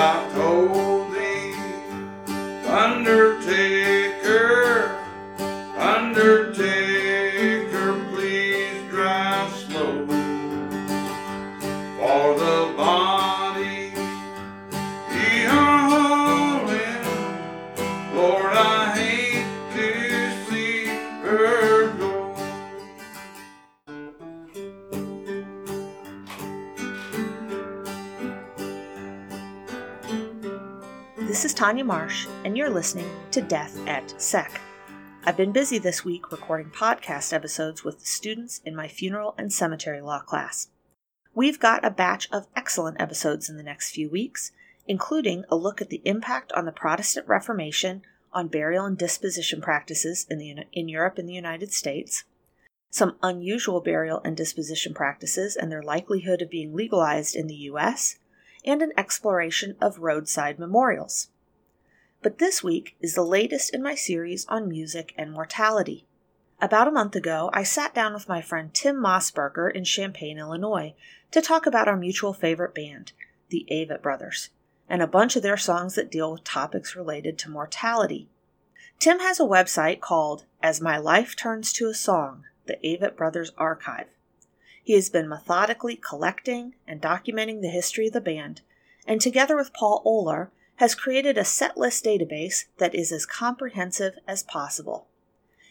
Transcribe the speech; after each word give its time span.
I 0.00 0.30
told 0.32 0.87
Marsh, 31.88 32.26
and 32.44 32.54
you're 32.54 32.68
listening 32.68 33.08
to 33.30 33.40
Death 33.40 33.74
at 33.86 34.12
Sec. 34.20 34.60
I've 35.24 35.38
been 35.38 35.52
busy 35.52 35.78
this 35.78 36.04
week 36.04 36.30
recording 36.30 36.68
podcast 36.70 37.32
episodes 37.32 37.82
with 37.82 38.00
the 38.00 38.04
students 38.04 38.60
in 38.62 38.76
my 38.76 38.88
funeral 38.88 39.34
and 39.38 39.50
cemetery 39.50 40.02
law 40.02 40.18
class. 40.18 40.68
We've 41.34 41.58
got 41.58 41.86
a 41.86 41.90
batch 41.90 42.28
of 42.30 42.46
excellent 42.54 43.00
episodes 43.00 43.48
in 43.48 43.56
the 43.56 43.62
next 43.62 43.92
few 43.92 44.10
weeks, 44.10 44.52
including 44.86 45.44
a 45.48 45.56
look 45.56 45.80
at 45.80 45.88
the 45.88 46.02
impact 46.04 46.52
on 46.52 46.66
the 46.66 46.72
Protestant 46.72 47.26
Reformation 47.26 48.02
on 48.34 48.48
burial 48.48 48.84
and 48.84 48.98
disposition 48.98 49.62
practices 49.62 50.26
in, 50.28 50.36
the, 50.36 50.56
in 50.74 50.90
Europe 50.90 51.16
and 51.16 51.26
the 51.26 51.32
United 51.32 51.72
States, 51.72 52.24
some 52.90 53.16
unusual 53.22 53.80
burial 53.80 54.20
and 54.26 54.36
disposition 54.36 54.92
practices 54.92 55.56
and 55.56 55.72
their 55.72 55.82
likelihood 55.82 56.42
of 56.42 56.50
being 56.50 56.74
legalized 56.74 57.34
in 57.34 57.46
the 57.46 57.54
U.S., 57.54 58.18
and 58.62 58.82
an 58.82 58.92
exploration 58.98 59.74
of 59.80 60.00
roadside 60.00 60.58
memorials. 60.58 61.28
But 62.20 62.38
this 62.38 62.64
week 62.64 62.96
is 63.00 63.14
the 63.14 63.22
latest 63.22 63.72
in 63.72 63.82
my 63.82 63.94
series 63.94 64.44
on 64.48 64.68
music 64.68 65.14
and 65.16 65.32
mortality. 65.32 66.04
About 66.60 66.88
a 66.88 66.92
month 66.92 67.14
ago, 67.14 67.48
I 67.52 67.62
sat 67.62 67.94
down 67.94 68.12
with 68.12 68.28
my 68.28 68.42
friend 68.42 68.74
Tim 68.74 68.96
Mossberger 68.96 69.72
in 69.72 69.84
Champaign, 69.84 70.38
Illinois, 70.38 70.94
to 71.30 71.40
talk 71.40 71.64
about 71.64 71.86
our 71.86 71.96
mutual 71.96 72.32
favorite 72.32 72.74
band, 72.74 73.12
the 73.50 73.64
Avett 73.70 74.02
Brothers, 74.02 74.50
and 74.88 75.00
a 75.00 75.06
bunch 75.06 75.36
of 75.36 75.44
their 75.44 75.56
songs 75.56 75.94
that 75.94 76.10
deal 76.10 76.32
with 76.32 76.42
topics 76.42 76.96
related 76.96 77.38
to 77.38 77.50
mortality. 77.50 78.28
Tim 78.98 79.20
has 79.20 79.38
a 79.38 79.44
website 79.44 80.00
called 80.00 80.44
As 80.60 80.80
My 80.80 80.98
Life 80.98 81.36
Turns 81.36 81.72
to 81.74 81.86
a 81.86 81.94
Song, 81.94 82.42
the 82.66 82.78
Avett 82.84 83.16
Brothers 83.16 83.52
Archive. 83.56 84.08
He 84.82 84.94
has 84.94 85.08
been 85.08 85.28
methodically 85.28 85.94
collecting 85.94 86.74
and 86.84 87.00
documenting 87.00 87.60
the 87.60 87.68
history 87.68 88.08
of 88.08 88.12
the 88.12 88.20
band, 88.20 88.62
and 89.06 89.20
together 89.20 89.54
with 89.54 89.72
Paul 89.72 90.02
Oler, 90.04 90.48
has 90.78 90.94
created 90.94 91.36
a 91.36 91.42
setlist 91.42 92.04
database 92.04 92.66
that 92.78 92.94
is 92.94 93.10
as 93.10 93.26
comprehensive 93.26 94.14
as 94.28 94.44
possible. 94.44 95.08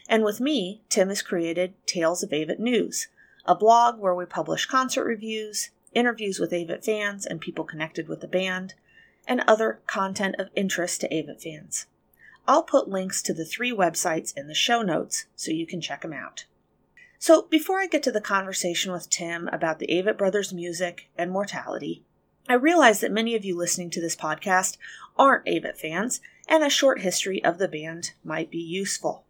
And 0.09 0.23
with 0.23 0.41
me, 0.41 0.81
Tim 0.89 1.08
has 1.08 1.22
created 1.22 1.73
Tales 1.86 2.23
of 2.23 2.31
Avett 2.31 2.59
News, 2.59 3.08
a 3.45 3.55
blog 3.55 4.00
where 4.00 4.13
we 4.13 4.25
publish 4.25 4.66
concert 4.66 5.05
reviews, 5.05 5.69
interviews 5.94 6.39
with 6.39 6.52
Avett 6.52 6.83
fans 6.83 7.25
and 7.25 7.39
people 7.39 7.63
connected 7.63 8.09
with 8.09 8.19
the 8.19 8.28
band, 8.28 8.73
and 9.25 9.41
other 9.47 9.80
content 9.88 10.35
of 10.39 10.50
interest 10.55 11.02
to 11.02 11.09
Avett 11.09 11.41
fans. 11.41 11.85
I'll 12.45 12.63
put 12.63 12.89
links 12.89 13.22
to 13.23 13.33
the 13.33 13.45
three 13.45 13.72
websites 13.72 14.35
in 14.35 14.47
the 14.47 14.53
show 14.53 14.81
notes 14.81 15.25
so 15.38 15.52
you 15.52 15.66
can 15.66 15.80
check 15.80 16.02
them 16.02 16.13
out. 16.13 16.45
So, 17.19 17.44
before 17.44 17.80
I 17.80 17.88
get 17.88 18.03
to 18.03 18.11
the 18.11 18.22
conversation 18.22 18.91
with 18.91 19.09
Tim 19.09 19.47
about 19.53 19.80
the 19.80 19.88
Avett 19.88 20.17
Brothers 20.17 20.53
music 20.53 21.09
and 21.17 21.31
mortality, 21.31 22.03
I 22.48 22.53
realize 22.53 23.02
that 23.02 23.12
many 23.12 23.36
of 23.36 23.44
you 23.44 23.58
listening 23.58 23.90
to 23.92 24.02
this 24.02 24.16
podcast 24.16 24.78
aren't 25.17 25.45
Avett 25.45 25.78
fans, 25.78 26.22
and 26.48 26.64
a 26.64 26.70
short 26.70 27.02
history 27.02 27.44
of 27.44 27.58
the 27.58 27.67
band 27.67 28.14
might 28.23 28.50
be 28.50 28.58
useful. 28.58 29.26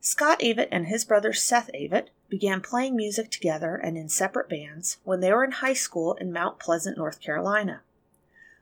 Scott 0.00 0.40
Avett 0.40 0.68
and 0.70 0.86
his 0.86 1.04
brother 1.04 1.32
Seth 1.32 1.70
Avett 1.74 2.08
began 2.28 2.60
playing 2.60 2.94
music 2.94 3.30
together 3.30 3.74
and 3.76 3.96
in 3.96 4.08
separate 4.08 4.48
bands 4.48 4.98
when 5.04 5.20
they 5.20 5.32
were 5.32 5.44
in 5.44 5.52
high 5.52 5.72
school 5.72 6.14
in 6.14 6.32
Mount 6.32 6.58
Pleasant, 6.58 6.96
North 6.96 7.20
Carolina. 7.20 7.82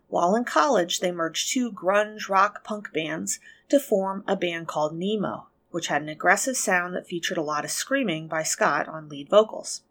While 0.08 0.36
in 0.36 0.44
college, 0.44 1.00
they 1.00 1.10
merged 1.10 1.50
two 1.50 1.72
grunge 1.72 2.28
rock 2.28 2.62
punk 2.62 2.92
bands 2.92 3.40
to 3.68 3.80
form 3.80 4.22
a 4.26 4.36
band 4.36 4.68
called 4.68 4.96
Nemo 4.96 5.48
which 5.76 5.88
had 5.88 6.00
an 6.00 6.08
aggressive 6.08 6.56
sound 6.56 6.94
that 6.94 7.06
featured 7.06 7.36
a 7.36 7.42
lot 7.42 7.62
of 7.62 7.70
screaming 7.70 8.26
by 8.26 8.42
Scott 8.42 8.88
on 8.88 9.10
lead 9.10 9.28
vocals. 9.28 9.82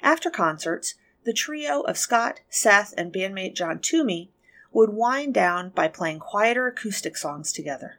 After 0.00 0.30
concerts, 0.30 0.94
the 1.24 1.32
trio 1.32 1.82
of 1.82 1.96
Scott, 1.96 2.40
Seth, 2.48 2.92
and 2.96 3.12
bandmate 3.12 3.54
John 3.54 3.78
Toomey 3.78 4.30
would 4.72 4.90
wind 4.90 5.34
down 5.34 5.70
by 5.70 5.88
playing 5.88 6.18
quieter 6.18 6.66
acoustic 6.66 7.16
songs 7.16 7.52
together. 7.52 7.98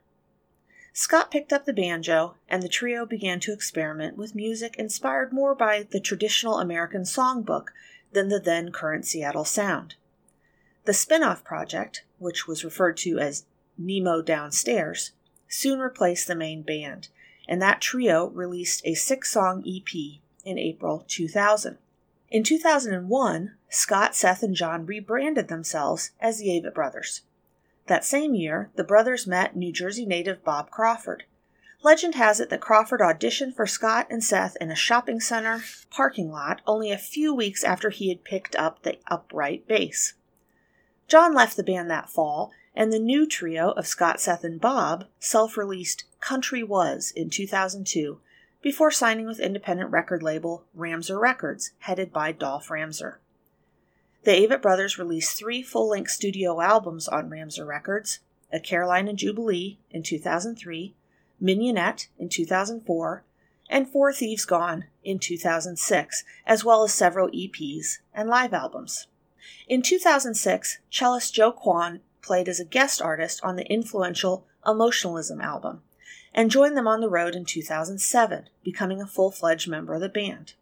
Scott 0.91 1.31
picked 1.31 1.51
up 1.51 1.65
the 1.65 1.73
banjo, 1.73 2.35
and 2.47 2.61
the 2.61 2.69
trio 2.69 3.05
began 3.05 3.39
to 3.41 3.53
experiment 3.53 4.15
with 4.15 4.35
music 4.35 4.75
inspired 4.77 5.33
more 5.33 5.55
by 5.55 5.87
the 5.89 5.99
traditional 5.99 6.59
American 6.59 7.01
songbook 7.01 7.69
than 8.11 8.29
the 8.29 8.39
then 8.39 8.71
current 8.71 9.05
Seattle 9.05 9.45
sound. 9.45 9.95
The 10.85 10.93
spin 10.93 11.23
off 11.23 11.43
project, 11.43 12.03
which 12.19 12.47
was 12.47 12.63
referred 12.63 12.97
to 12.97 13.17
as 13.17 13.45
Nemo 13.77 14.21
Downstairs, 14.21 15.11
soon 15.47 15.79
replaced 15.79 16.27
the 16.27 16.35
main 16.35 16.61
band, 16.61 17.07
and 17.47 17.61
that 17.61 17.81
trio 17.81 18.27
released 18.27 18.81
a 18.85 18.93
six 18.93 19.31
song 19.31 19.63
EP 19.65 20.21
in 20.45 20.59
April 20.59 21.05
2000. 21.07 21.77
In 22.33 22.41
2001, 22.41 23.51
Scott, 23.69 24.15
Seth, 24.15 24.41
and 24.41 24.55
John 24.55 24.87
rebranded 24.87 25.49
themselves 25.49 26.13
as 26.19 26.39
the 26.39 26.47
Avett 26.47 26.73
Brothers. 26.73 27.21
That 27.85 28.03
same 28.03 28.33
year, 28.33 28.71
the 28.75 28.83
brothers 28.83 29.27
met 29.27 29.55
New 29.55 29.71
Jersey 29.71 30.03
native 30.03 30.43
Bob 30.43 30.71
Crawford. 30.71 31.25
Legend 31.83 32.15
has 32.15 32.39
it 32.39 32.49
that 32.49 32.59
Crawford 32.59 33.01
auditioned 33.01 33.55
for 33.55 33.67
Scott 33.67 34.07
and 34.09 34.23
Seth 34.23 34.57
in 34.59 34.71
a 34.71 34.75
shopping 34.75 35.19
center 35.19 35.63
parking 35.91 36.31
lot 36.31 36.61
only 36.65 36.91
a 36.91 36.97
few 36.97 37.35
weeks 37.35 37.63
after 37.63 37.91
he 37.91 38.09
had 38.09 38.23
picked 38.23 38.55
up 38.55 38.81
the 38.81 38.97
upright 39.11 39.67
bass. 39.67 40.15
John 41.07 41.35
left 41.35 41.55
the 41.55 41.61
band 41.61 41.91
that 41.91 42.09
fall 42.09 42.51
and 42.75 42.91
the 42.91 42.97
new 42.97 43.27
trio 43.27 43.73
of 43.73 43.85
Scott, 43.85 44.19
Seth, 44.19 44.43
and 44.43 44.59
Bob 44.59 45.05
self 45.19 45.55
released 45.55 46.05
Country 46.19 46.63
Was 46.63 47.13
in 47.15 47.29
2002 47.29 48.19
before 48.63 48.89
signing 48.89 49.27
with 49.27 49.41
independent 49.41 49.91
record 49.91 50.23
label 50.23 50.63
Ramseur 50.73 51.19
Records, 51.19 51.73
headed 51.79 52.13
by 52.13 52.31
Dolph 52.31 52.71
Ramseur. 52.71 53.19
The 54.23 54.31
Avett 54.31 54.61
brothers 54.61 54.97
released 54.97 55.37
three 55.37 55.61
full 55.61 55.89
length 55.89 56.11
studio 56.11 56.61
albums 56.61 57.09
on 57.09 57.29
Ramseur 57.29 57.65
Records 57.65 58.19
A 58.53 58.61
Carolina 58.61 59.13
Jubilee 59.13 59.79
in 59.91 60.01
2003, 60.01 60.95
Mignonette 61.41 62.07
in 62.17 62.29
2004, 62.29 63.25
and 63.69 63.89
Four 63.89 64.13
Thieves 64.13 64.45
Gone 64.45 64.85
in 65.03 65.19
2006, 65.19 66.23
as 66.47 66.63
well 66.63 66.83
as 66.83 66.93
several 66.93 67.29
EPs 67.31 67.97
and 68.13 68.29
live 68.29 68.53
albums. 68.53 69.07
In 69.67 69.81
2006, 69.81 70.79
cellist 70.89 71.33
Joe 71.33 71.51
Kwon 71.51 71.99
played 72.21 72.47
as 72.47 72.61
a 72.61 72.65
guest 72.65 73.01
artist 73.01 73.41
on 73.43 73.57
the 73.57 73.69
influential 73.69 74.45
Emotionalism 74.65 75.41
album, 75.41 75.81
and 76.33 76.51
joined 76.51 76.75
them 76.75 76.87
on 76.87 77.01
the 77.01 77.09
road 77.09 77.35
in 77.35 77.45
2007, 77.45 78.49
becoming 78.63 79.01
a 79.01 79.07
full 79.07 79.31
fledged 79.31 79.67
member 79.67 79.93
of 79.93 80.01
the 80.01 80.09
band. 80.09 80.53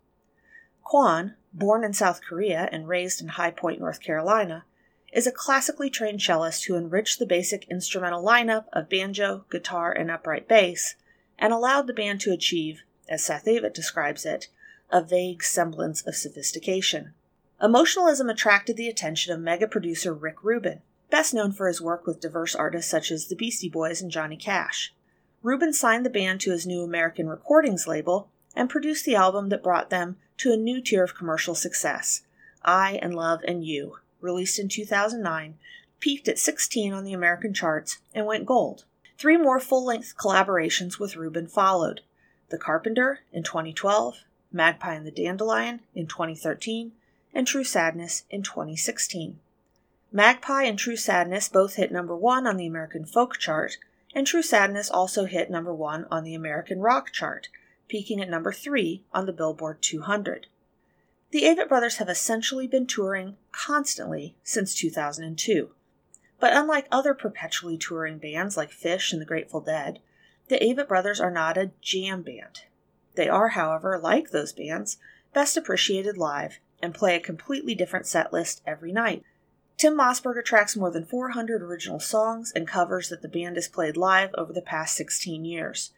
Kwon, 0.85 1.35
born 1.53 1.83
in 1.83 1.93
South 1.93 2.21
Korea 2.21 2.67
and 2.71 2.87
raised 2.87 3.21
in 3.21 3.29
High 3.29 3.51
Point, 3.51 3.79
North 3.79 4.01
Carolina, 4.01 4.65
is 5.11 5.27
a 5.27 5.31
classically 5.31 5.89
trained 5.89 6.21
cellist 6.21 6.65
who 6.65 6.75
enriched 6.75 7.19
the 7.19 7.25
basic 7.25 7.65
instrumental 7.69 8.23
lineup 8.23 8.65
of 8.73 8.89
banjo, 8.89 9.45
guitar, 9.49 9.91
and 9.91 10.09
upright 10.09 10.47
bass, 10.47 10.95
and 11.37 11.51
allowed 11.51 11.87
the 11.87 11.93
band 11.93 12.21
to 12.21 12.31
achieve, 12.31 12.81
as 13.09 13.23
Seth 13.23 13.45
Avett 13.45 13.73
describes 13.73 14.25
it, 14.25 14.47
a 14.89 15.01
vague 15.01 15.43
semblance 15.43 16.01
of 16.05 16.15
sophistication. 16.15 17.13
Emotionalism 17.61 18.29
attracted 18.29 18.75
the 18.75 18.89
attention 18.89 19.33
of 19.33 19.39
mega 19.39 19.67
producer 19.67 20.13
Rick 20.13 20.43
Rubin, 20.43 20.81
best 21.09 21.33
known 21.33 21.51
for 21.51 21.67
his 21.67 21.81
work 21.81 22.05
with 22.05 22.19
diverse 22.19 22.55
artists 22.55 22.89
such 22.89 23.11
as 23.11 23.27
the 23.27 23.35
Beastie 23.35 23.69
Boys 23.69 24.01
and 24.01 24.11
Johnny 24.11 24.37
Cash. 24.37 24.93
Rubin 25.43 25.73
signed 25.73 26.05
the 26.05 26.09
band 26.09 26.39
to 26.41 26.51
his 26.51 26.67
new 26.67 26.83
American 26.83 27.27
Recordings 27.27 27.87
label 27.87 28.29
and 28.55 28.69
produced 28.69 29.05
the 29.05 29.15
album 29.15 29.49
that 29.49 29.63
brought 29.63 29.89
them 29.89 30.17
to 30.37 30.53
a 30.53 30.57
new 30.57 30.81
tier 30.81 31.03
of 31.03 31.15
commercial 31.15 31.55
success, 31.55 32.21
I 32.63 32.99
and 33.01 33.15
Love 33.15 33.41
and 33.47 33.65
You, 33.65 33.97
released 34.19 34.59
in 34.59 34.67
2009, 34.67 35.57
peaked 35.99 36.27
at 36.27 36.37
16 36.37 36.93
on 36.93 37.03
the 37.03 37.13
American 37.13 37.53
charts 37.53 37.99
and 38.13 38.25
went 38.25 38.45
gold. 38.45 38.85
Three 39.17 39.37
more 39.37 39.59
full 39.59 39.85
length 39.85 40.15
collaborations 40.17 40.99
with 40.99 41.15
Rubin 41.15 41.47
followed 41.47 42.01
The 42.49 42.57
Carpenter 42.57 43.21
in 43.31 43.43
2012, 43.43 44.23
Magpie 44.51 44.93
and 44.93 45.07
the 45.07 45.11
Dandelion 45.11 45.81
in 45.95 46.07
2013, 46.07 46.91
and 47.33 47.47
True 47.47 47.63
Sadness 47.63 48.25
in 48.29 48.43
2016. 48.43 49.39
Magpie 50.11 50.63
and 50.63 50.77
True 50.77 50.97
Sadness 50.97 51.49
both 51.49 51.75
hit 51.75 51.91
number 51.91 52.15
one 52.15 52.45
on 52.45 52.57
the 52.57 52.67
American 52.67 53.05
folk 53.05 53.37
chart, 53.37 53.77
and 54.13 54.27
True 54.27 54.41
Sadness 54.41 54.89
also 54.89 55.25
hit 55.25 55.49
number 55.49 55.73
one 55.73 56.05
on 56.11 56.23
the 56.23 56.35
American 56.35 56.79
rock 56.79 57.11
chart, 57.11 57.49
peaking 57.87 58.21
at 58.21 58.29
number 58.29 58.51
three 58.51 59.03
on 59.13 59.25
the 59.25 59.33
Billboard 59.33 59.81
200. 59.81 60.47
The 61.31 61.43
Avett 61.43 61.69
Brothers 61.69 61.97
have 61.97 62.09
essentially 62.09 62.67
been 62.67 62.85
touring 62.85 63.37
constantly 63.51 64.35
since 64.43 64.75
2002. 64.75 65.71
But 66.39 66.55
unlike 66.55 66.87
other 66.91 67.13
perpetually 67.13 67.77
touring 67.77 68.17
bands 68.17 68.57
like 68.57 68.71
Phish 68.71 69.13
and 69.13 69.21
the 69.21 69.25
Grateful 69.25 69.61
Dead, 69.61 69.99
the 70.49 70.57
Avett 70.57 70.87
Brothers 70.87 71.21
are 71.21 71.31
not 71.31 71.57
a 71.57 71.71
jam 71.81 72.21
band. 72.21 72.63
They 73.15 73.29
are, 73.29 73.49
however, 73.49 73.97
like 73.97 74.31
those 74.31 74.51
bands, 74.51 74.97
best 75.33 75.55
appreciated 75.55 76.17
live 76.17 76.59
and 76.81 76.93
play 76.93 77.15
a 77.15 77.21
completely 77.21 77.75
different 77.75 78.07
set 78.07 78.33
list 78.33 78.61
every 78.65 78.91
night. 78.91 79.23
Tim 79.81 79.97
Mossberger 79.97 80.45
tracks 80.45 80.77
more 80.77 80.91
than 80.91 81.07
400 81.07 81.63
original 81.63 81.99
songs 81.99 82.51
and 82.55 82.67
covers 82.67 83.09
that 83.09 83.23
the 83.23 83.27
band 83.27 83.55
has 83.55 83.67
played 83.67 83.97
live 83.97 84.29
over 84.37 84.53
the 84.53 84.61
past 84.61 84.95
16 84.95 85.43
years. 85.43 85.89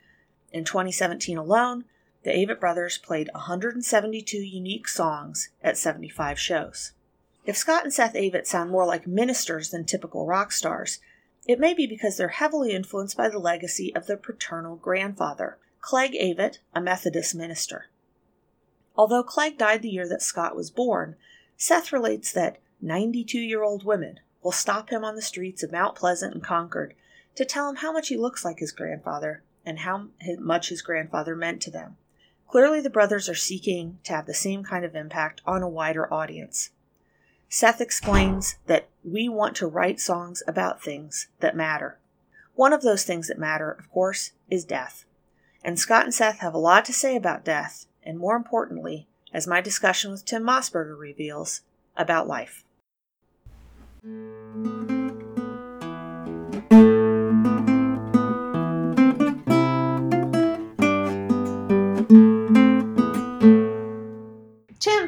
In 0.54 0.64
2017 0.64 1.38
alone, 1.38 1.84
the 2.24 2.30
Avett 2.30 2.62
Brothers 2.62 2.98
played 2.98 3.30
172 3.34 4.38
unique 4.38 4.88
songs 4.88 5.50
at 5.62 5.78
75 5.78 6.40
shows. 6.40 6.94
If 7.46 7.58
Scott 7.58 7.84
and 7.84 7.92
Seth 7.92 8.14
Avett 8.14 8.48
sound 8.48 8.72
more 8.72 8.86
like 8.86 9.06
ministers 9.06 9.72
than 9.72 9.84
typical 9.84 10.26
rock 10.26 10.54
stars, 10.54 11.00
it 11.46 11.60
may 11.60 11.74
be 11.74 11.86
because 11.86 12.16
they're 12.16 12.30
heavily 12.30 12.72
influenced 12.72 13.18
by 13.18 13.28
the 13.28 13.38
legacy 13.38 13.94
of 13.94 14.08
their 14.08 14.16
paternal 14.16 14.78
grandfather, 14.78 15.58
Clegg 15.82 16.14
Avett, 16.14 16.60
a 16.74 16.80
Methodist 16.80 17.36
minister. 17.36 17.88
Although 18.96 19.24
Clegg 19.24 19.58
died 19.58 19.82
the 19.82 19.90
year 19.90 20.08
that 20.08 20.22
Scott 20.22 20.56
was 20.56 20.72
born, 20.72 21.18
Seth 21.58 21.92
relates 21.92 22.32
that 22.32 22.60
92 22.86 23.40
year 23.40 23.64
old 23.64 23.86
women 23.86 24.20
will 24.42 24.52
stop 24.52 24.90
him 24.90 25.06
on 25.06 25.16
the 25.16 25.22
streets 25.22 25.64
of 25.64 25.72
Mount 25.72 25.96
Pleasant 25.96 26.34
and 26.34 26.44
Concord 26.44 26.94
to 27.34 27.46
tell 27.46 27.70
him 27.70 27.78
how 27.78 27.94
much 27.94 28.10
he 28.10 28.18
looks 28.18 28.44
like 28.44 28.60
his 28.60 28.74
grandfather 28.74 29.42
and 29.66 29.80
how 29.80 30.08
much 30.38 30.68
his 30.68 30.82
grandfather 30.82 31.34
meant 31.34 31.62
to 31.62 31.72
them. 31.72 31.96
Clearly, 32.50 32.82
the 32.82 32.90
brothers 32.90 33.30
are 33.30 33.36
seeking 33.36 34.00
to 34.04 34.12
have 34.12 34.26
the 34.26 34.34
same 34.34 34.66
kind 34.66 34.84
of 34.84 34.98
impact 34.98 35.42
on 35.46 35.64
a 35.64 35.70
wider 35.70 36.14
audience. 36.14 36.72
Seth 37.48 37.80
explains 37.80 38.58
that 38.68 38.90
we 39.02 39.30
want 39.30 39.56
to 39.56 39.68
write 39.68 40.02
songs 40.02 40.44
about 40.46 40.84
things 40.84 41.30
that 41.40 41.56
matter. 41.56 42.00
One 42.54 42.74
of 42.74 42.82
those 42.82 43.06
things 43.06 43.30
that 43.30 43.40
matter, 43.40 43.72
of 43.72 43.90
course, 43.92 44.32
is 44.50 44.66
death. 44.66 45.06
And 45.64 45.80
Scott 45.80 46.04
and 46.04 46.14
Seth 46.14 46.40
have 46.40 46.54
a 46.54 46.58
lot 46.60 46.84
to 46.86 46.94
say 46.94 47.16
about 47.16 47.46
death, 47.46 47.86
and 48.04 48.20
more 48.20 48.36
importantly, 48.36 49.08
as 49.34 49.48
my 49.48 49.62
discussion 49.62 50.12
with 50.12 50.26
Tim 50.26 50.44
Mossberger 50.44 51.00
reveals, 51.00 51.62
about 51.96 52.28
life. 52.28 52.66
Tim, 54.04 54.12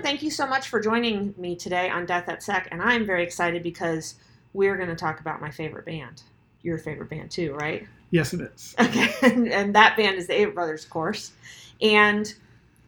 thank 0.02 0.24
you 0.24 0.32
so 0.32 0.48
much 0.48 0.70
for 0.70 0.80
joining 0.80 1.34
me 1.38 1.58
today 1.58 1.90
on 1.90 2.06
Death 2.06 2.30
at 2.30 2.42
Sec, 2.42 2.70
and 2.72 2.82
I'm 2.82 3.06
very 3.06 3.24
excited 3.24 3.64
because 3.64 4.16
we're 4.54 4.78
going 4.78 4.88
to 4.88 4.96
talk 4.96 5.20
about 5.20 5.42
my 5.42 5.52
favorite 5.52 5.86
band. 5.86 6.24
Your 6.62 6.78
favorite 6.78 7.10
band 7.10 7.32
too, 7.32 7.54
right? 7.56 7.86
Yes, 8.12 8.34
it 8.34 8.40
is. 8.40 8.76
Okay, 8.80 9.14
and, 9.24 9.48
and 9.52 9.76
that 9.76 9.98
band 9.98 10.16
is 10.16 10.28
the 10.28 10.36
Avett 10.36 10.54
Brothers, 10.54 10.86
of 10.86 10.90
course. 10.90 11.34
And 11.82 12.34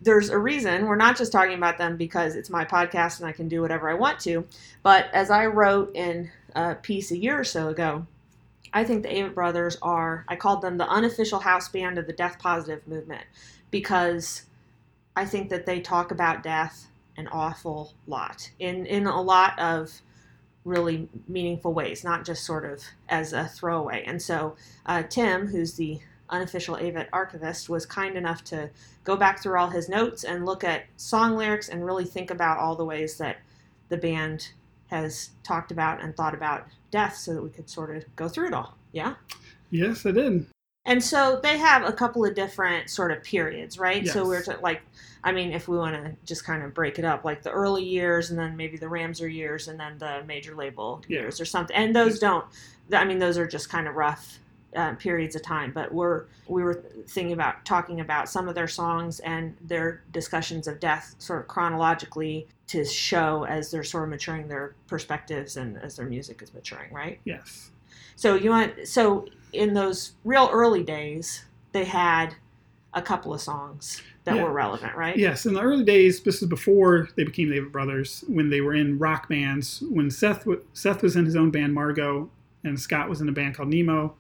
there's 0.02 0.30
a 0.30 0.38
reason 0.38 0.86
we're 0.86 0.96
not 0.96 1.18
just 1.18 1.32
talking 1.32 1.58
about 1.58 1.78
them 1.78 1.98
because 1.98 2.36
it's 2.36 2.50
my 2.50 2.66
podcast 2.66 3.20
and 3.20 3.28
I 3.28 3.32
can 3.32 3.48
do 3.48 3.62
whatever 3.62 3.90
I 3.90 3.96
want 3.96 4.20
to. 4.22 4.46
But 4.84 5.08
as 5.14 5.30
I 5.30 5.48
wrote 5.48 5.96
in 5.96 6.32
a 6.56 6.76
piece 6.76 7.12
a 7.12 7.18
year 7.18 7.40
or 7.40 7.44
so 7.44 7.70
ago, 7.70 8.06
I 8.74 8.84
think 8.84 9.04
the 9.04 9.10
Avett 9.10 9.34
Brothers 9.34 9.78
are, 9.82 10.26
I 10.28 10.36
called 10.36 10.62
them 10.62 10.78
the 10.78 10.88
unofficial 10.88 11.40
house 11.40 11.70
band 11.70 11.98
of 11.98 12.06
the 12.06 12.14
death 12.14 12.38
positive 12.40 12.88
movement 12.88 13.24
because 13.72 14.44
I 15.16 15.26
think 15.26 15.50
that 15.50 15.66
they 15.66 15.80
talk 15.80 16.12
about 16.12 16.44
death 16.44 16.88
an 17.16 17.28
awful 17.30 17.94
lot 18.06 18.52
in, 18.60 18.86
in 18.86 19.08
a 19.08 19.22
lot 19.22 19.58
of 19.58 20.02
really 20.64 21.08
meaningful 21.28 21.74
ways, 21.74 22.04
not 22.04 22.26
just 22.26 22.44
sort 22.44 22.66
of 22.66 22.84
as 23.10 23.34
a 23.34 23.46
throwaway. 23.48 24.04
And 24.06 24.22
so 24.22 24.56
uh, 24.86 25.04
Tim, 25.04 25.48
who's 25.48 25.74
the 25.74 26.00
unofficial 26.30 26.76
Avett 26.76 27.08
archivist, 27.14 27.70
was 27.70 27.86
kind 27.86 28.18
enough 28.18 28.44
to 28.46 28.70
go 29.04 29.16
back 29.16 29.42
through 29.42 29.58
all 29.58 29.70
his 29.70 29.88
notes 29.90 30.24
and 30.24 30.46
look 30.46 30.64
at 30.64 30.86
song 30.98 31.38
lyrics 31.38 31.70
and 31.70 31.86
really 31.86 32.06
think 32.06 32.32
about 32.32 32.58
all 32.60 32.76
the 32.76 32.86
ways 32.86 33.18
that 33.18 33.38
the 33.90 33.98
band 33.98 34.50
has 34.88 35.30
talked 35.44 35.72
about 35.72 36.02
and 36.02 36.16
thought 36.16 36.34
about 36.34 36.68
death 36.92 37.16
so 37.16 37.34
that 37.34 37.42
we 37.44 37.50
could 37.50 37.70
sort 37.70 37.96
of 37.96 38.04
go 38.16 38.28
through 38.28 38.48
it 38.48 38.54
all. 38.54 38.78
Yeah? 38.92 39.16
Yes, 39.70 40.06
I 40.06 40.12
did. 40.12 40.46
And 40.86 41.04
so 41.04 41.40
they 41.44 41.58
have 41.58 41.84
a 41.84 41.92
couple 41.92 42.24
of 42.26 42.34
different 42.34 42.90
sort 42.90 43.12
of 43.12 43.22
periods, 43.22 43.78
right? 43.78 44.04
Yes. 44.04 44.14
So 44.14 44.26
we're 44.26 44.42
to, 44.44 44.58
like, 44.62 44.82
I 45.22 45.34
mean, 45.34 45.52
if 45.52 45.68
we 45.68 45.78
want 45.78 45.96
to 45.96 46.16
just 46.26 46.46
kind 46.46 46.64
of 46.64 46.74
break 46.74 46.98
it 46.98 47.04
up, 47.04 47.26
like 47.26 47.44
the 47.44 47.52
early 47.52 47.84
years 47.84 48.30
and 48.30 48.40
then 48.40 48.56
maybe 48.56 48.78
the 48.78 48.88
Ramseur 48.88 49.28
years 49.28 49.68
and 49.68 49.78
then 49.78 49.98
the 49.98 50.24
major 50.26 50.56
label 50.56 51.04
Yeah. 51.10 51.20
years 51.22 51.42
or 51.42 51.46
something. 51.46 51.76
And 51.76 51.94
those 51.94 52.20
don't, 52.20 52.46
I 52.94 53.04
mean, 53.04 53.20
those 53.20 53.38
are 53.38 53.46
just 53.46 53.70
kind 53.70 53.90
of 53.90 53.96
rough 53.96 54.40
uh, 54.76 54.94
periods 54.96 55.36
of 55.36 55.42
time. 55.42 55.72
But 55.74 55.94
we're 55.94 56.26
we 56.48 56.64
were 56.64 56.84
thinking 57.08 57.34
about 57.34 57.64
talking 57.66 58.00
about 58.02 58.30
some 58.30 58.48
of 58.48 58.56
their 58.56 58.68
songs 58.68 59.20
and 59.22 59.56
their 59.62 60.04
discussions 60.12 60.68
of 60.68 60.80
death, 60.80 61.16
sort 61.20 61.42
of 61.42 61.48
chronologically, 61.48 62.48
to 62.68 62.84
show 62.86 63.46
as 63.46 63.72
they're 63.72 63.84
sort 63.84 64.04
of 64.04 64.10
maturing 64.10 64.48
their 64.48 64.76
perspectives 64.88 65.58
and 65.58 65.78
as 65.78 65.96
their 65.96 66.06
music 66.06 66.42
is 66.42 66.54
maturing, 66.54 66.94
right? 66.94 67.20
Yes. 67.24 67.72
So 68.16 68.36
you 68.36 68.50
want 68.50 68.88
so 68.88 69.28
in 69.54 69.74
those 69.74 70.14
real 70.24 70.50
early 70.52 70.84
days, 70.84 71.46
they 71.72 71.86
had 71.86 72.36
a 72.94 73.02
couple 73.02 73.34
of 73.34 73.40
songs 73.42 74.02
that 74.24 74.36
Yeah. 74.36 74.44
were 74.44 74.52
relevant, 74.52 74.96
right? 74.96 75.16
Yes, 75.16 75.46
in 75.46 75.54
the 75.54 75.62
early 75.62 75.84
days, 75.86 76.22
this 76.22 76.42
is 76.42 76.48
before 76.50 77.08
they 77.16 77.24
became 77.24 77.50
the 77.50 77.60
Avett 77.60 77.72
Brothers, 77.72 78.24
when 78.28 78.50
they 78.50 78.60
were 78.60 78.74
in 78.74 78.98
rock 78.98 79.30
bands. 79.30 79.84
When 79.90 80.10
Seth 80.10 80.46
Seth 80.74 81.02
was 81.04 81.16
in 81.16 81.26
his 81.26 81.36
own 81.36 81.52
band 81.52 81.74
Margot, 81.74 82.30
and 82.64 82.78
Scott 82.80 83.08
was 83.10 83.22
in 83.22 83.30
a 83.30 83.32
band 83.32 83.56
called 83.56 83.70
Nemo, 83.70 84.16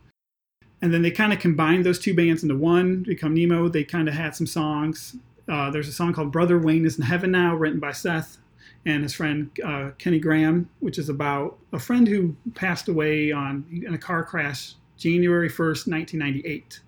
and 0.81 0.93
then 0.93 1.01
they 1.01 1.11
kind 1.11 1.33
of 1.33 1.39
combined 1.39 1.85
those 1.85 1.99
two 1.99 2.13
bands 2.13 2.43
into 2.43 2.55
one, 2.55 3.03
become 3.03 3.33
Nemo. 3.33 3.67
They 3.67 3.83
kind 3.83 4.07
of 4.07 4.13
had 4.13 4.35
some 4.35 4.47
songs. 4.47 5.15
Uh, 5.47 5.69
there's 5.71 5.87
a 5.87 5.93
song 5.93 6.13
called 6.13 6.31
"Brother 6.31 6.59
Wayne 6.59 6.85
Is 6.85 6.97
in 6.97 7.03
Heaven 7.03 7.31
Now," 7.31 7.55
written 7.55 7.79
by 7.79 7.91
Seth 7.91 8.37
and 8.85 9.03
his 9.03 9.13
friend 9.13 9.49
uh, 9.63 9.91
Kenny 9.97 10.19
Graham, 10.19 10.69
which 10.79 10.97
is 10.97 11.09
about 11.09 11.57
a 11.73 11.79
friend 11.79 12.07
who 12.07 12.35
passed 12.53 12.87
away 12.87 13.31
on 13.31 13.65
in 13.71 13.93
a 13.93 13.97
car 13.97 14.23
crash 14.23 14.75
January 14.97 15.49
1st, 15.49 15.87
1998. 15.87 16.81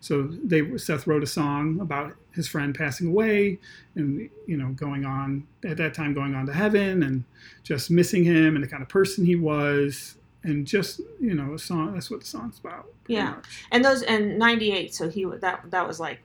So 0.00 0.22
they 0.22 0.76
Seth 0.78 1.06
wrote 1.06 1.22
a 1.22 1.26
song 1.26 1.78
about 1.80 2.14
his 2.32 2.48
friend 2.48 2.74
passing 2.74 3.08
away 3.08 3.58
and 3.96 4.30
you 4.46 4.56
know 4.56 4.68
going 4.68 5.04
on 5.04 5.46
at 5.64 5.76
that 5.76 5.94
time 5.94 6.14
going 6.14 6.34
on 6.34 6.46
to 6.46 6.52
heaven 6.52 7.02
and 7.02 7.24
just 7.64 7.90
missing 7.90 8.24
him 8.24 8.54
and 8.54 8.62
the 8.62 8.68
kind 8.68 8.82
of 8.82 8.88
person 8.88 9.24
he 9.24 9.34
was 9.34 10.16
and 10.42 10.66
just 10.66 11.00
you 11.20 11.34
know 11.34 11.54
a 11.54 11.58
song 11.58 11.92
that's 11.94 12.10
what 12.10 12.20
the 12.20 12.26
song's 12.26 12.58
about. 12.58 12.86
Yeah. 13.06 13.30
much. 13.30 13.44
And 13.70 13.84
those 13.84 14.02
and 14.02 14.38
'98, 14.38 14.94
so 14.94 15.08
he 15.08 15.24
that 15.40 15.70
that 15.70 15.86
was 15.86 16.00
like 16.00 16.20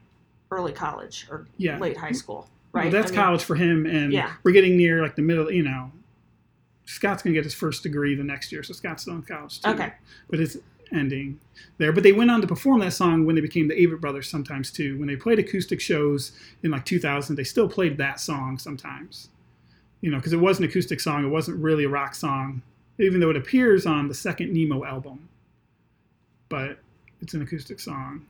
early 0.52 0.72
college 0.72 1.28
or 1.30 1.48
Yeah. 1.58 1.78
late 1.80 1.98
high 1.98 2.12
school, 2.12 2.50
Well, 2.72 2.84
right? 2.84 2.92
that's 2.92 3.12
I 3.12 3.16
mean, 3.16 3.22
college 3.22 3.44
for 3.44 3.56
him 3.56 3.86
and 3.86 4.14
Yeah. 4.14 4.34
we're 4.44 4.52
getting 4.52 4.78
near 4.78 5.02
like 5.02 5.16
the 5.16 5.22
middle, 5.22 5.52
you 5.52 5.64
know. 5.64 5.92
Scott's 6.86 7.24
gonna 7.24 7.34
get 7.34 7.44
his 7.44 7.54
first 7.56 7.84
degree 7.84 8.16
the 8.16 8.24
next 8.24 8.52
year, 8.52 8.62
so 8.64 8.74
Scott's 8.74 9.02
still 9.04 9.16
in 9.16 9.24
college 9.24 9.60
too. 9.62 9.70
Okay. 9.72 9.94
But 10.30 10.40
it's 10.40 10.58
ending 10.92 11.40
there. 11.80 11.92
But 11.92 12.04
they 12.04 12.12
went 12.12 12.30
on 12.30 12.42
to 12.42 12.48
perform 12.48 12.80
that 12.82 12.94
song 12.94 13.26
when 13.26 13.34
they 13.36 13.42
became 13.42 13.68
the 13.68 13.74
Avett 13.74 14.00
Brothers 14.00 14.30
sometimes 14.30 14.72
too. 14.72 14.98
When 15.00 15.08
they 15.08 15.16
played 15.16 15.40
acoustic 15.40 15.82
shows 15.82 16.32
in 16.62 16.70
like 16.72 16.86
2000, 16.86 17.36
they 17.36 17.44
still 17.44 17.68
played 17.68 17.98
that 17.98 18.20
song 18.20 18.60
sometimes. 18.60 19.30
You 20.02 20.12
know, 20.12 20.18
because 20.18 20.34
it 20.34 20.40
was 20.40 20.60
an 20.60 20.66
acoustic 20.66 21.00
song. 21.00 21.26
It 21.26 21.30
wasn't 21.30 21.58
really 21.58 21.86
a 21.86 21.90
rock 21.90 22.14
song, 22.14 22.62
even 23.00 23.20
though 23.20 23.30
it 23.30 23.38
appears 23.38 23.86
on 23.86 24.08
the 24.08 24.14
second 24.14 24.54
Nemo 24.54 24.84
album. 24.84 25.28
But 26.50 26.80
it's 27.22 27.34
an 27.34 27.42
acoustic 27.42 27.80
song. 27.80 28.26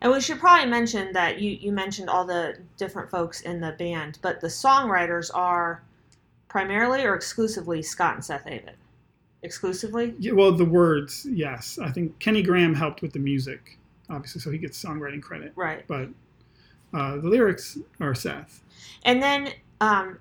And 0.00 0.12
we 0.12 0.20
should 0.20 0.38
probably 0.38 0.68
mention 0.68 1.12
that 1.12 1.40
you 1.40 1.52
you 1.52 1.72
mentioned 1.72 2.10
all 2.10 2.24
the 2.24 2.58
different 2.76 3.10
folks 3.10 3.40
in 3.40 3.60
the 3.60 3.72
band, 3.72 4.18
but 4.22 4.40
the 4.40 4.48
songwriters 4.48 5.30
are 5.34 5.82
primarily 6.48 7.04
or 7.04 7.14
exclusively 7.14 7.82
Scott 7.82 8.14
and 8.14 8.24
Seth 8.24 8.44
Avett. 8.44 8.74
Exclusively. 9.42 10.14
Yeah, 10.18 10.32
well, 10.32 10.52
the 10.52 10.64
words, 10.64 11.26
yes. 11.30 11.78
I 11.82 11.90
think 11.90 12.18
Kenny 12.18 12.42
Graham 12.42 12.74
helped 12.74 13.02
with 13.02 13.12
the 13.12 13.18
music, 13.18 13.78
obviously, 14.08 14.40
so 14.40 14.50
he 14.50 14.58
gets 14.58 14.82
songwriting 14.82 15.20
credit. 15.20 15.52
Right. 15.56 15.86
But 15.86 16.08
uh, 16.94 17.16
the 17.16 17.28
lyrics 17.28 17.78
are 18.00 18.14
Seth. 18.14 18.62
And 19.04 19.22
then 19.22 19.52
um, 19.80 20.18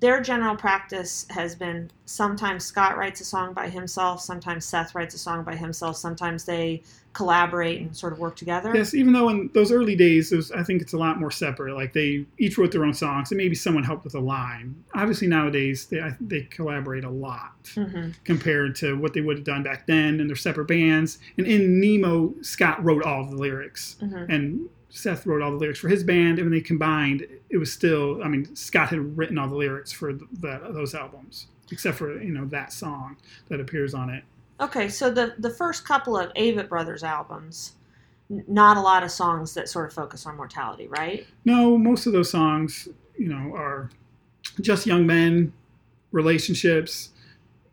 their 0.00 0.20
general 0.20 0.56
practice 0.56 1.26
has 1.30 1.54
been 1.54 1.90
sometimes 2.04 2.64
Scott 2.64 2.96
writes 2.96 3.20
a 3.20 3.24
song 3.24 3.52
by 3.52 3.68
himself, 3.68 4.20
sometimes 4.20 4.64
Seth 4.64 4.94
writes 4.94 5.14
a 5.14 5.18
song 5.18 5.42
by 5.44 5.56
himself, 5.56 5.96
sometimes 5.96 6.44
they 6.44 6.82
collaborate 7.12 7.80
and 7.80 7.96
sort 7.96 8.12
of 8.12 8.18
work 8.18 8.36
together. 8.36 8.76
Yes, 8.76 8.92
even 8.92 9.14
though 9.14 9.30
in 9.30 9.50
those 9.54 9.72
early 9.72 9.96
days, 9.96 10.32
it 10.32 10.36
was, 10.36 10.52
I 10.52 10.62
think 10.62 10.82
it's 10.82 10.92
a 10.92 10.98
lot 10.98 11.18
more 11.18 11.30
separate. 11.30 11.74
Like 11.74 11.94
they 11.94 12.26
each 12.36 12.58
wrote 12.58 12.72
their 12.72 12.84
own 12.84 12.92
songs, 12.92 13.30
and 13.30 13.38
maybe 13.38 13.54
someone 13.54 13.84
helped 13.84 14.04
with 14.04 14.14
a 14.14 14.20
line. 14.20 14.84
Obviously, 14.94 15.26
nowadays 15.26 15.86
they 15.86 16.00
I, 16.00 16.14
they 16.20 16.42
collaborate 16.42 17.04
a 17.04 17.10
lot 17.10 17.52
hmm 17.74 18.10
compared 18.24 18.76
to 18.76 18.96
what 18.98 19.14
they 19.14 19.20
would 19.22 19.38
have 19.38 19.46
done 19.46 19.62
back 19.62 19.86
then, 19.86 20.20
and 20.20 20.28
they're 20.28 20.36
separate 20.36 20.68
bands. 20.68 21.18
And 21.38 21.46
in 21.46 21.80
Nemo, 21.80 22.34
Scott 22.42 22.84
wrote 22.84 23.02
all 23.02 23.22
of 23.22 23.30
the 23.30 23.36
lyrics, 23.36 23.96
hmm 24.00 24.24
and 24.28 24.68
Seth 24.96 25.26
wrote 25.26 25.42
all 25.42 25.50
the 25.50 25.56
lyrics 25.58 25.78
for 25.78 25.88
his 25.88 26.02
band. 26.02 26.38
And 26.38 26.46
when 26.46 26.52
they 26.52 26.60
combined, 26.60 27.26
it 27.50 27.58
was 27.58 27.72
still. 27.72 28.22
I 28.22 28.28
mean, 28.28 28.54
Scott 28.56 28.88
had 28.88 29.16
written 29.16 29.38
all 29.38 29.48
the 29.48 29.54
lyrics 29.56 29.92
for 29.92 30.12
the, 30.12 30.26
the, 30.32 30.70
those 30.72 30.94
albums, 30.94 31.48
except 31.70 31.98
for 31.98 32.20
you 32.20 32.32
know 32.32 32.46
that 32.46 32.72
song 32.72 33.16
that 33.48 33.60
appears 33.60 33.94
on 33.94 34.10
it. 34.10 34.24
Okay, 34.60 34.88
so 34.88 35.10
the 35.10 35.34
the 35.38 35.50
first 35.50 35.84
couple 35.84 36.16
of 36.16 36.32
Avett 36.34 36.68
Brothers 36.68 37.02
albums, 37.04 37.72
n- 38.30 38.44
not 38.48 38.76
a 38.76 38.80
lot 38.80 39.02
of 39.02 39.10
songs 39.10 39.52
that 39.54 39.68
sort 39.68 39.86
of 39.86 39.92
focus 39.92 40.24
on 40.24 40.36
mortality, 40.36 40.88
right? 40.88 41.26
No, 41.44 41.76
most 41.76 42.06
of 42.06 42.12
those 42.14 42.30
songs, 42.30 42.88
you 43.18 43.28
know, 43.28 43.54
are 43.54 43.90
just 44.62 44.86
young 44.86 45.06
men, 45.06 45.52
relationships, 46.10 47.10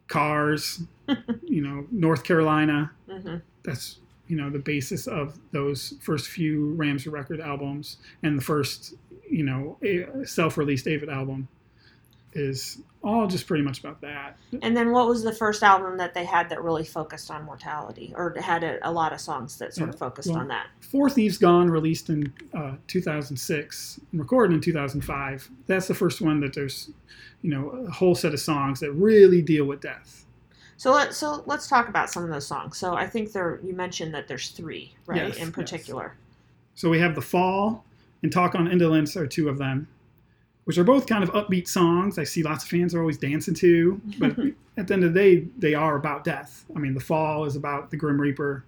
cars, 0.07 0.81
you 1.43 1.61
know, 1.61 1.87
North 1.89 2.23
Carolina. 2.25 2.91
hmm 3.09 3.37
That's 3.63 3.99
you 4.27 4.35
know 4.35 4.49
the 4.49 4.59
basis 4.59 5.07
of 5.07 5.37
those 5.51 5.95
first 6.01 6.29
few 6.29 6.73
Ramseur 6.75 7.11
record 7.11 7.41
albums 7.41 7.97
and 8.23 8.37
the 8.37 8.43
first 8.43 8.95
you 9.29 9.43
know 9.43 9.77
self-released 10.25 10.85
David 10.85 11.09
album 11.09 11.47
is 12.35 12.79
all 13.03 13.27
just 13.27 13.47
pretty 13.47 13.63
much 13.63 13.79
about 13.79 13.99
that. 14.01 14.37
And 14.61 14.75
then 14.75 14.91
what 14.91 15.07
was 15.07 15.23
the 15.23 15.33
first 15.33 15.61
album 15.61 15.97
that 15.97 16.13
they 16.13 16.23
had 16.23 16.49
that 16.49 16.63
really 16.63 16.85
focused 16.85 17.29
on 17.29 17.43
mortality, 17.43 18.13
or 18.15 18.33
had 18.39 18.63
a, 18.63 18.79
a 18.87 18.91
lot 18.91 19.11
of 19.11 19.19
songs 19.19 19.57
that 19.57 19.73
sort 19.73 19.89
of 19.89 19.97
focused 19.97 20.29
well- 20.29 20.39
on 20.39 20.47
that? 20.47 20.67
Four 20.79 21.09
Thieves 21.09 21.37
Gone, 21.37 21.69
released 21.69 22.09
in 22.09 22.31
uh, 22.53 22.75
2006 22.87 23.99
and 24.11 24.19
recorded 24.19 24.53
in 24.53 24.61
2005. 24.61 25.49
That's 25.67 25.87
the 25.87 25.93
first 25.93 26.21
one 26.21 26.39
that 26.41 26.53
there's, 26.53 26.91
you 27.41 27.49
know, 27.49 27.69
a 27.69 27.91
whole 27.91 28.15
set 28.15 28.33
of 28.33 28.39
songs 28.39 28.79
that 28.79 28.91
really 28.91 29.41
deal 29.41 29.65
with 29.65 29.81
death. 29.81 30.25
So 30.83 30.91
let 30.91 31.13
so 31.13 31.43
let's 31.45 31.69
talk 31.69 31.87
about 31.87 32.09
some 32.09 32.25
of 32.25 32.29
those 32.29 32.45
songs. 32.45 32.77
So 32.77 32.93
I 32.93 33.07
think 33.07 33.31
there 33.31 33.61
you 33.63 33.73
mentioned 33.73 34.13
that 34.13 34.27
there's 34.27 34.49
three, 34.49 34.93
right, 35.05 35.29
Yes, 35.29 35.37
in 35.37 35.43
yes. 35.43 35.51
particular. 35.51 36.17
So 36.75 36.89
we 36.89 36.99
have 36.99 37.15
The 37.15 37.21
Fall 37.21 37.85
and 38.21 38.29
Talk 38.29 38.53
on 38.53 38.69
Indolence 38.69 39.15
are 39.15 39.25
two 39.25 39.47
of 39.47 39.57
them, 39.57 39.87
which 40.65 40.77
are 40.77 40.83
both 40.83 41.07
kind 41.07 41.23
of 41.23 41.29
upbeat 41.29 41.69
songs. 41.69 42.19
I 42.19 42.25
see 42.25 42.43
lots 42.43 42.65
of 42.65 42.69
fans 42.69 42.93
are 42.93 42.99
always 42.99 43.17
dancing 43.17 43.53
to, 43.53 44.01
but 44.19 44.31
at 44.77 44.87
the 44.87 44.93
end 44.93 45.05
of 45.05 45.13
the 45.13 45.19
day, 45.21 45.47
they 45.57 45.73
are 45.73 45.95
about 45.95 46.25
death. 46.25 46.65
I 46.75 46.79
mean, 46.79 46.95
The 46.95 46.99
Fall 46.99 47.45
is 47.45 47.55
about 47.55 47.89
the 47.89 47.95
Grim 47.95 48.19
Reaper 48.19 48.65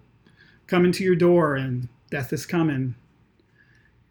coming 0.68 0.94
to 0.94 1.04
your 1.04 1.18
door 1.18 1.56
and 1.56 1.90
death 2.12 2.32
is 2.32 2.46
coming. 2.46 2.96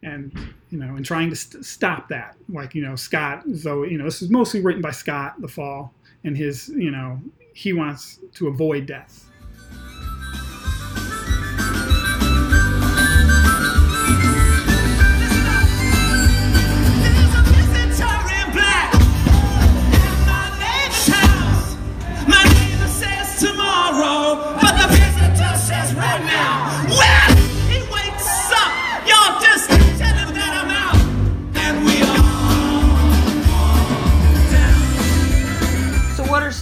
And, 0.03 0.31
you 0.69 0.77
know, 0.77 0.95
and 0.95 1.03
trying 1.03 1.31
to 1.31 1.35
st- 1.35 1.65
stop 1.65 2.09
that. 2.09 2.35
Like, 2.49 2.75
you 2.75 2.83
know, 2.83 2.95
Scott, 2.95 3.41
though, 3.47 3.81
you 3.81 3.97
know, 3.97 4.03
this 4.03 4.21
is 4.21 4.29
mostly 4.29 4.61
written 4.61 4.83
by 4.83 4.91
Scott, 4.91 5.41
The 5.41 5.47
Fall, 5.47 5.91
and 6.23 6.37
his, 6.37 6.69
you 6.69 6.91
know, 6.91 7.19
he 7.55 7.71
wants 7.71 8.19
to 8.33 8.49
avoid 8.49 8.85
death. 8.85 9.31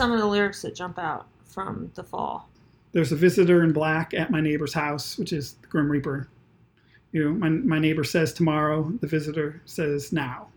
Some 0.04 0.12
of 0.12 0.20
the 0.20 0.28
lyrics 0.28 0.62
that 0.62 0.76
jump 0.76 1.00
out 1.00 1.28
from 1.46 1.90
The 1.96 2.04
Fall? 2.04 2.50
there's 2.92 3.12
a 3.14 3.16
visitor 3.16 3.64
in 3.64 3.72
black 3.72 4.14
at 4.14 4.30
my 4.30 4.42
neighbor's 4.42 4.74
house, 4.74 5.18
which 5.18 5.34
is 5.34 5.54
the 5.54 5.68
Grim 5.68 5.90
Reaper. 5.90 6.28
You 7.12 7.24
know, 7.24 7.32
my, 7.32 7.50
my 7.50 7.80
neighbor 7.80 8.04
says 8.04 8.34
tomorrow, 8.34 8.92
the 9.02 9.08
visitor 9.08 9.62
says 9.66 10.12
now. 10.12 10.50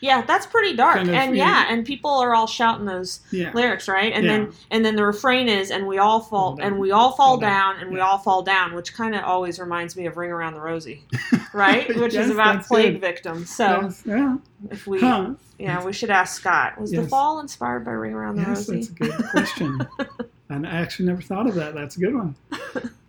Yeah, 0.00 0.22
that's 0.22 0.46
pretty 0.46 0.76
dark. 0.76 0.96
Kind 0.96 1.08
of, 1.08 1.14
and 1.14 1.36
yeah. 1.36 1.66
and 1.68 1.84
people 1.84 2.10
are 2.10 2.34
all 2.34 2.46
shouting 2.46 2.86
those 2.86 3.20
Yeah. 3.30 3.50
lyrics, 3.52 3.88
right? 3.88 4.12
And 4.12 4.24
Yeah. 4.24 4.30
then 4.30 4.52
and 4.70 4.84
then 4.84 4.96
the 4.96 5.04
refrain 5.04 5.48
is 5.48 5.70
and 5.70 5.86
we 5.86 5.98
all 5.98 6.20
fall 6.20 6.56
Fall 6.56 6.60
and 6.64 6.78
we 6.78 6.90
all 6.92 7.10
fall 7.12 7.30
Fall 7.32 7.36
down. 7.38 7.74
down, 7.76 7.82
and 7.82 7.92
we 7.92 8.00
all 8.00 8.18
fall 8.18 8.42
down, 8.42 8.74
which 8.74 8.94
kind 8.94 9.14
of 9.14 9.24
always 9.24 9.58
reminds 9.58 9.96
me 9.96 10.06
of 10.06 10.16
Ring 10.16 10.30
Around 10.30 10.54
the 10.54 10.60
Rosie, 10.60 11.04
right? 11.52 11.88
Which 11.96 12.14
Yes, 12.14 12.26
is 12.26 12.30
about 12.30 12.64
plague 12.64 13.00
victims. 13.00 13.50
So 13.54 13.80
Yes, 13.82 14.02
yeah. 14.06 14.36
if 14.70 14.86
we 14.86 15.00
Huh. 15.00 15.34
yeah, 15.58 15.82
we 15.84 15.92
should 15.92 16.10
ask 16.10 16.40
Scott. 16.40 16.80
Was 16.80 16.90
the 16.90 16.98
Yes. 17.02 17.10
fall 17.10 17.40
inspired 17.40 17.84
by 17.84 17.90
Ring 17.92 18.14
Around 18.14 18.36
the 18.36 18.42
Yes, 18.42 18.68
Rosie? 18.68 18.74
that's 18.76 18.88
a 18.90 18.92
good 18.92 19.30
question. 19.30 19.88
and 20.50 20.66
I 20.66 20.70
actually 20.80 21.06
never 21.06 21.22
thought 21.22 21.46
of 21.48 21.54
that. 21.56 21.74
That's 21.74 21.96
a 21.96 22.00
good 22.00 22.14
one. 22.14 22.34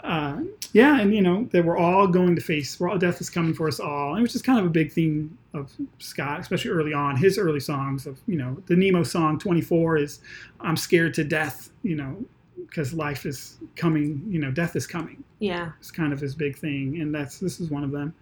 Uh, 0.04 0.38
yeah, 0.74 1.00
and 1.00 1.14
you 1.14 1.22
know 1.22 1.48
that 1.52 1.66
we're 1.66 1.78
all 1.78 2.08
going 2.08 2.36
to 2.36 2.42
face. 2.42 2.80
We're 2.80 2.90
all 2.90 2.98
death 2.98 3.22
is 3.22 3.30
coming 3.30 3.54
for 3.54 3.68
us 3.68 3.80
all, 3.80 4.14
and 4.14 4.24
which 4.24 4.36
is 4.36 4.42
kind 4.42 4.60
of 4.60 4.66
a 4.66 4.70
big 4.70 4.92
theme 4.92 5.38
of 5.54 5.72
Scott, 5.98 6.40
especially 6.40 6.72
early 6.72 6.94
on. 6.94 7.18
His 7.18 7.38
early 7.38 7.60
songs 7.60 8.06
of 8.06 8.20
you 8.28 8.38
know 8.38 8.58
the 8.68 8.76
Nemo 8.76 9.04
song 9.04 9.40
"24" 9.40 9.98
is 9.98 10.20
"I'm 10.60 10.78
scared 10.78 11.14
to 11.16 11.24
death," 11.24 11.70
you 11.84 11.96
know, 11.96 12.24
because 12.68 12.94
life 12.94 13.26
is 13.26 13.58
coming. 13.76 14.24
You 14.28 14.40
know, 14.40 14.52
death 14.52 14.76
is 14.76 14.86
coming. 14.86 15.24
Yeah. 15.40 15.72
It's 15.80 15.92
kind 15.92 16.14
of 16.14 16.20
his 16.20 16.36
big 16.36 16.58
thing, 16.58 17.02
and 17.02 17.14
that's 17.14 17.40
this 17.40 17.60
is 17.60 17.70
one 17.70 17.84
of 17.84 17.92
them. 17.92 18.14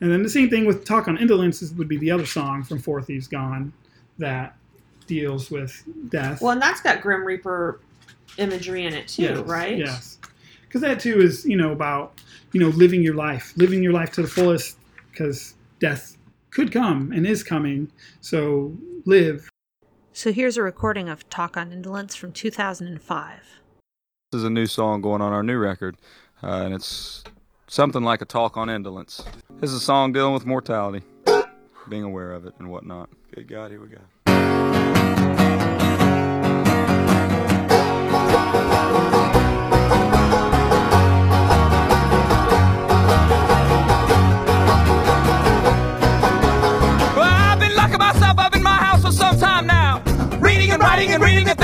And 0.00 0.10
then 0.10 0.22
the 0.22 0.30
same 0.30 0.48
thing 0.48 0.66
with 0.66 0.84
"Talk 0.84 1.08
on 1.08 1.18
Indolence" 1.18 1.60
is, 1.60 1.74
would 1.74 1.88
be 1.88 1.98
the 1.98 2.10
other 2.10 2.26
song 2.26 2.62
from 2.62 2.78
Four 2.78 3.02
Thieves 3.02 3.26
Gone 3.26 3.72
that 4.18 4.56
deals 5.06 5.50
with 5.50 5.82
death. 6.08 6.40
Well, 6.40 6.52
and 6.52 6.62
that's 6.62 6.80
got 6.80 7.00
Grim 7.00 7.24
Reaper 7.24 7.80
imagery 8.38 8.86
in 8.86 8.94
it 8.94 9.08
too, 9.08 9.22
Yes, 9.22 9.38
right? 9.40 9.76
Yes. 9.76 10.18
Because 10.70 10.82
that 10.82 11.00
too 11.00 11.20
is, 11.20 11.44
you 11.44 11.56
know, 11.56 11.72
about, 11.72 12.20
you 12.52 12.60
know, 12.60 12.68
living 12.68 13.02
your 13.02 13.16
life, 13.16 13.52
living 13.56 13.82
your 13.82 13.92
life 13.92 14.12
to 14.12 14.22
the 14.22 14.28
fullest, 14.28 14.78
because 15.10 15.54
death 15.80 16.16
could 16.50 16.70
come 16.70 17.10
and 17.10 17.26
is 17.26 17.42
coming. 17.42 17.90
So 18.20 18.72
live. 19.04 19.48
So 20.12 20.32
here's 20.32 20.56
a 20.56 20.62
recording 20.62 21.08
of 21.08 21.28
Talk 21.28 21.56
on 21.56 21.72
Indolence 21.72 22.14
from 22.14 22.30
2005. 22.30 23.40
This 24.30 24.38
is 24.38 24.44
a 24.44 24.50
new 24.50 24.66
song 24.66 25.00
going 25.00 25.20
on 25.20 25.32
our 25.32 25.42
new 25.42 25.58
record, 25.58 25.96
uh, 26.40 26.62
and 26.62 26.72
it's 26.72 27.24
something 27.66 28.04
like 28.04 28.22
a 28.22 28.24
talk 28.24 28.56
on 28.56 28.70
indolence. 28.70 29.24
This 29.58 29.70
is 29.70 29.76
a 29.76 29.84
song 29.84 30.12
dealing 30.12 30.34
with 30.34 30.46
mortality, 30.46 31.02
being 31.88 32.04
aware 32.04 32.30
of 32.30 32.46
it 32.46 32.54
and 32.60 32.70
whatnot. 32.70 33.10
Good 33.34 33.48
God, 33.48 33.72
here 33.72 33.80
we 33.80 33.88
go. 33.88 33.98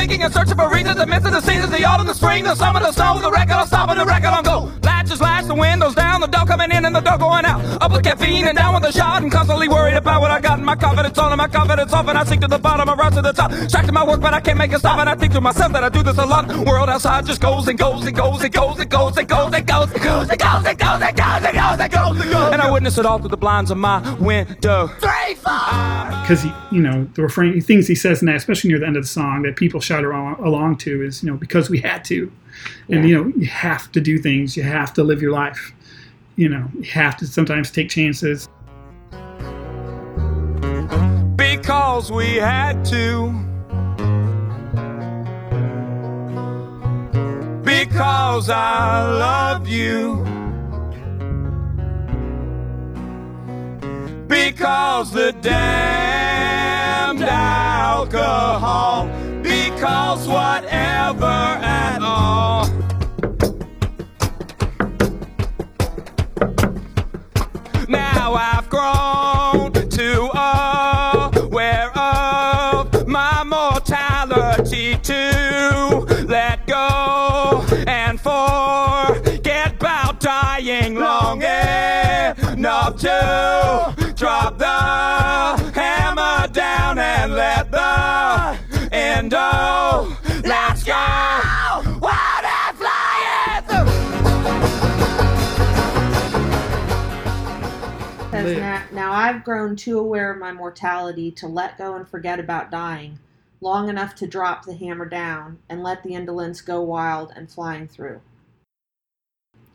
And 0.06 0.12
reading 0.12 0.22
and 0.24 0.32
thinking 0.32 0.50
and 0.50 0.56
searching 0.56 0.56
for 0.56 0.74
reasons. 0.74 0.96
The 0.96 1.06
myths 1.06 1.26
of 1.26 1.32
the 1.32 1.40
seasons, 1.40 1.70
the 1.70 1.84
autumn, 1.84 2.06
the 2.06 2.14
spring, 2.14 2.44
the 2.44 2.54
summer, 2.54 2.80
the 2.80 2.92
snow, 2.92 3.18
the 3.20 3.30
record 3.30 3.54
on 3.54 3.66
stop 3.66 3.90
and 3.90 3.98
the 3.98 4.04
record 4.04 4.28
on 4.28 4.44
go. 4.44 4.72
Latches 4.82 5.20
lash, 5.20 5.44
the 5.44 5.54
windows 5.54 5.94
down, 5.94 6.20
the 6.20 6.26
dog 6.26 6.48
coming 6.48 6.70
in 6.70 6.84
and 6.84 6.94
the 6.94 7.00
dog 7.00 7.20
going 7.20 7.44
out. 7.44 7.60
Up 7.82 7.92
with 7.92 8.04
caffeine 8.04 8.46
and 8.46 8.56
down 8.56 8.74
with 8.74 8.82
the 8.82 8.92
shot 8.92 9.22
and 9.22 9.32
constantly 9.32 9.68
worried 9.68 9.96
about 9.96 10.20
what 10.20 10.30
I 10.30 10.40
got. 10.40 10.58
And 10.58 10.66
my 10.66 10.76
confidence 10.76 11.18
on 11.18 11.32
and 11.32 11.38
my 11.38 11.48
confidence 11.48 11.92
off 11.92 12.08
and 12.08 12.18
I 12.18 12.24
sink 12.24 12.42
to 12.42 12.48
the 12.48 12.58
bottom, 12.58 12.88
I 12.88 12.94
rise 12.94 13.14
to 13.14 13.22
the 13.22 13.32
top. 13.32 13.50
Distracted 13.50 13.92
my 13.92 14.04
work, 14.04 14.20
but 14.20 14.34
I 14.34 14.40
can't 14.40 14.58
make 14.58 14.72
it 14.72 14.78
stop. 14.78 14.98
And 14.98 15.08
I 15.08 15.14
think 15.14 15.32
to 15.34 15.40
myself 15.40 15.72
that 15.72 15.84
I 15.84 15.88
do 15.88 16.02
this 16.02 16.18
a 16.18 16.26
lot. 16.26 16.48
World 16.48 16.88
outside 16.88 17.26
just 17.26 17.40
goes 17.40 17.68
and 17.68 17.78
goes 17.78 18.06
and 18.06 18.16
goes 18.16 18.42
and 18.42 18.52
goes 18.52 18.78
and 18.78 18.90
goes 18.90 19.16
and 19.18 19.28
goes 19.28 19.56
and 19.56 19.66
goes 19.66 19.92
and 19.92 20.00
goes 20.00 20.26
and 20.30 20.40
goes 20.40 20.64
and 20.64 20.78
goes 20.78 20.78
and 20.78 20.78
goes 20.78 21.02
and 21.02 21.56
goes 21.56 21.80
and 21.80 21.92
goes 21.92 22.20
and 22.20 22.30
goes. 22.32 22.52
And 22.52 22.62
I 22.62 22.70
witness 22.70 22.98
it 22.98 23.06
all 23.06 23.18
through 23.18 23.28
the 23.28 23.36
blinds 23.36 23.70
of 23.70 23.78
my 23.78 24.00
window. 24.14 24.88
Three, 24.98 25.34
four. 25.34 25.96
Because, 26.26 26.44
you 26.72 26.80
know, 26.80 27.08
the 27.14 27.22
refrain, 27.22 27.60
things 27.60 27.86
he 27.86 27.94
says 27.94 28.20
in 28.20 28.26
that, 28.26 28.34
especially 28.34 28.68
near 28.68 28.80
the 28.80 28.86
end 28.86 28.96
of 28.96 29.04
the 29.04 29.08
song, 29.08 29.42
that 29.42 29.54
people 29.54 29.80
shout 29.80 29.95
along, 30.04 30.36
along 30.42 30.76
to 30.78 31.02
is, 31.02 31.22
you 31.22 31.30
know, 31.30 31.36
because 31.36 31.68
we 31.70 31.80
had 31.80 32.04
to. 32.06 32.30
And, 32.88 33.02
Yeah. 33.02 33.06
you 33.08 33.14
know, 33.14 33.32
you 33.36 33.46
have 33.46 33.90
to 33.92 34.00
do 34.00 34.18
things. 34.18 34.56
You 34.56 34.62
have 34.62 34.92
to 34.94 35.02
live 35.04 35.20
your 35.22 35.32
life. 35.32 35.72
You 36.36 36.48
know, 36.48 36.68
you 36.78 36.90
have 36.90 37.16
to 37.18 37.26
sometimes 37.26 37.70
take 37.70 37.88
chances. 37.88 38.48
because 41.36 42.10
we 42.12 42.34
had 42.34 42.84
to. 42.84 43.32
Because 47.64 48.50
I 48.50 49.02
love 49.18 49.66
you. 49.68 50.24
Because 54.28 55.12
the 55.12 55.32
damned 55.40 57.22
alcohol. 57.22 59.08
Because 59.76 60.26
whatever 60.26 61.26
at 61.26 62.00
all. 62.00 62.66
Now 67.86 68.32
I've 68.32 68.70
grown 68.70 69.72
to 69.72 70.30
aware 71.44 71.90
of 71.94 73.06
my 73.06 73.44
mortality 73.44 74.96
to 74.96 76.06
let 76.26 76.66
go 76.66 77.62
and 77.86 78.18
forget 78.18 79.74
about 79.74 80.20
dying 80.20 80.94
long 80.94 81.42
enough 81.42 82.96
to 83.00 83.94
drop 84.16 84.56
the 84.56 85.72
hammer 85.74 86.48
down 86.48 86.98
and 86.98 87.34
let 87.34 87.70
the 87.70 88.65
and 88.92 89.32
oh, 89.34 90.18
let's 90.44 90.84
go! 90.84 90.92
Fly 92.00 92.36
now 98.92 99.12
I've 99.12 99.44
grown 99.44 99.76
too 99.76 99.98
aware 99.98 100.32
of 100.32 100.38
my 100.38 100.52
mortality 100.52 101.30
to 101.32 101.46
let 101.46 101.78
go 101.78 101.94
and 101.94 102.08
forget 102.08 102.40
about 102.40 102.70
dying, 102.70 103.18
long 103.60 103.88
enough 103.88 104.14
to 104.16 104.26
drop 104.26 104.64
the 104.64 104.74
hammer 104.74 105.06
down 105.06 105.58
and 105.68 105.82
let 105.82 106.02
the 106.02 106.14
indolence 106.14 106.60
go 106.60 106.80
wild 106.82 107.32
and 107.36 107.50
flying 107.50 107.86
through. 107.86 108.20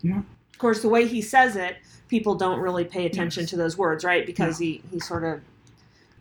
Yeah. 0.01 0.19
Of 0.19 0.57
course, 0.57 0.81
the 0.81 0.89
way 0.89 1.07
he 1.07 1.21
says 1.21 1.55
it, 1.55 1.77
people 2.07 2.35
don't 2.35 2.59
really 2.59 2.83
pay 2.83 3.05
attention 3.05 3.43
yes. 3.43 3.49
to 3.51 3.55
those 3.55 3.77
words, 3.77 4.03
right? 4.03 4.25
Because 4.25 4.57
he, 4.57 4.81
he 4.91 4.99
sort 4.99 5.23
of 5.23 5.41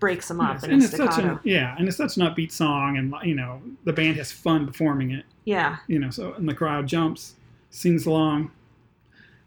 breaks 0.01 0.27
them 0.29 0.41
up 0.41 0.55
Yes, 0.55 0.65
and 0.65 0.83
it's 0.83 0.91
such 0.97 1.13
staccato. 1.13 1.35
a 1.37 1.41
yeah, 1.45 1.77
and 1.79 1.87
it's 1.87 1.97
such 1.97 2.17
an 2.17 2.23
upbeat 2.25 2.51
song, 2.51 2.97
and 2.97 3.15
you 3.23 3.35
know 3.35 3.63
the 3.85 3.93
band 3.93 4.17
has 4.17 4.33
fun 4.33 4.67
performing 4.67 5.13
it. 5.13 5.25
yeah, 5.45 5.77
You 5.87 5.99
know, 6.01 6.11
so 6.11 6.33
and 6.35 6.49
the 6.49 6.55
crowd 6.55 6.87
jumps, 6.89 7.35
sings 7.71 8.07
along, 8.07 8.51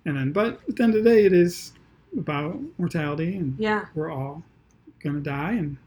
and 0.06 0.16
then 0.16 0.32
but 0.32 0.60
at 0.70 0.76
the 0.76 0.84
end 0.84 0.96
of 0.96 1.04
the 1.04 1.10
day, 1.10 1.26
it 1.26 1.34
is 1.34 1.74
about 2.18 2.60
mortality, 2.78 3.36
and 3.36 3.56
yeah. 3.60 3.86
we're 3.96 4.12
all 4.12 4.44
gonna 5.04 5.20
die, 5.20 5.54
and 5.54 5.78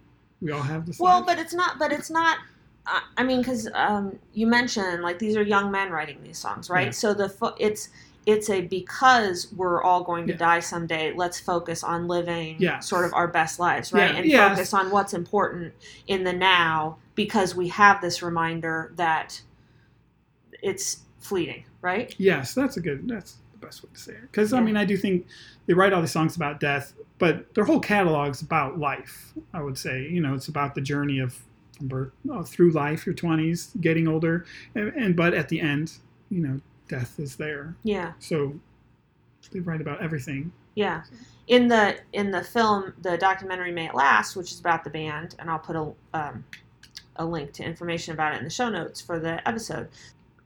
we 0.42 0.50
all 0.50 0.62
have 0.62 0.84
this. 0.86 0.98
Well, 0.98 1.18
life. 1.18 1.26
but 1.26 1.38
it's 1.38 1.54
not. 1.54 1.78
But 1.78 1.92
it's 1.92 2.10
not. 2.10 2.38
I- 2.86 3.02
I 3.16 3.22
mean, 3.24 3.38
because 3.38 3.68
um, 3.74 4.16
you 4.34 4.46
mentioned 4.46 5.02
like 5.02 5.18
these 5.18 5.36
are 5.36 5.42
young 5.42 5.70
men 5.70 5.90
writing 5.90 6.18
these 6.22 6.38
songs, 6.38 6.68
right? 6.70 6.86
Yeah. 6.88 6.90
So 6.92 7.14
the 7.14 7.28
fo- 7.28 7.54
it's 7.58 7.88
it's 8.26 8.50
a 8.50 8.60
because 8.62 9.52
we're 9.54 9.80
all 9.82 10.02
going 10.02 10.26
to 10.26 10.32
Yeah. 10.32 10.38
die 10.38 10.60
someday. 10.60 11.12
Let's 11.14 11.38
focus 11.40 11.84
on 11.84 12.08
living 12.08 12.58
sort 12.80 13.04
of 13.04 13.14
our 13.14 13.28
best 13.28 13.60
lives, 13.60 13.92
right? 13.92 14.10
Yeah, 14.12 14.16
And 14.18 14.26
yes. 14.26 14.50
focus 14.50 14.74
on 14.74 14.90
what's 14.90 15.14
important 15.14 15.72
in 16.08 16.24
the 16.24 16.32
now 16.32 16.98
because 17.14 17.54
we 17.54 17.68
have 17.68 18.00
this 18.00 18.22
reminder 18.22 18.92
that 18.96 19.40
it's 20.62 20.98
fleeting, 21.20 21.64
right? 21.82 22.14
Yes, 22.18 22.54
that's 22.54 22.76
a 22.76 22.80
good. 22.80 23.08
That's 23.08 23.36
the 23.52 23.58
best 23.58 23.82
way 23.84 23.90
to 23.94 24.00
say 24.00 24.12
it. 24.12 24.22
Because 24.22 24.52
I 24.52 24.60
mean, 24.60 24.76
I 24.76 24.84
do 24.84 24.96
think 24.96 25.26
they 25.66 25.74
write 25.74 25.92
all 25.92 26.00
these 26.00 26.10
songs 26.12 26.36
about 26.36 26.60
death, 26.60 26.94
but 27.18 27.54
their 27.54 27.64
whole 27.64 27.80
catalog's 27.80 28.42
about 28.42 28.78
life. 28.78 29.32
I 29.52 29.62
would 29.62 29.78
say, 29.78 30.02
you 30.08 30.20
know, 30.20 30.34
it's 30.34 30.48
about 30.48 30.74
the 30.74 30.80
journey 30.80 31.18
of 31.20 31.38
birth 31.80 32.12
uh, 32.32 32.42
through 32.42 32.70
life, 32.72 33.06
your 33.06 33.14
twenties, 33.14 33.70
getting 33.80 34.08
older, 34.08 34.44
and, 34.74 34.88
and 34.96 35.14
but 35.16 35.34
at 35.34 35.48
the 35.48 35.60
end, 35.60 35.92
you 36.30 36.40
know, 36.40 36.60
death 36.88 37.18
is 37.18 37.36
there. 37.36 37.76
Yeah. 37.82 38.12
So 38.18 38.54
they 39.52 39.60
write 39.60 39.80
about 39.80 40.02
everything. 40.02 40.52
Yeah. 40.74 41.02
In 41.48 41.68
the 41.68 41.98
in 42.12 42.30
the 42.30 42.42
film, 42.42 42.92
the 43.02 43.16
documentary 43.16 43.72
"May 43.72 43.86
It 43.86 43.94
Last," 43.94 44.36
which 44.36 44.52
is 44.52 44.60
about 44.60 44.84
the 44.84 44.90
band, 44.90 45.36
and 45.38 45.50
I'll 45.50 45.58
put 45.58 45.76
a 45.76 45.92
um, 46.12 46.44
a 47.16 47.24
link 47.24 47.52
to 47.54 47.64
information 47.64 48.14
about 48.14 48.34
it 48.34 48.38
in 48.38 48.44
the 48.44 48.50
show 48.50 48.68
notes 48.68 49.00
for 49.00 49.18
the 49.18 49.46
episode. 49.48 49.88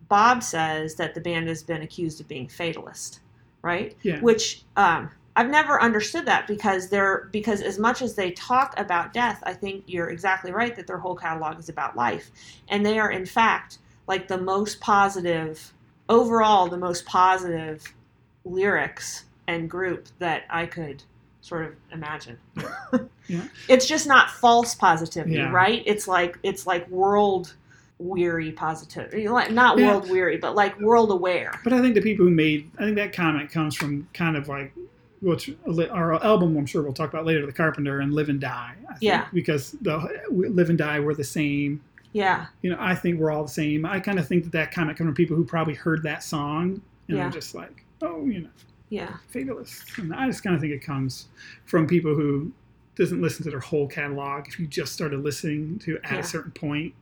Bob 0.08 0.42
says 0.42 0.96
that 0.96 1.14
the 1.14 1.20
band 1.20 1.48
has 1.48 1.62
been 1.62 1.82
accused 1.82 2.20
of 2.20 2.28
being 2.28 2.48
fatalist, 2.48 3.20
right? 3.62 3.96
Yeah. 4.02 4.20
Which 4.20 4.64
um, 4.76 5.10
I've 5.36 5.48
never 5.48 5.80
understood 5.80 6.26
that 6.26 6.46
because 6.46 6.88
they're 6.88 7.28
because 7.32 7.62
as 7.62 7.78
much 7.78 8.02
as 8.02 8.14
they 8.14 8.32
talk 8.32 8.78
about 8.78 9.12
death, 9.12 9.42
I 9.44 9.54
think 9.54 9.84
you're 9.86 10.10
exactly 10.10 10.52
right 10.52 10.74
that 10.76 10.86
their 10.86 10.98
whole 10.98 11.14
catalog 11.14 11.58
is 11.58 11.68
about 11.68 11.96
life, 11.96 12.30
and 12.68 12.84
they 12.84 12.98
are 12.98 13.10
in 13.10 13.24
fact 13.24 13.78
like 14.06 14.28
the 14.28 14.38
most 14.38 14.80
positive 14.80 15.72
overall 16.10 16.66
the 16.68 16.76
most 16.76 17.06
positive 17.06 17.82
lyrics 18.44 19.24
and 19.46 19.70
group 19.70 20.08
that 20.18 20.42
I 20.50 20.66
could 20.66 21.02
sort 21.40 21.64
of 21.66 21.72
imagine. 21.92 22.36
Yeah. 23.28 23.44
It's 23.68 23.86
just 23.86 24.08
not 24.08 24.28
false 24.28 24.74
positivity, 24.74 25.36
Yeah. 25.36 25.52
right? 25.52 25.84
It's 25.86 26.08
like 26.08 26.36
it's 26.42 26.66
like 26.66 26.88
world 26.88 27.54
weary 28.00 28.50
positivity. 28.50 29.28
Like 29.28 29.52
not 29.52 29.78
Yeah. 29.78 29.86
world 29.86 30.10
weary, 30.10 30.36
but 30.36 30.56
like 30.56 30.76
world 30.80 31.12
aware. 31.12 31.52
But 31.62 31.72
I 31.72 31.80
think 31.80 31.94
the 31.94 32.00
people 32.00 32.24
who 32.24 32.32
made, 32.32 32.68
I 32.76 32.82
think 32.82 32.96
that 32.96 33.12
comment 33.12 33.48
comes 33.52 33.76
from 33.76 34.08
kind 34.14 34.36
of 34.36 34.48
like, 34.48 34.72
which 35.20 35.54
our 35.92 36.14
album 36.24 36.56
I'm 36.56 36.66
sure 36.66 36.82
we'll 36.82 36.92
talk 36.92 37.10
about 37.10 37.24
later, 37.24 37.46
The 37.46 37.52
Carpenter 37.52 38.00
and 38.00 38.12
Live 38.12 38.30
and 38.30 38.40
Die. 38.40 38.74
I 38.82 38.86
think, 38.88 38.98
Yeah. 39.00 39.26
Because 39.32 39.76
the 39.80 39.98
Live 40.32 40.68
and 40.68 40.78
Die 40.78 40.98
were 40.98 41.14
the 41.14 41.22
same. 41.22 41.80
Yeah. 42.12 42.46
you 42.62 42.70
know, 42.70 42.76
I 42.80 42.94
think 42.94 43.20
we're 43.20 43.30
all 43.30 43.44
the 43.44 43.48
same. 43.50 43.86
I 43.86 44.00
kind 44.00 44.18
of 44.18 44.26
think 44.26 44.44
that 44.44 44.52
that 44.52 44.72
comment 44.72 44.98
comes 44.98 45.06
from 45.08 45.14
people 45.14 45.36
who 45.36 45.44
probably 45.44 45.74
heard 45.74 46.02
that 46.02 46.22
song 46.24 46.82
and 47.08 47.16
Yeah. 47.18 47.28
are 47.28 47.30
just 47.30 47.54
like, 47.54 47.84
oh, 48.02 48.26
you 48.26 48.40
know, 48.42 48.48
Yeah. 48.88 49.16
fatalists. 49.28 49.96
And 49.98 50.12
I 50.14 50.26
just 50.26 50.42
kind 50.42 50.54
of 50.56 50.60
think 50.60 50.72
it 50.72 50.82
comes 50.82 51.28
from 51.66 51.86
people 51.86 52.14
who 52.14 52.50
doesn't 52.96 53.22
listen 53.22 53.44
to 53.44 53.50
their 53.50 53.60
whole 53.60 53.86
catalog. 53.86 54.48
If 54.48 54.58
you 54.58 54.66
just 54.66 54.92
started 54.92 55.22
listening 55.22 55.78
to 55.80 55.98
at 56.02 56.12
Yeah. 56.12 56.18
a 56.18 56.22
certain 56.24 56.50
point, 56.52 56.94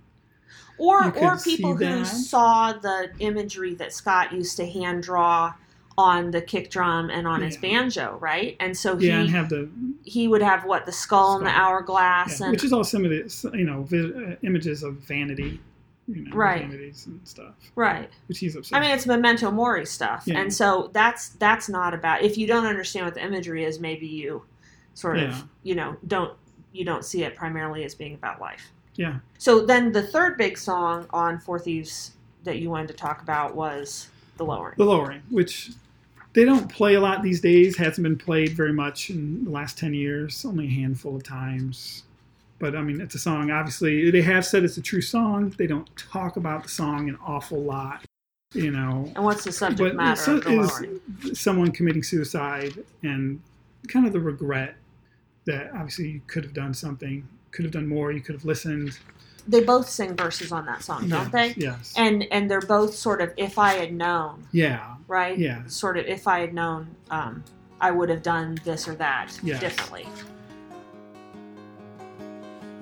Or 0.77 1.11
or 1.17 1.37
people 1.39 1.75
who 1.75 2.05
saw 2.05 2.73
the 2.73 3.11
imagery 3.19 3.75
that 3.77 3.93
Scott 3.93 4.33
used 4.33 4.57
to 4.59 4.67
hand 4.67 5.03
draw 5.03 5.55
on 5.99 6.31
the 6.31 6.41
kick 6.41 6.71
drum 6.71 7.11
and 7.11 7.27
on 7.27 7.43
his 7.43 7.57
banjo, 7.57 8.17
right? 8.21 8.57
And 8.61 8.75
so 8.75 8.97
he 8.97 9.09
yeah, 9.09 9.19
and 9.21 9.31
have 9.31 9.49
the 9.51 9.69
he 10.05 10.29
would 10.29 10.41
have 10.43 10.65
what 10.65 10.87
the 10.87 10.93
skull 10.93 11.37
and 11.37 11.45
the 11.45 11.51
hourglass 11.51 12.39
yeah, 12.39 12.47
and 12.47 12.53
which 12.53 12.63
is 12.65 12.73
all 12.73 12.85
some 12.85 13.05
of 13.05 13.11
the 13.11 13.51
you 13.59 13.65
know 13.65 13.83
vi- 13.83 14.33
uh, 14.33 14.37
images 14.43 14.85
of 14.85 14.95
vanity, 14.95 15.61
you 16.07 16.25
know, 16.25 16.37
Right. 16.37 16.63
vanities 16.63 17.07
and 17.07 17.21
stuff, 17.25 17.55
right. 17.75 18.09
which 18.29 18.39
he's 18.39 18.55
upset. 18.55 18.79
I 18.79 18.81
mean, 18.81 18.93
it's 18.93 19.07
memento 19.07 19.51
mori 19.51 19.85
stuff, 19.85 20.23
Yeah. 20.25 20.39
and 20.39 20.55
so 20.55 20.89
that's 20.93 21.31
that's 21.31 21.69
not 21.69 21.95
about. 21.95 22.23
If 22.23 22.39
you 22.39 22.47
don't 22.47 22.65
understand 22.67 23.05
what 23.07 23.15
the 23.15 23.25
imagery 23.25 23.65
is, 23.65 23.81
maybe 23.81 24.07
you 24.07 24.45
sort 24.95 25.19
Yeah. 25.19 25.31
of 25.31 25.45
you 25.65 25.75
know 25.75 25.97
don't 26.07 26.33
you 26.73 26.85
don't 26.85 27.05
see 27.05 27.25
it 27.25 27.35
primarily 27.35 27.83
as 27.85 27.95
being 27.97 28.15
about 28.15 28.41
life. 28.41 28.71
yeah, 28.95 29.17
So 29.39 29.65
then 29.67 29.91
the 29.91 30.03
third 30.03 30.37
big 30.39 30.57
song 30.59 31.07
on 31.11 31.41
Four 31.41 31.59
Thieves 31.59 32.13
that 32.45 32.59
you 32.61 32.69
wanted 32.71 32.89
to 32.89 32.95
talk 32.95 33.21
about 33.23 33.57
was 33.57 34.11
the 34.37 34.45
lowering. 34.45 34.75
the 34.77 34.85
lowering, 34.85 35.23
which 35.31 35.71
they 36.39 36.45
don't 36.45 36.69
play 36.71 36.95
a 36.95 37.01
lot 37.01 37.21
these 37.21 37.41
days. 37.41 37.77
Hasn't 37.77 38.05
been 38.05 38.17
played 38.17 38.51
very 38.51 38.73
much 38.73 39.11
in 39.11 39.43
the 39.43 39.51
last 39.51 39.77
ten 39.77 39.93
years. 39.93 40.45
Only 40.45 40.67
a 40.67 40.71
handful 40.71 41.17
of 41.17 41.25
times. 41.25 42.05
But 42.61 42.77
I 42.77 42.83
mean, 42.83 43.01
it's 43.01 43.17
a 43.17 43.19
song. 43.19 43.51
Obviously, 43.51 44.09
they 44.13 44.23
have 44.23 44.47
said 44.47 44.63
it's 44.63 44.77
a 44.77 44.81
true 44.81 45.01
song. 45.01 45.53
They 45.59 45.67
don't 45.67 45.89
talk 45.97 46.37
about 46.37 46.63
the 46.63 46.69
song 46.69 47.09
an 47.09 47.19
awful 47.27 47.61
lot, 47.61 48.05
you 48.55 48.71
know. 48.71 49.11
And 49.17 49.25
what's 49.25 49.43
the 49.43 49.51
subject 49.51 49.81
But 49.81 49.97
matter 49.97 50.21
so- 50.21 50.37
of 50.37 50.45
the 50.45 50.99
is 51.33 51.41
someone 51.41 51.73
committing 51.73 52.05
suicide 52.05 52.85
and 53.03 53.41
kind 53.89 54.07
of 54.07 54.13
the 54.13 54.21
regret 54.21 54.77
that 55.47 55.73
obviously 55.75 56.09
you 56.09 56.21
could 56.29 56.45
have 56.45 56.55
done 56.55 56.73
something, 56.73 57.27
could 57.51 57.65
have 57.65 57.73
done 57.73 57.89
more. 57.89 58.13
You 58.13 58.21
could 58.21 58.37
have 58.37 58.45
listened. 58.45 58.97
They 59.49 59.65
both 59.65 59.89
sing 59.89 60.15
verses 60.15 60.53
on 60.53 60.67
that 60.67 60.83
song, 60.85 61.09
don't 61.09 61.33
they? 61.33 61.55
Yes. 61.57 61.95
And 61.97 62.27
and 62.31 62.51
they're 62.51 62.61
both 62.61 62.95
sort 62.95 63.23
of 63.23 63.33
if 63.39 63.59
I 63.59 63.73
had 63.73 63.95
known, 63.95 64.47
yeah. 64.53 64.97
right? 65.09 65.37
Yeah. 65.39 65.67
Sort 65.67 65.97
of 65.97 66.05
if 66.07 66.29
I 66.29 66.41
had 66.41 66.53
known, 66.53 66.95
um, 67.11 67.43
I 67.81 67.91
would 67.91 68.11
have 68.11 68.23
done 68.23 68.59
this 68.65 68.87
or 68.87 68.95
that 68.97 69.39
Yes. 69.43 69.61
differently. 69.61 70.07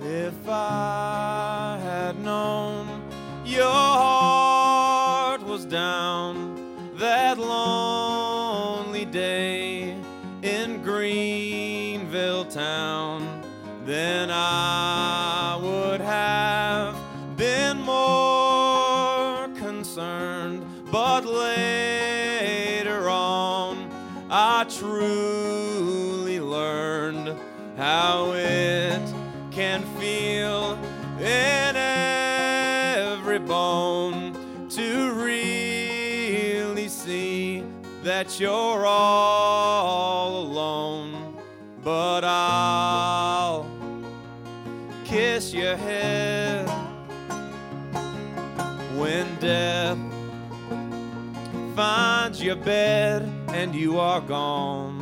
If 0.02 0.34
I 0.48 1.78
had 1.82 2.18
known 2.18 3.02
your 3.44 3.64
heart 3.64 5.42
was 5.44 5.64
down 5.64 6.56
that 6.98 7.38
lonely 7.38 9.04
day 9.04 9.96
in 10.42 10.82
Greenville 10.82 12.44
town, 12.46 13.42
then 13.84 14.30
I 14.30 15.35
that 38.16 38.40
you're 38.40 38.86
all 38.86 40.38
alone. 40.38 41.36
But 41.84 42.24
I'll 42.24 43.68
kiss 45.04 45.52
your 45.52 45.76
head 45.76 46.66
when 48.96 49.26
death 49.38 49.98
finds 51.76 52.42
your 52.42 52.56
bed 52.56 53.30
and 53.48 53.74
you 53.74 54.00
are 54.00 54.22
gone. 54.22 54.95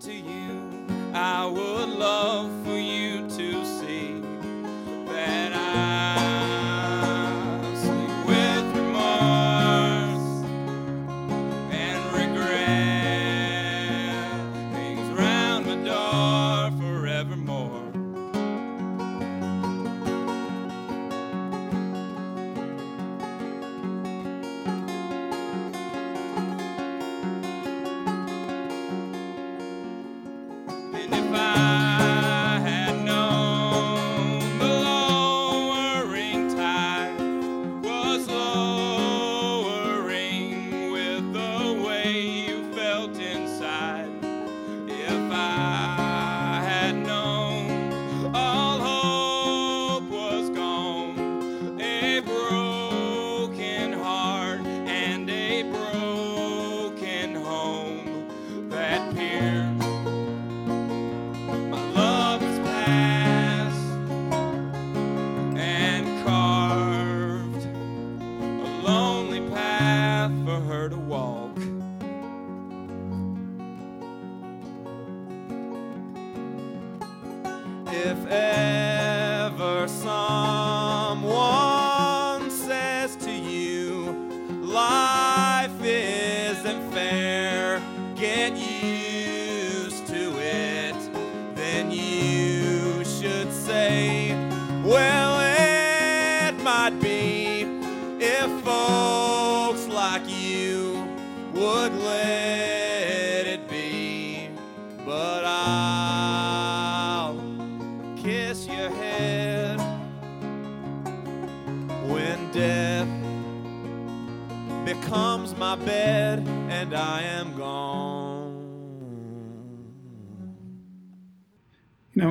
to 0.00 0.12
you. 0.12 0.57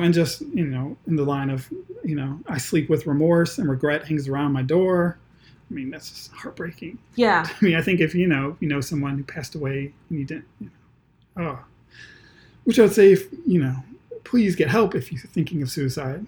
And 0.08 0.14
just, 0.14 0.40
you 0.54 0.64
know, 0.64 0.96
in 1.06 1.16
the 1.16 1.22
line 1.22 1.50
of, 1.50 1.68
you 2.02 2.14
know, 2.14 2.40
I 2.48 2.56
sleep 2.56 2.88
with 2.88 3.06
remorse 3.06 3.58
and 3.58 3.68
regret 3.68 4.08
hangs 4.08 4.26
around 4.26 4.54
my 4.54 4.62
door. 4.62 5.18
I 5.70 5.74
mean, 5.74 5.90
that's 5.90 6.08
just 6.08 6.32
heartbreaking. 6.32 6.96
Yeah. 7.14 7.46
I 7.60 7.62
mean, 7.62 7.76
I 7.76 7.82
think 7.82 8.00
if 8.00 8.14
you 8.14 8.26
know, 8.26 8.56
you 8.58 8.68
know 8.68 8.80
someone 8.80 9.18
who 9.18 9.24
passed 9.24 9.54
away 9.54 9.92
and 10.08 10.18
you 10.18 10.24
didn't, 10.24 10.46
you 10.60 10.70
know, 11.36 11.44
oh, 11.44 11.64
which 12.64 12.78
I 12.78 12.82
would 12.82 12.94
say, 12.94 13.12
if 13.12 13.28
you 13.46 13.60
know, 13.62 13.76
please 14.24 14.56
get 14.56 14.68
help 14.68 14.94
if 14.94 15.12
you're 15.12 15.20
thinking 15.20 15.60
of 15.60 15.70
suicide. 15.70 16.24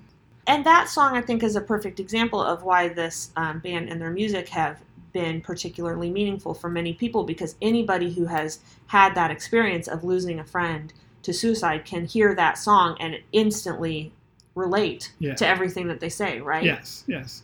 And 0.47 0.67
that 0.67 0.91
song, 0.91 1.17
I 1.17 1.23
think, 1.23 1.43
is 1.43 1.57
a 1.57 1.63
perfect 1.63 2.01
example 2.01 2.43
of 2.43 2.63
why 2.63 2.89
this 2.89 3.31
um, 3.37 3.61
band 3.61 3.89
and 3.89 3.99
their 3.99 4.11
music 4.11 4.51
have 4.51 4.79
been 5.15 5.41
particularly 5.41 6.11
meaningful 6.11 6.53
for 6.53 6.69
many 6.69 6.93
people 6.93 7.25
because 7.25 7.57
anybody 7.63 8.13
who 8.13 8.27
has 8.27 8.59
had 8.89 9.15
that 9.15 9.31
experience 9.31 9.89
of 9.89 10.05
losing 10.05 10.39
a 10.39 10.45
friend 10.45 10.93
to 11.23 11.33
suicide 11.33 11.85
can 11.85 12.05
hear 12.07 12.35
that 12.35 12.59
song 12.59 12.97
and 13.01 13.19
instantly 13.33 14.13
relate 14.55 15.13
Yeah. 15.19 15.35
to 15.35 15.47
everything 15.47 15.89
that 15.89 16.01
they 16.01 16.09
say, 16.09 16.41
right? 16.41 16.65
Yes, 16.65 17.05
yes. 17.07 17.43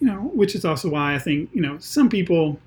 You 0.00 0.06
know, 0.06 0.30
which 0.34 0.54
is 0.54 0.64
also 0.64 0.88
why 0.90 1.14
I 1.14 1.18
think, 1.18 1.50
you 1.52 1.60
know, 1.60 1.78
some 1.78 2.08
people, 2.08 2.60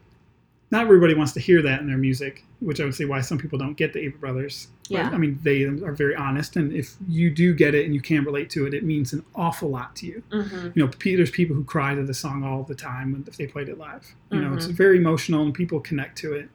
not 0.71 0.81
everybody 0.83 1.13
wants 1.13 1.33
to 1.33 1.39
hear 1.39 1.61
that 1.61 1.81
in 1.81 1.87
their 1.87 1.97
music, 1.97 2.43
which 2.59 2.79
I 2.79 2.85
would 2.85 2.95
say 2.95 3.05
why 3.05 3.21
some 3.21 3.37
people 3.37 3.57
don't 3.59 3.75
get 3.75 3.91
the 3.93 3.99
Avett 3.99 4.19
Brothers. 4.19 4.67
But, 4.89 4.91
Yeah. 4.91 5.09
I 5.09 5.17
mean, 5.17 5.39
they 5.43 5.63
are 5.63 5.91
very 5.91 6.15
honest, 6.15 6.55
and 6.55 6.71
if 6.71 6.95
you 7.07 7.29
do 7.29 7.53
get 7.53 7.73
it 7.75 7.85
and 7.85 7.93
you 7.93 8.01
can 8.01 8.23
relate 8.23 8.49
to 8.51 8.65
it, 8.65 8.73
it 8.73 8.83
means 8.83 9.13
an 9.13 9.23
awful 9.35 9.69
lot 9.69 9.95
to 9.97 10.05
you. 10.05 10.23
hmm 10.31 10.67
You 10.75 10.85
know, 10.85 10.91
there's 11.03 11.31
people 11.31 11.55
who 11.55 11.63
cry 11.63 11.95
to 11.95 12.03
the 12.03 12.13
song 12.13 12.43
all 12.43 12.63
the 12.63 12.75
time 12.75 13.11
when 13.11 13.23
if 13.27 13.35
they 13.37 13.47
played 13.47 13.67
it 13.69 13.77
live. 13.77 14.15
You 14.31 14.41
know, 14.41 14.53
it's 14.53 14.67
Mhm. 14.67 14.73
very 14.73 14.97
emotional 14.97 15.43
and 15.43 15.53
people 15.53 15.79
connect 15.79 16.17
to 16.19 16.33
it. 16.33 16.49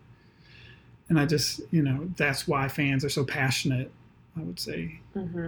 And 1.11 1.21
I 1.21 1.27
just, 1.27 1.61
you 1.73 1.83
know, 1.83 2.09
that's 2.17 2.49
why 2.49 2.69
fans 2.69 3.05
are 3.05 3.11
so 3.11 3.25
passionate. 3.25 3.91
I 4.39 4.43
would 4.43 4.61
say, 4.61 5.01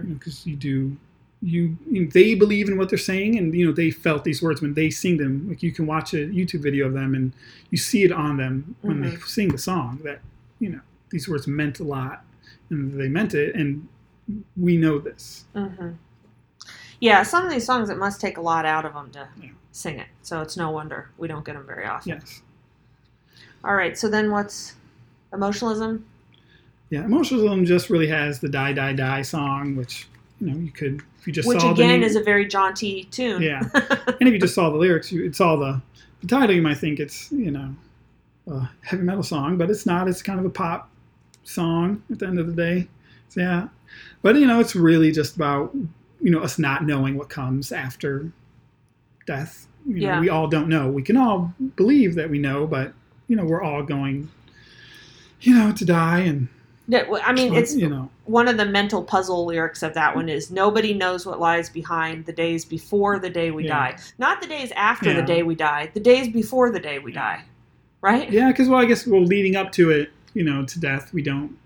because 0.03 0.45
you 0.45 0.57
do, 0.57 0.97
you, 1.41 1.77
you 1.89 2.03
know, 2.03 2.09
they 2.11 2.35
believe 2.35 2.69
in 2.69 2.77
what 2.77 2.89
they're 2.89 2.97
saying, 2.99 3.37
and 3.37 3.55
you 3.55 3.65
know 3.65 3.71
they 3.71 3.91
felt 3.91 4.25
these 4.25 4.41
words 4.43 4.61
when 4.61 4.75
they 4.75 4.89
sing 4.91 5.17
them. 5.17 5.49
Like 5.49 5.63
you 5.63 5.71
can 5.71 5.87
watch 5.87 6.13
a 6.13 6.27
YouTube 6.27 6.61
video 6.61 6.87
of 6.87 6.93
them, 6.93 7.15
and 7.15 7.33
you 7.71 7.77
see 7.77 8.03
it 8.03 8.11
on 8.11 8.37
them 8.37 8.75
when 8.81 9.01
they 9.01 9.15
sing 9.25 9.49
the 9.49 9.57
song 9.57 10.01
that 10.03 10.19
you 10.59 10.69
know 10.69 10.81
these 11.09 11.29
words 11.29 11.47
meant 11.47 11.79
a 11.79 11.85
lot, 11.85 12.25
and 12.69 12.99
they 12.99 13.07
meant 13.07 13.33
it, 13.33 13.55
and 13.55 13.87
we 14.57 14.77
know 14.77 14.99
this. 14.99 15.45
hmm 15.53 15.91
Yeah, 16.99 17.23
some 17.23 17.45
of 17.45 17.51
these 17.51 17.65
songs, 17.65 17.89
it 17.89 17.97
must 17.97 18.21
take 18.21 18.37
a 18.37 18.41
lot 18.41 18.65
out 18.65 18.85
of 18.85 18.93
them 18.93 19.11
to 19.11 19.27
Yeah. 19.41 19.49
sing 19.71 19.99
it. 19.99 20.07
So 20.21 20.41
it's 20.41 20.57
no 20.57 20.71
wonder 20.71 21.09
we 21.17 21.27
don't 21.29 21.45
get 21.45 21.55
them 21.55 21.65
very 21.65 21.85
often. 21.85 22.13
Yes. 22.13 22.41
All 23.63 23.75
right, 23.75 23.97
so 23.97 24.09
then 24.09 24.31
what's 24.31 24.75
emotionalism? 25.33 26.05
Yeah, 26.89 27.05
emotionalism 27.05 27.65
just 27.65 27.89
really 27.89 28.07
has 28.07 28.39
the 28.39 28.49
"Die 28.49 28.73
Die 28.73 28.93
Die" 28.93 29.21
song, 29.23 29.75
which 29.75 30.07
you 30.39 30.47
know 30.51 30.57
you 30.57 30.71
could 30.71 31.01
if 31.19 31.27
you 31.27 31.33
just 31.33 31.47
Which 31.47 31.61
saw 31.61 31.71
again 31.71 32.01
the 32.01 32.05
is 32.05 32.15
a 32.15 32.21
very 32.23 32.45
jaunty 32.47 33.05
tune. 33.05 33.41
yeah, 33.41 33.61
and 33.73 34.21
if 34.21 34.33
you 34.33 34.39
just 34.39 34.53
saw 34.55 34.69
the 34.69 34.77
lyrics, 34.77 35.11
you, 35.11 35.25
it's 35.25 35.41
all 35.41 35.57
the 35.57 35.81
the 36.21 36.27
title. 36.27 36.55
You 36.55 36.61
might 36.61 36.77
think 36.77 36.99
it's 36.99 37.31
you 37.31 37.49
know 37.51 37.73
a 38.47 38.69
heavy 38.81 39.03
metal 39.03 39.23
song, 39.23 39.57
but 39.57 39.69
it's 39.71 39.85
not. 39.85 40.07
It's 40.07 40.21
kind 40.21 40.39
of 40.39 40.45
a 40.45 40.49
pop 40.49 40.89
song 41.43 42.03
at 42.11 42.19
the 42.19 42.27
end 42.27 42.39
of 42.39 42.47
the 42.47 42.53
day. 42.53 42.87
So, 43.29 43.41
yeah, 43.41 43.67
but 44.21 44.35
you 44.35 44.45
know 44.45 44.59
it's 44.59 44.75
really 44.75 45.11
just 45.11 45.35
about 45.35 45.73
you 46.21 46.29
know 46.29 46.41
us 46.41 46.59
not 46.59 46.85
knowing 46.85 47.17
what 47.17 47.29
comes 47.29 47.71
after 47.71 48.31
death. 49.25 49.67
You 49.87 49.95
know, 49.95 50.01
Yeah. 50.07 50.19
we 50.19 50.29
all 50.29 50.47
don't 50.47 50.69
know. 50.69 50.89
We 50.89 51.01
can 51.01 51.17
all 51.17 51.53
believe 51.75 52.15
that 52.15 52.29
we 52.29 52.37
know, 52.37 52.67
but 52.67 52.93
you 53.27 53.35
know 53.35 53.45
we're 53.45 53.63
all 53.63 53.81
going, 53.83 54.29
you 55.43 55.53
know, 55.53 55.71
to 55.71 55.85
die 55.85 56.19
and. 56.19 56.47
Yeah, 56.85 57.05
I 57.23 57.31
mean, 57.31 57.53
it's 57.53 57.73
you 57.73 57.87
know 57.87 58.09
one 58.25 58.49
of 58.49 58.57
the 58.57 58.65
mental 58.65 59.03
puzzle 59.03 59.45
lyrics 59.45 59.83
of 59.83 59.93
that 59.93 60.15
one 60.15 60.27
is 60.27 60.51
nobody 60.51 60.93
knows 60.93 61.25
what 61.25 61.39
lies 61.39 61.69
behind 61.69 62.25
the 62.25 62.33
days 62.33 62.65
before 62.65 63.19
the 63.19 63.29
day 63.29 63.51
we 63.51 63.63
Yeah. 63.63 63.91
die. 63.91 63.97
Not 64.17 64.41
the 64.41 64.47
days 64.47 64.71
after 64.75 65.13
the 65.13 65.21
day 65.21 65.43
we 65.43 65.55
die, 65.55 65.91
the 65.93 66.01
days 66.01 66.27
before 66.27 66.71
the 66.71 66.81
day 66.81 66.99
we 66.99 67.13
die. 67.13 67.43
Right? 68.01 68.29
Yeah, 68.29 68.49
because 68.49 68.67
well, 68.67 68.81
I 68.81 68.85
guess 68.85 69.07
well, 69.07 69.23
leading 69.23 69.55
up 69.55 69.71
to 69.73 69.91
it, 69.91 70.11
you 70.33 70.43
know, 70.43 70.65
to 70.65 70.79
death, 70.79 71.13
we 71.13 71.21
don't. 71.21 71.57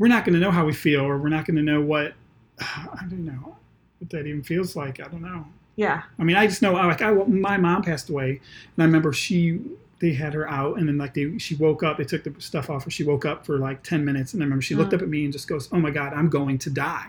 We're 0.00 0.08
not 0.08 0.24
going 0.24 0.34
to 0.34 0.40
know 0.40 0.50
how 0.50 0.64
we 0.64 0.72
feel, 0.72 1.02
or 1.02 1.16
we're 1.18 1.28
not 1.28 1.44
going 1.44 1.56
to 1.56 1.62
know 1.62 1.80
what. 1.80 2.14
I 2.60 3.04
don't 3.08 3.24
know 3.24 3.56
what 4.00 4.10
that 4.10 4.26
even 4.26 4.42
feels 4.42 4.74
like. 4.74 4.98
I 4.98 5.04
don't 5.04 5.22
know. 5.22 5.46
Yeah. 5.76 6.02
I 6.18 6.24
mean, 6.24 6.34
I 6.34 6.48
just 6.48 6.60
know, 6.60 6.72
like, 6.72 7.02
I 7.02 7.12
my 7.12 7.56
mom 7.56 7.82
passed 7.82 8.10
away, 8.10 8.30
and 8.30 8.82
I 8.82 8.84
remember 8.84 9.12
she 9.12 9.60
they 10.00 10.12
had 10.12 10.32
her 10.34 10.48
out, 10.48 10.78
and 10.78 10.86
then 10.88 10.96
like 10.98 11.14
they 11.14 11.36
she 11.38 11.54
woke 11.56 11.82
up. 11.82 11.98
They 11.98 12.04
took 12.04 12.24
the 12.24 12.34
stuff 12.40 12.70
off 12.70 12.84
her. 12.84 12.90
She 12.90 13.02
woke 13.04 13.24
up 13.24 13.44
for 13.44 13.58
like 13.58 13.82
ten 13.82 14.04
minutes, 14.04 14.32
and 14.34 14.42
I 14.42 14.44
remember 14.44 14.62
she 14.62 14.74
looked 14.74 14.92
Mm. 14.92 14.96
up 14.96 15.02
at 15.02 15.08
me 15.08 15.24
and 15.24 15.32
just 15.32 15.48
goes, 15.48 15.68
"Oh 15.72 15.78
my 15.80 15.90
God, 15.90 16.12
I'm 16.12 16.28
going 16.28 16.58
to 16.58 16.70
die." 16.70 17.06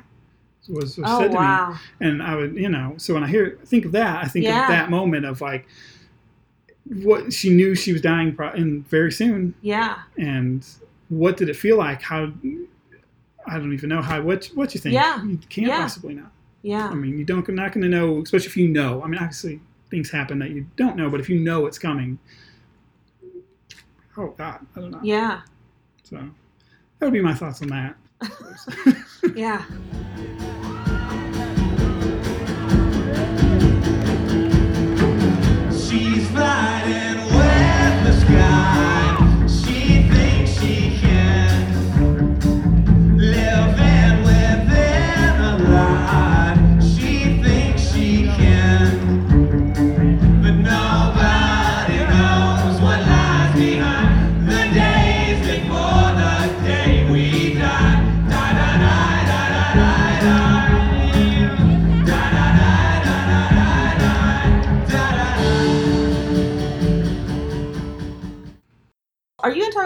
Was, 0.67 0.97
was 0.97 1.05
Oh 1.07 1.19
said 1.21 1.31
to 1.31 1.39
me, 1.39 1.77
and 2.07 2.21
I 2.21 2.35
would, 2.35 2.55
you 2.55 2.69
know, 2.69 2.93
so 2.97 3.15
when 3.15 3.23
I 3.23 3.27
hear 3.27 3.57
think 3.65 3.85
of 3.85 3.91
that, 3.93 4.23
I 4.23 4.27
think 4.27 4.45
Yeah. 4.45 4.63
of 4.63 4.67
that 4.69 4.89
moment 4.91 5.25
of 5.25 5.41
like 5.41 5.67
what 6.85 7.31
she 7.33 7.49
knew 7.53 7.75
she 7.75 7.91
was 7.93 8.01
dying 8.01 8.35
pro- 8.35 8.51
in 8.53 8.83
very 8.83 9.11
soon, 9.11 9.53
Yeah. 9.61 9.97
and 10.17 10.65
what 11.09 11.37
did 11.37 11.49
it 11.49 11.55
feel 11.55 11.77
like? 11.77 12.01
How 12.01 12.31
I 13.47 13.57
don't 13.57 13.73
even 13.73 13.89
know 13.89 14.01
how 14.01 14.21
what 14.21 14.45
what 14.53 14.73
you 14.75 14.81
think. 14.81 14.93
Yeah. 14.93 15.23
you 15.25 15.39
can't 15.49 15.67
Yeah. 15.67 15.81
possibly 15.81 16.13
know. 16.13 16.27
Yeah. 16.61 16.87
I 16.89 16.93
mean, 16.95 17.17
you 17.17 17.25
don't 17.25 17.47
you're 17.47 17.55
not 17.55 17.71
going 17.71 17.83
to 17.83 17.89
know, 17.89 18.21
especially 18.21 18.47
if 18.47 18.57
you 18.57 18.67
know. 18.67 19.01
I 19.03 19.07
mean, 19.07 19.19
obviously 19.19 19.61
things 19.89 20.11
happen 20.11 20.37
that 20.39 20.51
you 20.51 20.67
don't 20.75 20.95
know, 20.95 21.09
but 21.09 21.19
if 21.19 21.29
you 21.29 21.39
know 21.39 21.65
it's 21.65 21.79
coming, 21.79 22.19
oh 24.19 24.35
God, 24.37 24.65
I 24.75 24.79
don't 24.79 24.91
know. 24.91 24.99
Yeah. 25.01 25.41
So 26.03 26.17
that 26.17 27.05
would 27.05 27.13
be 27.13 27.21
my 27.21 27.33
thoughts 27.33 27.61
on 27.61 27.69
that. 27.69 27.95
Yeah. 29.35 29.63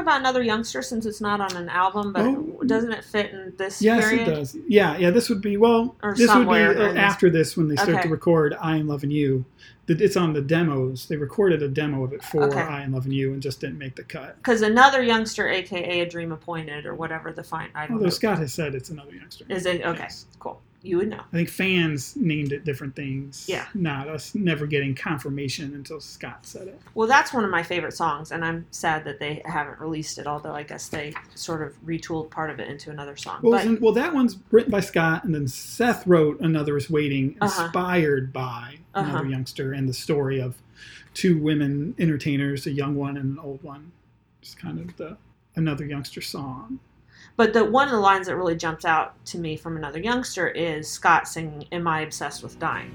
About 0.03 0.19
another 0.19 0.43
youngster 0.43 0.81
since 0.81 1.05
it's 1.05 1.21
not 1.21 1.39
on 1.39 1.55
an 1.55 1.69
album, 1.69 2.11
but 2.11 2.25
Oh. 2.25 2.61
doesn't 2.65 2.91
it 2.91 3.05
fit 3.05 3.31
in 3.31 3.53
this 3.57 3.81
Yes, 3.81 4.03
period? 4.03 4.27
it 4.27 4.31
does. 4.35 4.57
Yeah, 4.67 4.97
yeah. 4.97 5.11
This 5.11 5.29
would 5.29 5.39
be 5.41 5.55
well. 5.55 5.95
Or 6.03 6.13
this 6.13 6.33
would 6.35 6.49
be 6.49 6.55
uh, 6.55 6.93
after 6.95 7.29
this 7.29 7.55
when 7.55 7.69
they 7.69 7.75
start 7.77 7.91
Okay. 7.91 8.03
to 8.03 8.09
record 8.09 8.53
"I 8.61 8.75
and 8.75 8.89
Love 8.89 9.03
and 9.03 9.13
You." 9.13 9.45
It's 9.87 10.17
on 10.17 10.33
the 10.33 10.41
demos. 10.41 11.07
They 11.07 11.15
recorded 11.15 11.61
a 11.63 11.67
demo 11.69 12.03
of 12.03 12.11
it 12.11 12.21
for 12.23 12.43
Okay. 12.43 12.59
"I 12.59 12.81
and 12.81 12.93
Love 12.93 13.05
and 13.05 13.13
You" 13.13 13.31
and 13.31 13.41
just 13.41 13.61
didn't 13.61 13.77
make 13.77 13.95
the 13.95 14.03
cut. 14.03 14.35
Because 14.37 14.61
another 14.61 15.01
youngster, 15.01 15.47
aka 15.47 16.01
a 16.01 16.05
dream 16.05 16.33
appointed, 16.33 16.85
or 16.85 16.95
whatever 16.95 17.31
the 17.31 17.43
fine. 17.43 17.69
I 17.73 17.83
don't 17.87 17.93
Although 17.93 18.05
know. 18.05 18.09
Scott 18.09 18.39
has 18.39 18.53
said 18.53 18.75
it's 18.75 18.89
another 18.89 19.13
youngster. 19.13 19.45
Is 19.47 19.65
it 19.65 19.85
okay? 19.85 19.99
Yes. 20.03 20.25
Cool. 20.39 20.61
You 20.85 20.97
would 20.97 21.07
know. 21.07 21.21
I 21.31 21.31
think 21.37 21.47
fans 21.49 22.13
named 22.17 22.51
it 22.51 22.65
different 22.65 22.93
things. 22.93 23.45
Yeah. 23.47 23.67
Not 23.73 24.09
us 24.09 24.35
never 24.35 24.67
getting 24.67 24.93
confirmation 24.93 25.73
until 25.75 26.01
Scott 26.01 26.39
said 26.45 26.67
it. 26.67 26.77
Well, 26.93 27.07
that's 27.07 27.31
one 27.31 27.45
of 27.45 27.49
my 27.49 27.63
favorite 27.63 27.93
songs, 27.93 28.33
and 28.33 28.43
I'm 28.43 28.65
sad 28.71 29.05
that 29.05 29.17
they 29.17 29.41
haven't 29.45 29.79
released 29.79 30.17
it. 30.17 30.27
Although 30.27 30.53
I 30.53 30.63
guess 30.63 30.89
they 30.89 31.13
sort 31.35 31.61
of 31.61 31.73
retooled 31.85 32.29
part 32.31 32.49
of 32.49 32.59
it 32.59 32.67
into 32.67 32.91
another 32.91 33.15
song. 33.15 33.39
Well, 33.41 33.65
but 33.65 33.79
well, 33.81 33.93
that 33.93 34.13
one's 34.13 34.37
written 34.51 34.71
by 34.71 34.81
Scott, 34.81 35.23
and 35.23 35.33
then 35.33 35.47
Seth 35.47 36.05
wrote 36.05 36.41
"Another 36.41 36.75
Is 36.75 36.89
Waiting," 36.89 37.37
Uh-huh. 37.39 37.63
inspired 37.63 38.33
by 38.33 38.79
another 38.93 39.19
Uh-huh. 39.19 39.29
youngster 39.29 39.71
and 39.71 39.87
the 39.87 39.93
story 39.93 40.41
of 40.41 40.57
two 41.13 41.37
women 41.37 41.95
entertainers, 41.97 42.67
a 42.67 42.71
young 42.71 42.95
one 42.95 43.15
and 43.15 43.37
an 43.37 43.39
old 43.39 43.63
one. 43.63 43.93
It's 44.41 44.53
kind 44.53 44.79
of 44.81 44.97
the 44.97 45.15
another 45.55 45.85
youngster 45.85 46.19
song. 46.19 46.79
But 47.35 47.53
the 47.53 47.65
one 47.65 47.87
of 47.87 47.93
the 47.93 47.99
lines 47.99 48.27
that 48.27 48.35
really 48.35 48.55
jumps 48.55 48.85
out 48.85 49.13
to 49.25 49.37
me 49.37 49.57
from 49.57 49.77
another 49.77 49.99
youngster 49.99 50.47
is 50.47 50.89
Scott 50.89 51.27
singing 51.27 51.67
"Am 51.71 51.87
I 51.87 52.01
obsessed 52.01 52.43
with 52.43 52.59
dying?" 52.59 52.91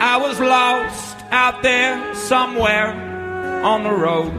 I 0.00 0.16
was 0.16 0.40
lost 0.40 1.18
out 1.30 1.62
there 1.62 2.14
somewhere 2.14 2.92
on 3.62 3.82
the 3.82 3.92
road. 3.92 4.32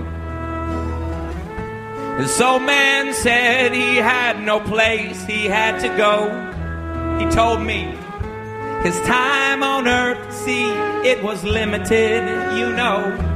This 2.19 2.41
old 2.41 2.63
man 2.63 3.13
said 3.13 3.71
he 3.71 3.97
had 3.97 4.41
no 4.41 4.59
place 4.59 5.23
he 5.25 5.45
had 5.45 5.79
to 5.81 5.87
go. 5.97 6.49
He 7.19 7.29
told 7.31 7.61
me 7.61 7.95
his 8.83 8.99
time 9.01 9.61
on 9.61 9.87
earth, 9.87 10.33
see, 10.33 10.67
it 11.07 11.23
was 11.23 11.43
limited, 11.43 12.57
you 12.57 12.71
know. 12.73 13.30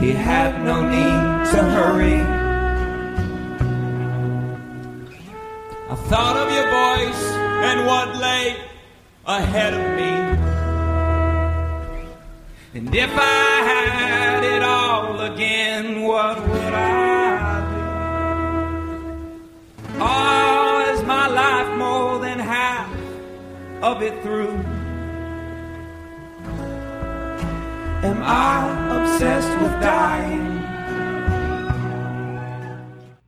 He 0.00 0.12
had 0.12 0.64
no 0.64 0.80
need 0.88 1.50
to 1.52 1.62
hurry. 1.76 2.20
I 5.90 5.94
thought 6.08 6.36
of 6.38 6.50
your 6.56 6.68
voice 6.70 7.22
and 7.68 7.86
what 7.86 8.16
lay 8.16 8.56
ahead 9.26 9.74
of 9.74 9.84
me. 9.98 10.12
And 12.72 12.94
if 12.94 13.10
I 13.12 13.62
had 13.72 14.42
it 14.42 14.62
all 14.62 15.20
again, 15.20 16.02
what 16.02 16.40
would 16.48 16.72
I 16.72 17.60
do? 17.72 17.82
Oh, 20.00 20.94
is 20.94 21.02
my 21.04 21.26
life 21.28 21.76
more 21.76 22.18
than 22.20 22.38
half 22.38 22.90
of 23.82 24.02
it 24.02 24.22
through? 24.22 24.79
Am 28.02 28.22
I 28.22 29.02
obsessed 29.12 29.48
with 29.60 29.72
dying? 29.82 30.40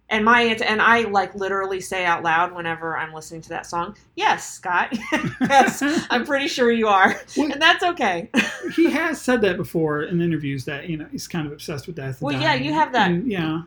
And 0.08 0.24
my 0.26 0.42
answer, 0.42 0.64
and 0.64 0.80
I 0.82 1.02
like 1.02 1.34
literally 1.34 1.80
say 1.80 2.04
out 2.04 2.22
loud 2.22 2.54
whenever 2.54 2.96
I'm 2.96 3.14
listening 3.14 3.40
to 3.42 3.48
that 3.50 3.66
song, 3.66 3.96
yes, 4.14 4.50
Scott. 4.54 4.94
yes, 5.40 5.82
I'm 6.10 6.24
pretty 6.26 6.48
sure 6.48 6.70
you 6.70 6.88
are. 6.88 7.18
Well- 7.36 7.52
and 7.52 7.60
that's 7.60 7.82
okay. 7.82 8.28
he 8.76 8.90
has 8.90 9.20
said 9.20 9.40
that 9.42 9.56
before 9.56 10.02
in 10.02 10.20
interviews 10.20 10.64
that 10.66 10.88
you 10.88 10.96
know 10.98 11.06
he's 11.10 11.26
kind 11.28 11.46
of 11.46 11.52
obsessed 11.52 11.86
with 11.86 11.96
death. 11.96 12.20
and 12.20 12.22
Well, 12.22 12.40
yeah, 12.40 12.54
you 12.54 12.72
have 12.72 12.92
that- 12.92 13.10
And, 13.10 13.30
yeah, 13.30 13.62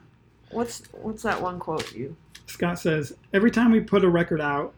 What's 0.52 0.84
what's 0.92 1.24
that 1.24 1.42
one 1.42 1.60
quote 1.60 1.94
you? 1.94 2.16
Scott 2.48 2.78
says 2.80 3.14
every 3.34 3.50
time 3.52 3.72
we 3.72 3.80
put 3.82 4.04
a 4.04 4.10
record 4.10 4.40
out, 4.42 4.74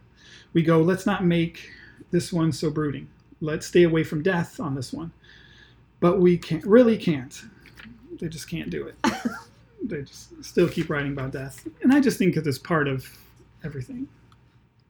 we 0.54 0.62
go, 0.63 0.82
let's 0.82 1.06
not 1.06 1.24
make 1.26 1.70
this 2.12 2.32
one 2.34 2.52
so 2.54 2.70
brooding. 2.70 3.10
Let's 3.42 3.68
stay 3.68 3.84
away 3.84 4.04
from 4.06 4.24
death 4.24 4.60
on 4.60 4.74
this 4.76 4.92
one. 4.94 5.12
But 6.00 6.20
we 6.20 6.38
can't, 6.38 6.64
really 6.66 6.98
can't. 6.98 7.42
They 8.20 8.28
just 8.28 8.50
can't 8.50 8.70
do 8.70 8.88
it. 8.88 8.96
they 9.84 10.02
just 10.04 10.44
still 10.44 10.68
keep 10.68 10.90
writing 10.90 11.12
about 11.14 11.32
death, 11.32 11.68
and 11.82 11.94
I 11.94 12.00
just 12.00 12.18
think 12.18 12.36
that 12.36 12.46
it's 12.48 12.58
part 12.58 12.88
of 12.88 13.08
everything. 13.64 14.08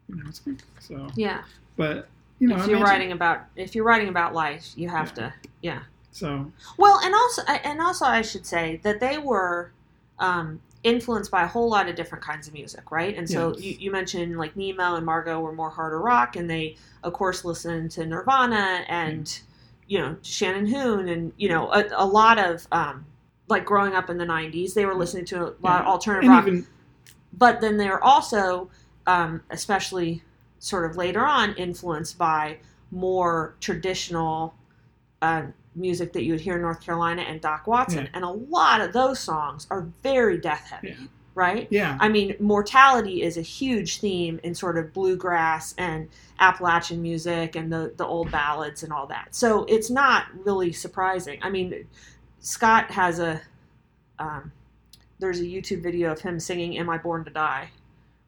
You 0.09 0.15
know, 0.15 0.23
it's, 0.27 0.41
so. 0.79 1.07
Yeah. 1.15 1.43
But 1.75 2.07
you 2.39 2.47
know, 2.47 2.55
if 2.55 2.67
you're 2.67 2.77
imagine- 2.77 2.83
writing 2.83 3.11
about 3.11 3.45
if 3.55 3.75
you're 3.75 3.83
writing 3.85 4.09
about 4.09 4.33
life, 4.33 4.71
you 4.75 4.89
have 4.89 5.07
Yeah. 5.09 5.13
to 5.15 5.33
yeah. 5.61 5.79
So 6.11 6.51
Well, 6.77 6.99
and 7.03 7.13
also 7.13 7.43
and 7.43 7.79
also 7.81 8.05
I 8.05 8.21
should 8.21 8.45
say 8.45 8.79
that 8.83 8.99
they 8.99 9.17
were 9.17 9.71
um, 10.19 10.59
influenced 10.83 11.29
by 11.29 11.43
a 11.43 11.47
whole 11.47 11.69
lot 11.69 11.87
of 11.89 11.95
different 11.95 12.23
kinds 12.23 12.47
of 12.47 12.53
music, 12.53 12.91
right? 12.91 13.15
And 13.15 13.29
so 13.29 13.53
Yes. 13.53 13.61
you, 13.63 13.71
you 13.79 13.91
mentioned 13.91 14.37
like 14.37 14.55
Nemo 14.55 14.95
and 14.95 15.05
Margot 15.05 15.39
were 15.39 15.51
more 15.53 15.69
harder 15.69 15.99
rock, 15.99 16.35
and 16.35 16.49
they 16.49 16.77
of 17.03 17.13
course 17.13 17.43
listened 17.45 17.91
to 17.91 18.05
Nirvana 18.05 18.83
and 18.87 19.39
you 19.87 19.99
know 19.99 20.17
Shannon 20.21 20.67
Hoon 20.67 21.09
and 21.09 21.33
you 21.37 21.49
know 21.49 21.71
a, 21.71 21.85
a 21.95 22.05
lot 22.05 22.37
of 22.37 22.67
um, 22.71 23.05
like 23.47 23.65
growing 23.65 23.93
up 23.93 24.09
in 24.09 24.17
the 24.17 24.25
'90s, 24.25 24.73
they 24.73 24.85
were 24.85 24.95
listening 24.95 25.25
to 25.25 25.47
a 25.47 25.53
lot 25.61 25.81
of 25.81 25.87
alternative 25.87 26.29
and 26.29 26.37
rock. 26.37 26.47
even 26.47 26.67
but 27.33 27.61
then 27.61 27.77
they're 27.77 28.03
also 28.03 28.69
um, 29.05 29.41
especially 29.49 30.23
sort 30.59 30.89
of 30.89 30.97
later 30.97 31.25
on 31.25 31.53
influenced 31.55 32.17
by 32.17 32.57
more 32.91 33.55
traditional 33.59 34.53
uh, 35.21 35.43
music 35.75 36.13
that 36.13 36.23
you 36.23 36.33
would 36.33 36.41
hear 36.41 36.55
in 36.55 36.61
north 36.61 36.81
carolina 36.81 37.21
and 37.21 37.39
doc 37.41 37.67
watson. 37.67 38.05
Yeah. 38.05 38.09
and 38.13 38.23
a 38.23 38.29
lot 38.29 38.81
of 38.81 38.93
those 38.93 39.19
songs 39.19 39.67
are 39.69 39.87
very 40.03 40.37
death 40.37 40.69
heavy. 40.69 40.89
Yeah. 40.99 41.07
Right? 41.37 41.67
Yeah, 41.69 41.97
i 42.01 42.09
mean 42.09 42.35
mortality 42.39 43.21
is 43.21 43.37
a 43.37 43.41
huge 43.41 43.99
theme 43.99 44.39
in 44.43 44.55
sort 44.55 44.77
of 44.77 44.91
bluegrass 44.91 45.75
and 45.77 46.09
appalachian 46.39 47.01
music 47.01 47.55
and 47.55 47.71
the, 47.71 47.93
the 47.95 48.05
old 48.05 48.31
ballads 48.31 48.83
and 48.83 48.91
all 48.91 49.07
that. 49.07 49.35
So 49.35 49.63
it's 49.65 49.89
not 49.89 50.25
really 50.45 50.73
surprising. 50.73 51.39
I 51.41 51.49
mean 51.49 51.87
scott 52.39 52.91
has 52.91 53.19
a 53.19 53.41
um, 54.19 54.51
there's 55.19 55.39
a 55.39 55.43
youtube 55.43 55.81
video 55.83 56.11
of 56.11 56.19
him 56.21 56.39
singing 56.39 56.77
am 56.77 56.89
i 56.89 56.97
born 56.97 57.23
to 57.23 57.31
die 57.31 57.69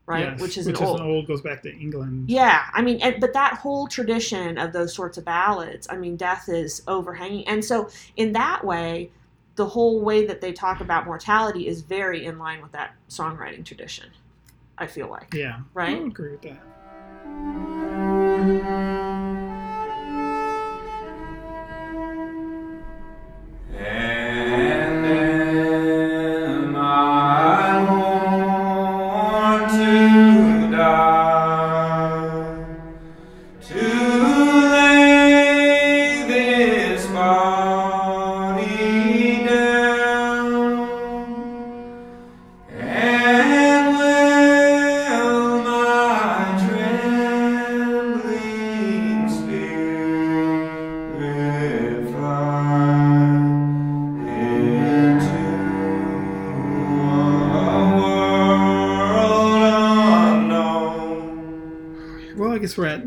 right? 0.06 0.32
Yes, 0.32 0.42
which 0.42 0.58
is 0.58 0.66
which 0.66 0.80
an 0.80 0.86
old 0.86 0.96
is 0.96 1.02
an 1.02 1.08
old 1.08 1.28
goes 1.28 1.42
back 1.42 1.62
to 1.64 1.72
England. 1.72 2.30
yeah 2.30 2.66
i 2.74 2.82
mean 2.82 3.00
and, 3.02 3.22
but 3.22 3.34
that 3.34 3.54
whole 3.54 3.88
tradition 3.88 4.58
of 4.58 4.74
those 4.74 4.94
sorts 4.94 5.18
of 5.20 5.26
ballads 5.26 5.88
i 5.90 5.96
mean 5.96 6.16
death 6.16 6.50
is 6.50 6.82
overhanging. 6.88 7.48
And 7.48 7.64
so 7.64 7.90
in 8.18 8.34
that 8.34 8.64
way 8.66 9.12
the 9.60 9.68
whole 9.68 10.00
way 10.00 10.26
that 10.26 10.40
they 10.40 10.54
talk 10.54 10.80
about 10.80 11.06
mortality 11.06 11.68
is 11.68 11.82
very 11.82 12.26
in 12.26 12.40
line 12.40 12.62
with 12.62 12.72
that 12.72 12.96
songwriting 13.10 13.66
tradition 13.66 14.06
i 14.78 14.88
feel 14.88 15.10
like 15.10 15.34
Yeah, 15.34 15.60
Right? 15.74 15.98
I 15.98 16.06
agree 16.06 16.32
with 16.32 16.42
that. 16.44 19.09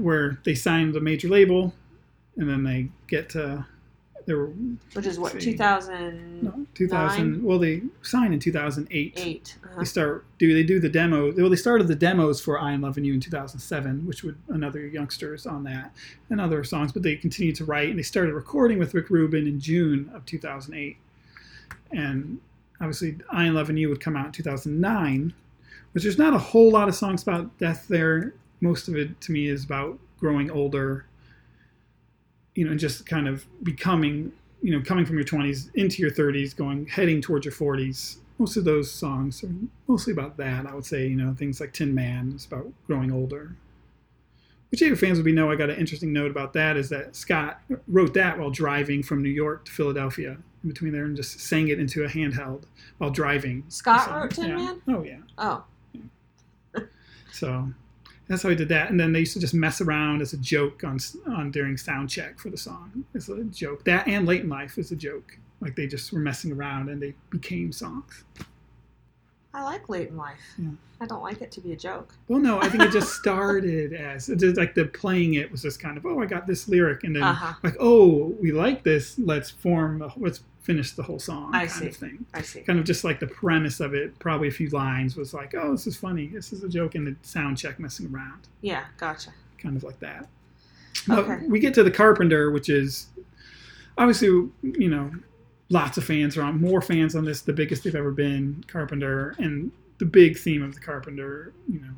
Where 0.02 0.38
they 0.44 0.54
signed 0.54 0.96
a 0.96 1.00
major 1.00 1.28
label, 1.28 1.72
and 2.36 2.48
then 2.48 2.64
they 2.64 2.88
get 3.06 3.28
to 3.30 3.64
which 4.94 5.06
is 5.06 5.18
what 5.18 5.32
See. 5.32 5.52
2008 5.52 6.42
no, 6.42 6.66
2000. 6.74 7.42
Well, 7.42 7.58
they 7.58 7.82
signed 8.02 8.32
in 8.32 8.40
2008. 8.40 9.18
uh-huh. 9.64 9.78
They 9.78 9.84
start 9.84 10.24
do 10.38 10.54
they 10.54 10.62
do 10.62 10.80
the 10.80 10.88
demo? 10.88 11.32
Well, 11.32 11.50
they 11.50 11.56
started 11.56 11.88
the 11.88 11.94
demos 11.94 12.40
for 12.40 12.58
"I 12.58 12.72
and 12.72 12.82
Love 12.82 12.96
and 12.96 13.06
You" 13.06 13.14
in 13.14 13.20
2007, 13.20 14.06
which 14.06 14.22
would 14.22 14.36
another 14.48 14.86
youngsters 14.86 15.46
on 15.46 15.64
that 15.64 15.94
and 16.30 16.40
other 16.40 16.64
songs. 16.64 16.92
But 16.92 17.02
they 17.02 17.16
continued 17.16 17.56
to 17.56 17.64
write, 17.64 17.90
and 17.90 17.98
they 17.98 18.02
started 18.02 18.34
recording 18.34 18.78
with 18.78 18.94
Rick 18.94 19.10
Rubin 19.10 19.46
in 19.46 19.60
June 19.60 20.10
of 20.14 20.24
2008. 20.26 20.96
And 21.90 22.40
obviously, 22.80 23.18
"I 23.30 23.44
and 23.44 23.54
Love 23.54 23.68
and 23.68 23.78
You" 23.78 23.88
would 23.88 24.00
come 24.00 24.16
out 24.16 24.26
in 24.26 24.32
2009, 24.32 25.32
which 25.92 26.04
there's 26.04 26.18
not 26.18 26.34
a 26.34 26.38
whole 26.38 26.70
lot 26.70 26.88
of 26.88 26.94
songs 26.94 27.22
about 27.22 27.56
death 27.58 27.86
there. 27.88 28.34
Most 28.62 28.88
of 28.88 28.96
it 28.96 29.20
to 29.20 29.32
me 29.32 29.48
is 29.48 29.64
about 29.64 29.98
growing 30.18 30.50
older, 30.50 31.04
you 32.54 32.64
know, 32.64 32.70
and 32.70 32.80
just 32.80 33.04
kind 33.04 33.28
of 33.28 33.44
becoming, 33.62 34.32
you 34.62 34.72
know, 34.72 34.82
coming 34.82 35.04
from 35.04 35.16
your 35.16 35.24
20s 35.24 35.68
into 35.74 36.00
your 36.00 36.10
30s, 36.10 36.56
going 36.56 36.86
heading 36.86 37.20
towards 37.20 37.44
your 37.44 37.52
40s. 37.52 38.18
Most 38.38 38.56
of 38.56 38.64
those 38.64 38.90
songs 38.90 39.42
are 39.44 39.52
mostly 39.86 40.12
about 40.12 40.36
that. 40.38 40.66
I 40.66 40.74
would 40.74 40.86
say, 40.86 41.06
you 41.06 41.16
know, 41.16 41.34
things 41.34 41.60
like 41.60 41.72
Tin 41.72 41.94
Man 41.94 42.32
is 42.34 42.46
about 42.46 42.72
growing 42.86 43.12
older. 43.12 43.56
Which 44.70 44.80
if 44.80 44.88
your 44.88 44.96
fans 44.96 45.18
would 45.18 45.26
be 45.26 45.32
know. 45.32 45.50
I 45.50 45.56
got 45.56 45.68
an 45.68 45.76
interesting 45.76 46.14
note 46.14 46.30
about 46.30 46.54
that 46.54 46.78
is 46.78 46.88
that 46.88 47.14
Scott 47.14 47.60
wrote 47.88 48.14
that 48.14 48.38
while 48.38 48.48
driving 48.48 49.02
from 49.02 49.22
New 49.22 49.28
York 49.28 49.66
to 49.66 49.72
Philadelphia 49.72 50.38
in 50.62 50.68
between 50.68 50.92
there 50.92 51.04
and 51.04 51.14
just 51.14 51.40
sang 51.40 51.68
it 51.68 51.78
into 51.78 52.04
a 52.04 52.08
handheld 52.08 52.62
while 52.96 53.10
driving. 53.10 53.64
Scott 53.68 54.06
So, 54.06 54.14
wrote 54.14 54.30
Tin 54.30 54.48
yeah. 54.48 54.56
Man? 54.56 54.82
Oh 54.88 55.02
yeah. 55.02 55.18
oh 55.36 55.64
So 57.32 57.68
that's 58.32 58.42
how 58.42 58.48
he 58.48 58.56
did 58.56 58.68
that. 58.68 58.90
And 58.90 58.98
then 58.98 59.12
they 59.12 59.20
used 59.20 59.34
to 59.34 59.40
just 59.40 59.54
mess 59.54 59.80
around 59.80 60.22
as 60.22 60.32
a 60.32 60.38
joke 60.38 60.84
on 60.84 60.98
on 61.26 61.50
during 61.50 61.76
sound 61.76 62.08
check 62.08 62.38
for 62.38 62.50
the 62.50 62.56
song. 62.56 63.04
It's 63.14 63.28
a 63.28 63.44
joke. 63.44 63.84
That 63.84 64.06
and 64.08 64.26
Late 64.26 64.42
in 64.42 64.48
Life 64.48 64.78
is 64.78 64.90
a 64.92 64.96
joke. 64.96 65.38
Like 65.60 65.76
they 65.76 65.86
just 65.86 66.12
were 66.12 66.20
messing 66.20 66.52
around 66.52 66.88
and 66.88 67.00
they 67.00 67.14
became 67.30 67.72
songs. 67.72 68.24
I 69.54 69.62
like 69.62 69.88
late 69.88 70.08
in 70.08 70.16
life 70.16 70.38
Yeah. 70.58 70.70
i 71.00 71.06
don't 71.06 71.22
like 71.22 71.40
it 71.42 71.50
to 71.52 71.60
be 71.60 71.72
a 71.72 71.76
joke 71.76 72.14
Well, 72.28 72.38
no, 72.40 72.60
I 72.60 72.68
think 72.68 72.82
it 72.84 72.92
just 72.92 73.14
started 73.14 73.92
as 73.92 74.28
it 74.28 74.38
just 74.38 74.56
like 74.56 74.74
the 74.74 74.86
playing 74.86 75.34
it 75.34 75.50
was 75.52 75.62
just 75.62 75.80
kind 75.80 75.96
of 75.98 76.06
oh 76.06 76.20
I 76.20 76.26
got 76.26 76.46
this 76.46 76.68
lyric 76.68 77.04
and 77.04 77.14
then 77.16 77.22
Uh-huh. 77.22 77.54
like 77.62 77.76
oh 77.80 78.34
we 78.40 78.52
like 78.52 78.82
this 78.82 79.18
let's 79.18 79.50
form 79.50 80.02
a, 80.02 80.12
let's 80.16 80.40
finish 80.62 80.92
the 80.92 81.02
whole 81.02 81.18
song 81.18 81.50
I 81.54 81.66
kind 81.66 81.70
see. 81.70 81.88
of 81.88 81.96
thing. 81.96 82.24
i 82.34 82.40
see 82.40 82.60
Kind 82.60 82.78
of 82.78 82.84
just 82.84 83.02
like 83.04 83.18
the 83.18 83.26
premise 83.26 83.80
of 83.80 83.94
it, 83.94 84.16
probably 84.20 84.46
a 84.48 84.52
few 84.52 84.68
lines 84.70 85.16
was 85.16 85.34
like 85.34 85.54
oh 85.54 85.72
this 85.72 85.86
is 85.86 85.96
funny 85.96 86.28
this 86.28 86.52
is 86.52 86.62
a 86.62 86.68
joke 86.68 86.94
and 86.94 87.06
the 87.06 87.16
sound 87.22 87.58
check 87.58 87.78
messing 87.80 88.12
around. 88.14 88.46
yeah 88.60 88.84
gotcha 88.96 89.30
kind 89.58 89.76
of 89.76 89.82
like 89.84 89.98
that. 90.00 90.28
But 91.06 91.18
Okay. 91.20 91.46
we 91.46 91.58
get 91.60 91.72
to 91.74 91.82
the 91.82 91.90
Carpenter, 91.90 92.50
which 92.50 92.68
is 92.68 93.06
obviously 93.98 94.28
you 94.62 94.88
know 94.88 95.10
lots 95.72 95.96
of 95.96 96.04
fans 96.04 96.36
are 96.36 96.42
on 96.42 96.60
more 96.60 96.82
fans 96.82 97.16
on 97.16 97.24
this, 97.24 97.40
the 97.40 97.52
biggest 97.52 97.82
they've 97.84 97.94
ever 97.94 98.10
been. 98.12 98.62
Carpenter, 98.68 99.34
and 99.38 99.72
the 99.98 100.04
big 100.04 100.38
theme 100.38 100.62
of 100.62 100.74
the 100.74 100.80
Carpenter, 100.80 101.52
you 101.68 101.80
know, 101.80 101.94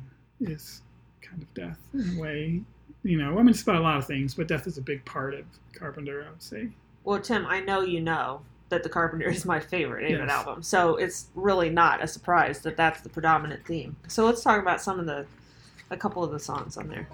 is 0.51 0.81
kind 1.21 1.41
of 1.41 1.53
death 1.53 1.79
in 1.93 2.17
a 2.17 2.21
way. 2.21 2.61
You 3.03 3.17
know, 3.17 3.33
I 3.33 3.37
mean, 3.43 3.49
it's 3.49 3.61
about 3.61 3.75
a 3.75 3.81
lot 3.81 3.97
of 3.97 4.07
things, 4.07 4.33
but 4.33 4.47
death 4.47 4.65
is 4.65 4.77
a 4.77 4.81
big 4.81 5.03
part 5.05 5.33
of 5.33 5.45
Carpenter. 5.73 6.25
I 6.25 6.31
would 6.31 6.41
say. 6.41 6.69
Well, 7.03 7.19
Tim, 7.19 7.45
I 7.45 7.59
know 7.59 7.81
you 7.81 8.01
know 8.01 8.41
that 8.69 8.81
the 8.81 8.89
Carpenter 8.89 9.29
is 9.29 9.45
my 9.45 9.59
favorite 9.59 10.09
Yes. 10.09 10.29
album. 10.29 10.63
So 10.63 10.95
it's 10.95 11.27
really 11.35 11.69
not 11.69 12.03
a 12.03 12.07
surprise 12.07 12.61
that 12.61 12.75
that's 12.77 13.01
the 13.01 13.09
predominant 13.09 13.63
theme. 13.65 13.95
So 14.07 14.25
let's 14.25 14.41
talk 14.41 14.59
about 14.59 14.81
some 14.81 14.99
of 14.99 15.05
the, 15.05 15.27
a 15.91 15.97
couple 15.97 16.23
of 16.23 16.31
the 16.31 16.39
songs 16.39 16.77
on 16.77 16.87
there. 16.89 17.07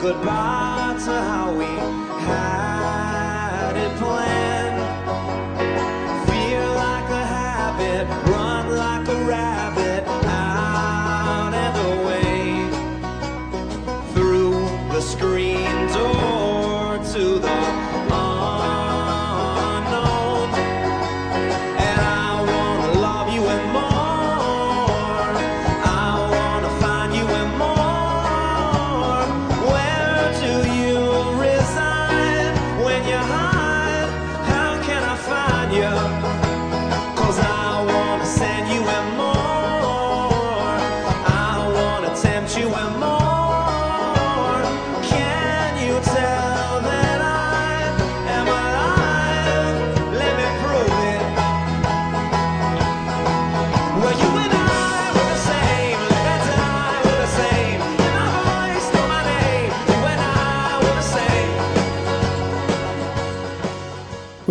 Goodbye 0.00 0.67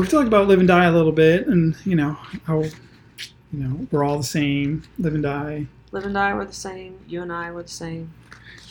We've 0.08 0.14
talked 0.14 0.28
about 0.28 0.48
live 0.48 0.60
and 0.60 0.70
die 0.70 0.86
a 0.86 0.92
little 0.94 1.12
bit, 1.12 1.48
and 1.48 1.76
you 1.84 1.94
know 1.94 2.14
how 2.46 2.62
you 2.62 2.72
know 3.52 3.86
we're 3.92 4.06
all 4.06 4.18
the 4.18 4.24
same. 4.24 4.84
Live 4.98 5.16
and 5.16 5.24
die. 5.24 5.68
Live 5.92 6.06
and 6.06 6.14
Die 6.14 6.34
were 6.34 6.46
the 6.46 6.54
same. 6.54 6.98
You 7.10 7.24
and 7.24 7.34
I 7.34 7.52
were 7.52 7.64
the 7.64 7.68
same. 7.68 8.14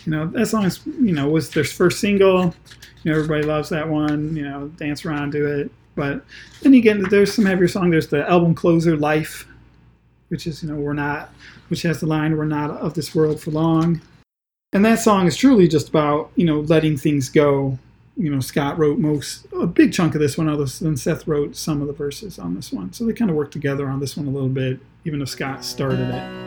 You 0.07 0.13
know 0.13 0.27
that 0.29 0.47
song 0.47 0.65
is 0.65 0.81
you 0.87 1.13
know 1.13 1.29
was 1.29 1.51
their 1.51 1.63
first 1.63 2.01
single. 2.01 2.55
You 3.03 3.13
know 3.13 3.19
everybody 3.19 3.43
loves 3.43 3.69
that 3.69 3.87
one. 3.87 4.35
You 4.35 4.45
know 4.45 4.69
dance 4.79 5.05
around 5.05 5.33
to 5.33 5.61
it. 5.61 5.71
But 5.95 6.25
then 6.63 6.73
you 6.73 6.81
get 6.81 6.97
into 6.97 7.11
there's 7.11 7.35
some 7.35 7.45
heavier 7.45 7.69
song. 7.69 7.91
There's 7.91 8.09
the 8.09 8.27
album 8.27 8.55
closer, 8.55 8.97
Life, 8.97 9.47
which 10.29 10.47
is 10.47 10.63
you 10.63 10.71
know 10.71 10.77
we're 10.77 10.95
not, 10.95 11.35
which 11.69 11.83
has 11.83 12.01
the 12.01 12.07
line 12.07 12.35
we're 12.39 12.47
not 12.47 12.71
of 12.71 12.95
this 12.95 13.15
world 13.15 13.43
for 13.43 13.51
long. 13.51 14.01
And 14.73 14.83
that 14.87 15.01
song 15.01 15.27
is 15.27 15.37
truly 15.37 15.69
just 15.69 15.91
about 15.91 16.31
you 16.35 16.47
know 16.47 16.61
letting 16.61 16.97
things 16.97 17.29
go. 17.29 17.79
You 18.19 18.31
know 18.31 18.41
Scott 18.41 18.79
wrote 18.79 18.99
most 18.99 19.47
a 19.53 19.67
big 19.67 19.93
chunk 19.93 20.15
of 20.15 20.23
this 20.23 20.39
one, 20.39 20.49
although 20.49 20.65
then 20.65 20.97
Seth 20.97 21.29
wrote 21.29 21.55
some 21.55 21.83
of 21.83 21.87
the 21.87 21.93
verses 21.93 22.39
on 22.39 22.55
this 22.55 22.73
one. 22.73 22.95
So 22.95 23.05
they 23.05 23.13
kind 23.13 23.31
of 23.31 23.37
worked 23.37 23.53
together 23.53 23.89
on 23.89 24.01
this 24.01 24.17
one 24.17 24.27
a 24.27 24.31
little 24.31 24.49
bit, 24.49 24.81
even 25.05 25.19
though 25.19 25.27
Scott 25.27 25.67
started 25.67 26.01
it. 26.01 26.47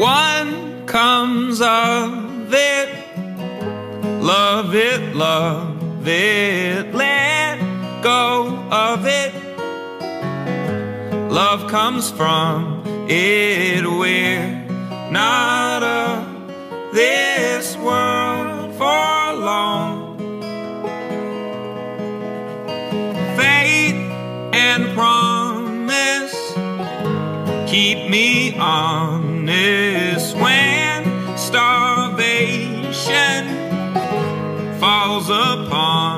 One 0.00 0.86
comes 0.86 1.60
of 1.60 2.54
it, 2.54 2.88
love 4.22 4.74
it, 4.74 5.14
love 5.14 5.69
it, 6.10 6.94
let 6.94 7.58
go 8.02 8.48
of 8.70 9.06
it. 9.06 9.32
Love 11.30 11.70
comes 11.70 12.10
from 12.10 12.82
it, 13.08 13.86
we're 13.86 14.66
not 15.10 15.82
of 15.82 16.92
this 16.92 17.76
world 17.76 18.74
for 18.74 19.32
long. 19.48 20.18
Faith 23.36 23.94
and 24.52 24.92
promise 24.94 25.70
keep 27.70 28.10
me 28.10 28.58
honest 28.58 30.36
when 30.36 31.38
starvation 31.38 33.39
upon 35.30 36.09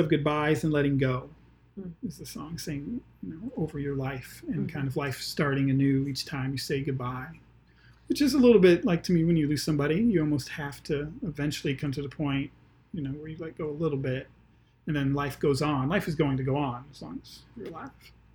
of 0.00 0.08
goodbyes 0.08 0.64
and 0.64 0.72
letting 0.72 0.98
go. 0.98 1.30
Hmm. 1.80 1.90
Is 2.06 2.18
the 2.18 2.26
song 2.26 2.58
saying, 2.58 3.00
you 3.22 3.30
know, 3.34 3.52
over 3.56 3.78
your 3.78 3.94
life 3.94 4.42
and 4.48 4.56
hmm. 4.56 4.66
kind 4.66 4.88
of 4.88 4.96
life 4.96 5.20
starting 5.20 5.70
anew 5.70 6.08
each 6.08 6.24
time 6.24 6.52
you 6.52 6.58
say 6.58 6.82
goodbye. 6.82 7.28
Which 8.08 8.20
is 8.20 8.34
a 8.34 8.38
little 8.38 8.60
bit 8.60 8.84
like 8.84 9.04
to 9.04 9.12
me 9.12 9.24
when 9.24 9.36
you 9.36 9.46
lose 9.48 9.62
somebody, 9.62 10.00
you 10.00 10.20
almost 10.20 10.48
have 10.48 10.82
to 10.84 11.12
eventually 11.22 11.76
come 11.76 11.92
to 11.92 12.02
the 12.02 12.08
point, 12.08 12.50
you 12.92 13.02
know, 13.02 13.10
where 13.10 13.28
you 13.28 13.36
let 13.38 13.56
go 13.56 13.68
a 13.68 13.70
little 13.70 13.98
bit 13.98 14.26
and 14.86 14.96
then 14.96 15.14
life 15.14 15.38
goes 15.38 15.62
on. 15.62 15.88
Life 15.88 16.08
is 16.08 16.16
going 16.16 16.36
to 16.36 16.42
go 16.42 16.56
on 16.56 16.84
as 16.90 17.02
long 17.02 17.20
as 17.22 17.40
you're 17.56 17.68
alive. 17.68 17.90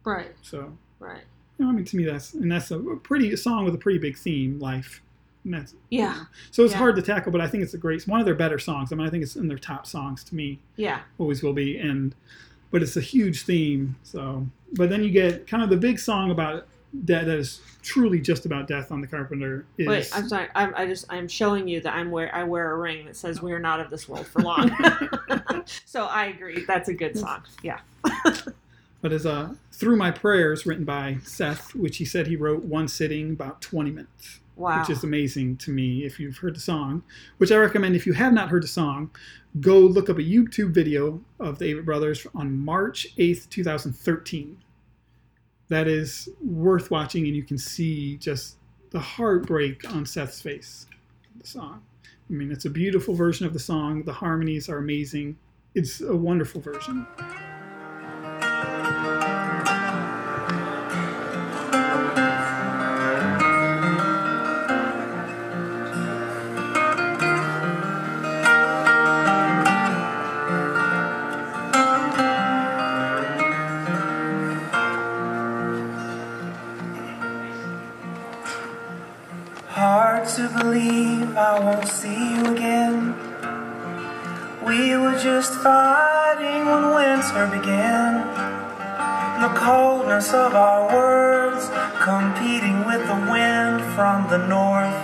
Right, 0.06 0.34
So, 0.42 0.72
right. 1.00 1.22
you 1.58 1.66
know, 1.66 1.72
I 1.72 1.74
mean, 1.74 1.84
to 1.86 1.98
me, 1.98 2.06
that's, 2.06 2.34
and 2.34 2.50
that's 2.52 2.72
a 2.72 2.80
pretty, 2.80 3.34
a 3.34 3.38
song 3.38 3.66
with 3.66 3.74
a 3.74 3.78
pretty 3.78 4.00
big 4.00 4.18
theme, 4.18 4.60
life. 4.60 5.02
That's, 5.46 5.76
Yeah, 5.90 6.26
so 6.52 6.64
it's 6.64 6.74
Yeah. 6.74 6.80
hard 6.80 6.96
to 6.96 7.02
tackle, 7.02 7.32
but 7.32 7.40
I 7.40 7.48
think 7.48 7.64
it's 7.64 7.74
a 7.76 7.78
great, 7.78 8.08
one 8.08 8.20
of 8.20 8.26
their 8.26 8.36
better 8.36 8.58
songs. 8.60 8.92
I 8.92 8.96
mean, 8.96 9.06
I 9.06 9.10
think 9.10 9.24
it's 9.24 9.36
in 9.36 9.48
their 9.48 9.60
top 9.60 9.86
songs 9.86 10.24
to 10.26 10.36
me 10.36 10.60
yeah, 10.76 11.02
always 11.18 11.44
will 11.44 11.54
be 11.54 11.78
and 11.78 12.16
but 12.72 12.84
it's 12.84 12.98
a 12.98 13.02
huge 13.02 13.44
theme. 13.44 13.96
So, 14.04 14.48
but 14.74 14.90
then 14.90 15.04
you 15.04 15.10
get 15.10 15.48
kind 15.48 15.64
of 15.64 15.70
the 15.70 15.78
big 15.78 16.00
song 16.00 16.32
about 16.32 16.68
death 17.06 17.26
that 17.26 17.38
is 17.38 17.62
truly 17.82 18.20
just 18.20 18.46
about 18.46 18.68
death 18.68 18.92
on 18.92 19.02
the 19.02 19.08
Carpenter. 19.08 19.66
Is 19.78 19.88
Wait, 19.88 20.10
I'm 20.14 20.28
sorry. 20.28 20.48
I'm, 20.56 20.74
I 20.76 20.86
just 20.86 21.06
I'm 21.10 21.28
showing 21.28 21.68
you 21.68 21.82
that 21.82 21.94
I'm 21.94 22.12
wear 22.12 22.34
I 22.34 22.44
wear 22.44 22.72
a 22.72 22.78
ring 22.78 23.06
that 23.06 23.16
says 23.16 23.42
"We 23.42 23.52
are 23.54 23.60
not 23.60 23.80
of 23.80 23.90
this 23.90 24.08
world 24.10 24.28
for 24.28 24.42
long." 24.42 24.72
so 25.86 26.06
I 26.06 26.26
agree. 26.26 26.66
That's 26.66 26.90
a 26.90 26.94
good 26.94 27.18
song. 27.18 27.44
Yeah. 27.64 27.80
but 29.02 29.12
as 29.12 29.26
a 29.26 29.56
through 29.72 29.98
my 29.98 30.12
prayers 30.12 30.66
written 30.66 30.86
by 30.86 31.18
Seth, 31.24 31.76
which 31.76 31.98
he 31.98 32.06
said 32.06 32.28
he 32.28 32.36
wrote 32.36 32.64
one 32.64 32.88
sitting 32.88 33.32
about 33.32 33.62
20 33.62 33.92
minutes. 33.92 34.40
Wow. 34.56 34.80
Which 34.80 34.90
is 34.90 35.04
amazing 35.04 35.58
to 35.58 35.72
me 35.72 36.06
if 36.06 36.18
you've 36.20 36.38
heard 36.38 36.56
the 36.56 36.62
song, 36.62 37.04
which 37.38 37.52
I 37.52 37.58
recommend 37.58 37.96
if 37.96 38.06
you 38.06 38.14
have 38.14 38.32
not 38.32 38.50
heard 38.50 38.64
the 38.64 38.68
song, 38.68 39.12
go 39.60 39.80
look 39.80 40.10
up 40.10 40.18
a 40.18 40.22
YouTube 40.22 40.72
video 40.72 41.22
of 41.40 41.60
the 41.60 41.74
Avett 41.74 41.84
Brothers 41.84 42.26
on 42.34 42.58
March 42.58 43.08
8th, 43.18 43.50
2013. 43.50 44.58
That 45.68 45.88
is 45.88 46.30
worth 46.42 46.90
watching, 46.90 47.26
and 47.26 47.36
you 47.36 47.44
can 47.44 47.58
see 47.58 48.18
just 48.18 48.56
the 48.92 49.00
heartbreak 49.00 49.92
on 49.92 50.06
Seth's 50.06 50.42
face. 50.42 50.86
The 51.42 51.48
song. 51.48 51.82
I 52.30 52.34
mean, 52.34 52.52
it's 52.52 52.66
a 52.66 52.70
beautiful 52.70 53.14
version 53.14 53.46
of 53.46 53.54
the 53.54 53.60
song. 53.60 54.04
The 54.04 54.14
harmonies 54.14 54.70
are 54.70 54.78
amazing. 54.78 55.38
It's 55.74 56.02
a 56.02 56.16
wonderful 56.16 56.62
version. 56.62 57.06
Just 85.46 85.60
fighting 85.62 86.66
when 86.66 86.96
winter 86.96 87.46
began. 87.46 88.14
The 89.44 89.54
coldness 89.56 90.34
of 90.34 90.56
our 90.56 90.92
words 90.92 91.70
competing 92.02 92.84
with 92.84 93.06
the 93.06 93.14
wind 93.30 93.80
from 93.94 94.28
the 94.28 94.40
north. 94.40 94.98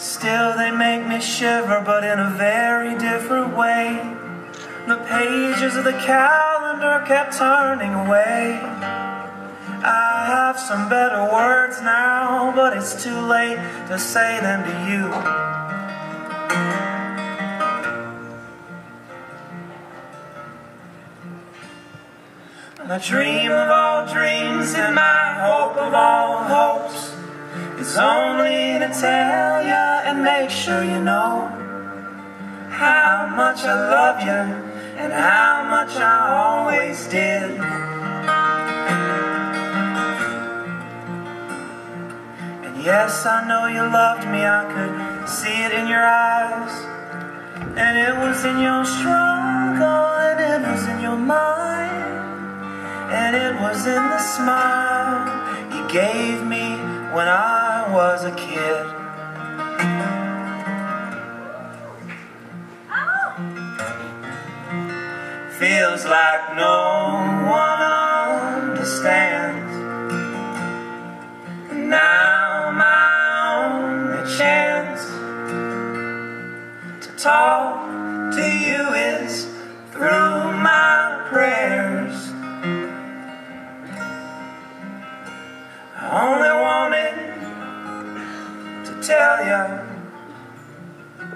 Still, 0.00 0.56
they 0.56 0.70
make 0.70 1.06
me 1.06 1.20
shiver, 1.20 1.82
but 1.84 2.04
in 2.04 2.20
a 2.20 2.30
very 2.30 2.96
different 2.96 3.54
way. 3.54 4.00
The 4.86 4.96
pages 4.96 5.76
of 5.76 5.84
the 5.84 5.92
calendar 5.92 7.04
kept 7.06 7.36
turning 7.36 7.92
away. 7.92 8.60
I 9.84 10.24
have 10.26 10.58
some 10.58 10.88
better 10.88 11.30
words 11.30 11.82
now, 11.82 12.50
but 12.56 12.74
it's 12.74 13.04
too 13.04 13.20
late 13.20 13.58
to 13.88 13.98
say 13.98 14.40
them 14.40 14.64
to 14.64 14.90
you. 14.90 15.45
The 22.88 22.98
dream 22.98 23.50
of 23.50 23.68
all 23.68 24.06
dreams 24.06 24.72
and 24.74 24.94
my 24.94 25.34
hope 25.42 25.76
of 25.76 25.92
all 25.92 26.44
hopes 26.44 27.16
is 27.80 27.98
only 27.98 28.78
to 28.78 28.88
tell 29.00 29.64
you 29.64 29.86
and 30.06 30.22
make 30.22 30.50
sure 30.50 30.84
you 30.84 31.02
know 31.02 31.48
how 32.70 33.26
much 33.34 33.64
I 33.64 33.74
love 33.74 34.20
you 34.22 34.42
and 35.02 35.12
how 35.12 35.66
much 35.68 35.96
I 35.96 36.30
always 36.30 37.08
did. 37.08 37.58
And 42.66 42.84
yes, 42.84 43.26
I 43.26 43.48
know 43.48 43.66
you 43.66 43.82
loved 43.82 44.28
me, 44.28 44.46
I 44.46 44.62
could 44.70 45.28
see 45.28 45.64
it 45.64 45.72
in 45.72 45.88
your 45.88 46.06
eyes. 46.06 46.70
And 47.76 47.98
it 47.98 48.14
was 48.16 48.44
in 48.44 48.60
your 48.60 48.84
struggle, 48.84 50.06
and 50.22 50.38
it 50.38 50.70
was 50.70 50.86
in 50.86 51.00
your 51.00 51.16
mind. 51.16 51.85
And 53.08 53.36
it 53.36 53.60
was 53.60 53.86
in 53.86 53.94
the 53.94 54.18
smile 54.18 55.46
you 55.72 55.88
gave 55.88 56.44
me 56.44 56.76
when 57.14 57.28
I 57.28 57.86
was 57.92 58.24
a 58.24 58.34
kid. 58.34 58.96
Feels 65.58 66.04
like 66.04 66.56
no 66.56 67.46
one 67.48 67.80
understands. 67.80 69.72
And 71.70 71.88
Now 71.88 72.72
my 72.72 73.64
only 73.64 74.36
chance 74.36 75.06
to 77.06 77.12
talk 77.16 78.34
to 78.34 78.42
you 78.42 78.92
is 78.92 79.46
through 79.92 80.52
my 80.60 81.26
prayers. 81.30 81.95
I 86.08 86.22
only 86.28 86.54
wanted 86.62 87.14
to 88.84 88.92
tell 89.02 89.44
you 89.44 89.62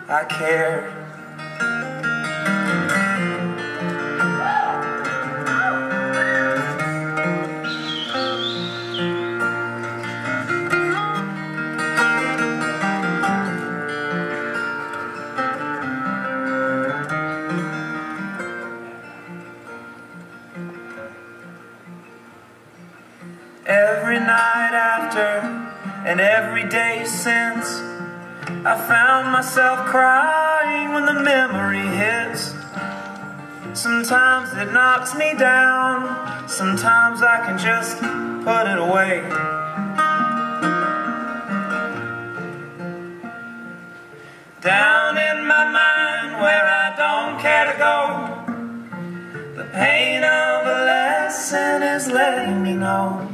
I 0.08 0.24
cared. 0.26 1.09
And 26.04 26.18
every 26.18 26.66
day 26.68 27.04
since, 27.04 27.80
I 28.64 28.74
found 28.88 29.32
myself 29.32 29.86
crying 29.86 30.94
when 30.94 31.04
the 31.04 31.22
memory 31.22 31.86
hits. 31.86 32.54
Sometimes 33.78 34.52
it 34.54 34.72
knocks 34.72 35.14
me 35.14 35.34
down, 35.34 36.48
sometimes 36.48 37.22
I 37.22 37.44
can 37.44 37.58
just 37.58 37.98
put 38.44 38.66
it 38.66 38.78
away. 38.78 39.20
Down 44.62 45.16
in 45.16 45.46
my 45.46 45.64
mind 45.70 46.42
where 46.42 46.66
I 46.66 46.94
don't 46.96 47.40
care 47.40 47.72
to 47.72 47.78
go, 47.78 47.96
the 49.54 49.64
pain 49.70 50.24
of 50.24 50.66
a 50.66 50.84
lesson 50.84 51.82
is 51.82 52.08
letting 52.08 52.62
me 52.62 52.74
know. 52.74 53.26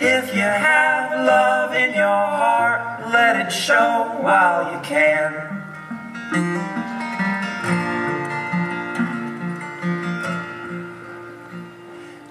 If 0.00 0.34
you 0.34 0.42
have 0.42 1.01
love 1.24 1.74
in 1.74 1.94
your 1.94 2.26
heart, 2.40 3.10
let 3.12 3.36
it 3.36 3.50
show 3.50 4.18
while 4.20 4.72
you 4.72 4.80
can. 4.82 5.52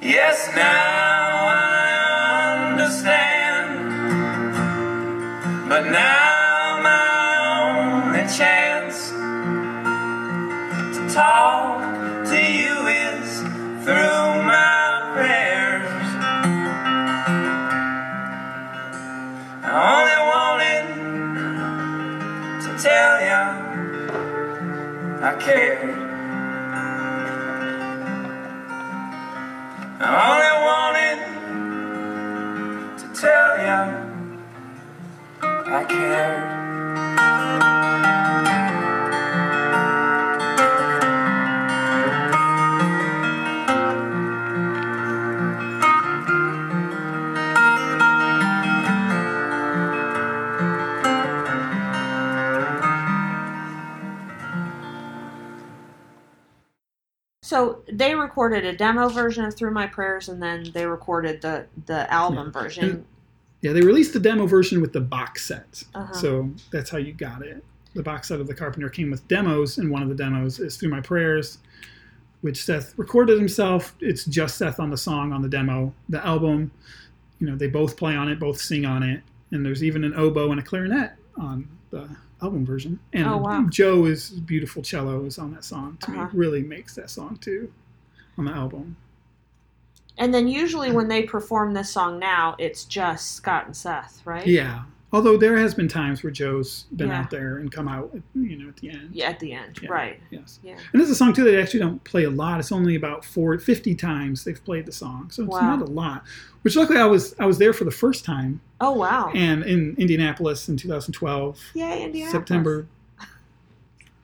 Yes, 0.02 0.50
now 0.56 1.48
I 1.48 2.72
understand. 2.72 3.70
But 5.70 5.84
now 5.86 6.80
my 6.82 7.08
only 7.62 8.26
chance 8.38 9.12
to 10.96 11.14
talk 11.14 11.61
I 25.42 25.44
cared. 25.44 25.90
I 30.00 30.04
only 30.30 30.54
wanted 30.68 31.18
to 33.00 33.06
tell 33.20 33.52
you 33.58 33.82
I 35.42 35.84
cared. 35.90 36.46
So 57.52 57.84
they 57.92 58.16
recorded 58.16 58.64
a 58.64 58.72
demo 58.72 59.10
version 59.10 59.44
of 59.44 59.54
Through 59.54 59.72
My 59.72 59.86
Prayers, 59.86 60.30
and 60.30 60.42
then 60.42 60.72
they 60.74 60.86
recorded 60.86 61.42
the 61.42 61.68
the 61.86 62.10
album 62.10 62.50
version. 62.50 62.84
And- 62.90 63.06
Yeah, 63.60 63.74
they 63.74 63.82
released 63.82 64.14
the 64.14 64.22
demo 64.22 64.46
version 64.48 64.80
with 64.80 64.94
the 64.94 65.02
box 65.02 65.46
set. 65.48 65.84
Uh-huh. 65.94 66.14
So 66.14 66.50
that's 66.72 66.90
how 66.90 66.98
you 66.98 67.12
got 67.12 67.42
it. 67.42 67.62
The 67.94 68.04
box 68.04 68.30
set 68.30 68.40
of 68.40 68.48
The 68.48 68.54
Carpenter 68.54 68.88
came 68.88 69.12
with 69.12 69.28
demos, 69.28 69.80
and 69.80 69.92
one 69.92 70.02
of 70.02 70.08
the 70.08 70.16
demos 70.16 70.62
is 70.62 70.78
Through 70.78 70.92
My 70.92 71.02
Prayers, 71.02 71.58
which 72.40 72.64
Seth 72.64 72.98
recorded 72.98 73.38
himself. 73.38 73.96
It's 74.00 74.24
just 74.24 74.58
Seth 74.58 74.80
on 74.80 74.90
the 74.90 74.98
song 74.98 75.34
on 75.34 75.42
the 75.42 75.50
demo. 75.50 75.94
The 76.08 76.26
album, 76.26 76.72
you 77.40 77.48
know, 77.48 77.58
they 77.58 77.68
both 77.68 77.98
play 77.98 78.16
on 78.16 78.30
it, 78.30 78.40
both 78.40 78.62
sing 78.62 78.86
on 78.86 79.04
it, 79.04 79.24
and 79.52 79.66
there's 79.66 79.84
even 79.84 80.06
an 80.06 80.14
oboe 80.14 80.52
and 80.52 80.60
a 80.62 80.64
clarinet 80.64 81.12
on 81.38 81.68
the 81.90 82.08
album 82.42 82.66
version. 82.66 83.00
And 83.14 83.28
Oh, 83.28 83.38
wow. 83.38 83.66
Joe 83.70 84.06
is 84.06 84.30
beautiful 84.32 84.82
cello 84.82 85.26
is 85.26 85.38
on 85.38 85.52
that 85.54 85.64
song. 85.64 85.98
To 86.02 86.12
Uh-huh. 86.12 86.24
me, 86.26 86.30
really 86.34 86.64
makes 86.64 86.96
that 86.96 87.10
song 87.10 87.38
too 87.38 87.72
on 88.38 88.46
the 88.46 88.52
album. 88.52 88.96
and 90.18 90.34
then 90.34 90.48
usually 90.48 90.92
when 90.92 91.08
they 91.08 91.24
perform 91.24 91.74
this 91.74 91.90
song 91.90 92.20
now, 92.20 92.56
it's 92.60 92.84
just 92.86 93.32
Scott 93.34 93.66
and 93.66 93.76
Seth, 93.76 94.22
right? 94.26 94.46
Yeah. 94.46 94.84
Although 95.14 95.36
there 95.36 95.58
has 95.58 95.74
been 95.74 95.90
times 95.90 96.24
where 96.24 96.32
Joe's 96.32 96.86
been 96.96 97.10
Yeah. 97.10 97.20
out 97.20 97.30
there 97.32 97.58
and 97.58 97.70
come 97.70 97.88
out, 97.90 98.18
you 98.34 98.56
know, 98.58 98.70
at 98.70 98.78
the 98.78 98.90
end. 98.92 99.10
Yeah, 99.12 99.30
at 99.30 99.40
the 99.42 99.52
end, 99.52 99.78
Yeah. 99.82 99.90
right? 99.92 100.20
Yes. 100.30 100.60
Yeah. 100.64 100.78
And 100.94 101.02
it's 101.02 101.12
a 101.12 101.16
song 101.16 101.34
too 101.34 101.44
that 101.44 101.52
they 101.52 101.62
actually 101.62 101.82
don't 101.82 102.02
play 102.06 102.24
a 102.24 102.30
lot. 102.30 102.60
It's 102.62 102.72
only 102.72 102.96
about 102.96 103.26
four, 103.26 103.58
50 103.60 103.94
times 103.94 104.46
they've 104.46 104.64
played 104.64 104.86
the 104.86 104.92
song, 104.94 105.30
so 105.30 105.44
it's 105.44 105.52
Wow. 105.52 105.76
not 105.76 105.82
a 105.82 105.92
lot. 105.92 106.24
Which 106.62 106.76
luckily 106.78 106.98
I 107.00 107.06
was 107.06 107.36
I 107.40 107.46
was 107.46 107.58
there 107.58 107.74
for 107.74 107.84
the 107.84 107.92
first 107.92 108.24
time, 108.24 108.62
Oh 108.80 108.92
wow! 108.94 109.32
and 109.36 109.64
in 109.64 109.96
Indianapolis 109.98 110.70
in 110.70 110.78
2012, 110.78 111.60
Yay, 111.74 112.04
Indianapolis. 112.06 112.32
September 112.32 112.88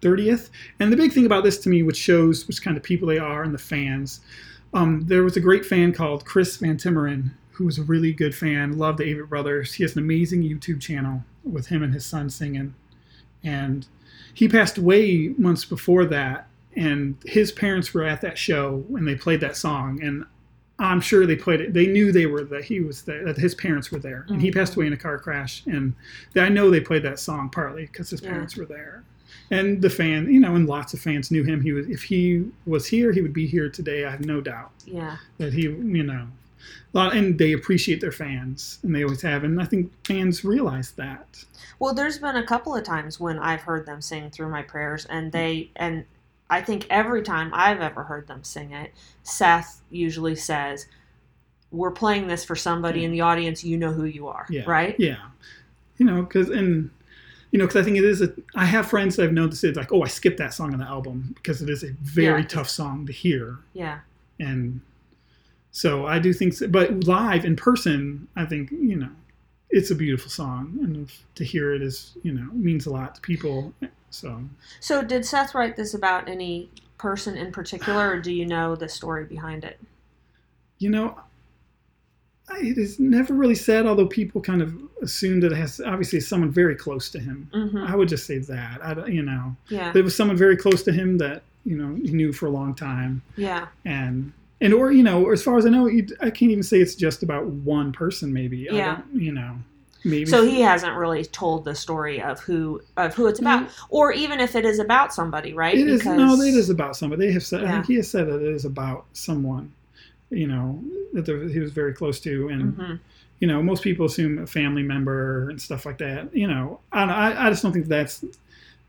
30th. 0.01 0.49
And 0.79 0.93
the 0.93 0.97
big 0.97 1.11
thing 1.11 1.25
about 1.25 1.43
this 1.43 1.57
to 1.59 1.69
me, 1.69 1.83
which 1.83 1.97
shows 1.97 2.47
which 2.47 2.61
kind 2.61 2.77
of 2.77 2.83
people 2.83 3.07
they 3.07 3.17
are 3.17 3.43
and 3.43 3.53
the 3.53 3.57
fans, 3.57 4.21
um, 4.73 5.01
there 5.07 5.23
was 5.23 5.35
a 5.35 5.39
great 5.39 5.65
fan 5.65 5.91
called 5.91 6.23
Chris 6.23 6.57
Van 6.57 6.77
Timmeren 6.77 7.31
who 7.57 7.65
was 7.65 7.79
a 7.79 7.83
really 7.83 8.13
good 8.13 8.35
fan, 8.35 8.77
loved 8.77 8.99
the 8.99 9.03
Avett 9.03 9.29
Brothers. 9.29 9.73
He 9.73 9.83
has 9.83 9.95
an 9.95 10.03
amazing 10.03 10.43
YouTube 10.43 10.79
channel 10.79 11.23
with 11.43 11.67
him 11.67 11.81
and 11.81 11.93
his 11.93 12.05
son 12.05 12.29
singing. 12.29 12.75
And 13.43 13.87
he 14.33 14.47
passed 14.47 14.77
away 14.77 15.33
months 15.37 15.65
before 15.65 16.05
that. 16.05 16.47
And 16.75 17.17
his 17.25 17.51
parents 17.51 17.93
were 17.93 18.03
at 18.03 18.21
that 18.21 18.37
show 18.37 18.85
when 18.87 19.05
they 19.05 19.15
played 19.15 19.41
that 19.41 19.57
song. 19.57 20.03
And 20.03 20.25
I'm 20.79 21.01
sure 21.01 21.25
they 21.25 21.35
played 21.35 21.61
it. 21.61 21.73
They 21.73 21.87
knew 21.87 22.11
they 22.11 22.27
were 22.27 22.43
that 22.43 22.65
he 22.65 22.81
was 22.81 23.01
there, 23.01 23.25
that 23.25 23.37
his 23.37 23.55
parents 23.55 23.91
were 23.91 23.97
there, 23.97 24.25
and 24.29 24.39
he 24.39 24.49
mm-hmm. 24.49 24.59
passed 24.59 24.75
away 24.75 24.85
in 24.85 24.93
a 24.93 24.97
car 24.97 25.17
crash. 25.17 25.63
And 25.65 25.95
I 26.35 26.49
know 26.49 26.69
they 26.69 26.79
played 26.79 27.01
that 27.03 27.19
song 27.19 27.49
partly 27.49 27.87
because 27.87 28.11
his 28.11 28.21
Yeah. 28.21 28.29
parents 28.29 28.55
were 28.55 28.65
there, 28.65 29.03
and 29.49 29.81
the 29.81 29.89
fan, 29.89 30.31
you 30.31 30.39
know, 30.39 30.53
and 30.53 30.67
lots 30.67 30.93
of 30.93 30.99
fans 30.99 31.31
knew 31.31 31.43
him. 31.43 31.61
He 31.61 31.71
was 31.71 31.89
if 31.89 32.03
he 32.03 32.45
was 32.67 32.85
here, 32.85 33.11
he 33.11 33.21
would 33.21 33.33
be 33.33 33.47
here 33.47 33.69
today. 33.69 34.05
I 34.05 34.11
have 34.11 34.23
no 34.23 34.39
doubt 34.39 34.71
Yeah. 34.85 35.17
that 35.39 35.53
he, 35.53 35.63
you 35.63 36.03
know, 36.03 36.27
a 36.93 36.97
lot, 36.97 37.15
and 37.15 37.37
they 37.37 37.53
appreciate 37.53 38.01
their 38.01 38.11
fans, 38.11 38.79
and 38.83 38.93
they 38.95 39.03
always 39.03 39.21
have, 39.21 39.43
and 39.43 39.61
I 39.61 39.65
think 39.65 39.91
fans 40.05 40.43
realize 40.43 40.91
that. 40.91 41.43
Well, 41.79 41.93
there's 41.93 42.17
been 42.17 42.35
a 42.35 42.45
couple 42.45 42.75
of 42.75 42.83
times 42.83 43.19
when 43.19 43.37
I've 43.39 43.61
heard 43.61 43.85
them 43.85 44.01
sing 44.01 44.29
through 44.31 44.49
my 44.49 44.61
prayers, 44.63 45.05
and 45.05 45.31
they 45.31 45.69
and 45.75 46.05
I 46.49 46.61
think 46.61 46.87
every 46.89 47.21
time 47.23 47.51
I've 47.53 47.81
ever 47.81 48.03
heard 48.03 48.27
them 48.27 48.43
sing 48.43 48.71
it, 48.71 48.93
Seth 49.23 49.81
usually 49.91 50.35
says, 50.35 50.87
"We're 51.71 51.91
playing 51.91 52.27
this 52.27 52.43
for 52.45 52.55
somebody 52.55 53.03
in 53.03 53.11
the 53.11 53.21
audience. 53.21 53.63
You 53.63 53.77
know 53.77 53.91
who 53.91 54.05
you 54.05 54.27
are, 54.27 54.45
Yeah. 54.49 54.63
right?" 54.65 54.95
Yeah. 54.97 55.17
You 55.97 56.05
know, 56.05 56.21
because 56.23 56.49
and 56.49 56.89
you 57.51 57.59
know, 57.59 57.65
because 57.65 57.81
I 57.81 57.83
think 57.85 57.97
it 57.97 58.03
is 58.03 58.21
a. 58.21 58.31
I 58.55 58.65
have 58.65 58.87
friends 58.89 59.15
that 59.15 59.23
I've 59.23 59.33
known 59.33 59.49
to 59.49 59.55
say 59.55 59.71
like, 59.71 59.91
"Oh, 59.91 60.01
I 60.03 60.07
skipped 60.07 60.37
that 60.37 60.53
song 60.53 60.73
on 60.73 60.79
the 60.79 60.85
album 60.85 61.31
because 61.35 61.61
it 61.61 61.69
is 61.69 61.83
a 61.83 61.91
very 62.01 62.41
Yeah. 62.41 62.47
tough 62.47 62.69
song 62.69 63.05
to 63.07 63.13
hear," 63.13 63.57
Yeah. 63.73 63.99
and 64.39 64.81
so 65.77 66.05
I 66.07 66.17
do 66.19 66.33
think. 66.33 66.53
So, 66.53 66.67
but 66.67 67.03
live 67.05 67.45
in 67.45 67.55
person, 67.55 68.27
I 68.35 68.45
think 68.45 68.71
you 68.71 68.95
know, 68.97 69.09
it's 69.69 69.91
a 69.91 69.95
beautiful 69.95 70.31
song, 70.31 70.77
and 70.81 71.07
to 71.35 71.43
hear 71.43 71.73
it 71.75 71.81
is 71.81 72.17
you 72.23 72.31
know 72.33 72.47
means 72.53 72.85
a 72.87 72.91
lot 72.91 73.15
to 73.15 73.21
people. 73.21 73.73
So 74.09 74.41
So, 74.79 75.03
did 75.03 75.23
Seth 75.25 75.53
write 75.53 75.75
this 75.75 75.93
about 75.93 76.27
any 76.27 76.69
person 76.97 77.37
in 77.37 77.51
particular, 77.51 78.09
or 78.13 78.19
do 78.19 78.31
you 78.33 78.45
know 78.45 78.75
the 78.75 78.89
story 78.89 79.25
behind 79.25 79.63
it? 79.63 79.79
you 80.79 80.89
know. 80.89 81.19
It 82.61 82.77
is 82.77 82.97
never 82.97 83.33
really 83.33 83.55
said, 83.55 83.85
although 83.85 84.05
people 84.07 84.39
kind 84.39 84.61
of 84.61 84.73
assume 85.01 85.41
that 85.41 85.51
it 85.51 85.57
has 85.57 85.81
obviously 85.81 86.21
someone 86.21 86.49
very 86.49 86.75
close 86.77 87.09
to 87.11 87.19
him. 87.19 87.49
hmm 87.53 87.83
I 87.85 87.93
would 87.93 88.07
just 88.07 88.25
say 88.25 88.37
that. 88.37 88.79
I, 88.81 89.05
you 89.07 89.21
know, 89.21 89.53
Yeah. 89.67 89.91
there 89.91 90.01
was 90.01 90.15
someone 90.15 90.37
very 90.37 90.55
close 90.55 90.81
to 90.83 90.93
him 90.93 91.17
that 91.17 91.43
you 91.65 91.75
know 91.77 91.95
he 91.95 92.11
knew 92.13 92.31
for 92.31 92.45
a 92.45 92.49
long 92.49 92.73
time 92.73 93.21
Yeah. 93.35 93.67
and 93.83 94.31
and 94.61 94.73
or 94.73 94.91
you 94.91 95.03
know 95.03 95.29
as 95.31 95.43
far 95.43 95.57
as 95.57 95.65
i 95.65 95.69
know 95.69 95.87
i 96.21 96.29
can't 96.29 96.51
even 96.51 96.63
say 96.63 96.79
it's 96.79 96.95
just 96.95 97.23
about 97.23 97.45
one 97.45 97.91
person 97.91 98.33
maybe. 98.33 98.69
I 98.69 98.73
Yeah. 98.73 98.95
don't, 98.97 99.21
you 99.21 99.31
know 99.31 99.55
maybe 100.03 100.25
So 100.25 100.45
he 100.45 100.61
hasn't 100.61 100.95
really 100.95 101.25
told 101.25 101.65
the 101.65 101.75
story 101.75 102.21
of 102.21 102.39
who 102.39 102.81
of 102.97 103.13
who 103.15 103.27
it's 103.27 103.39
about, 103.39 103.69
or 103.89 104.11
even 104.13 104.39
if 104.39 104.55
it 104.55 104.63
is 104.65 104.79
about 104.79 105.13
somebody, 105.13 105.53
right? 105.53 105.77
it 105.77 105.87
is 105.87 106.05
no 106.05 106.39
it 106.41 106.53
is 106.53 106.69
about 106.69 106.95
somebody. 106.95 107.27
They 107.27 107.33
have 107.33 107.43
said 107.43 107.63
i 107.65 107.71
think 107.71 107.85
he 107.87 107.95
has 107.95 108.09
said 108.09 108.27
that 108.27 108.41
it 108.41 108.53
is 108.53 108.65
about 108.65 109.05
someone 109.13 109.71
you 110.29 110.47
know 110.47 110.83
that 111.13 111.27
he 111.53 111.59
was 111.59 111.71
very 111.71 111.93
close 111.93 112.19
to. 112.21 112.49
And 112.49 112.73
hmm 112.75 112.95
you 113.39 113.47
know 113.47 113.61
most 113.61 113.83
people 113.83 114.05
assume 114.07 114.39
a 114.39 114.47
family 114.47 114.81
member 114.83 115.49
and 115.49 115.61
stuff 115.61 115.85
like 115.85 115.97
that. 115.99 116.35
You 116.35 116.47
know 116.47 116.79
i, 116.91 116.99
don't- 117.01 117.09
I, 117.11 117.47
I 117.47 117.49
just 117.49 117.63
don't 117.63 117.73
think 117.73 117.87
that's 117.87 118.23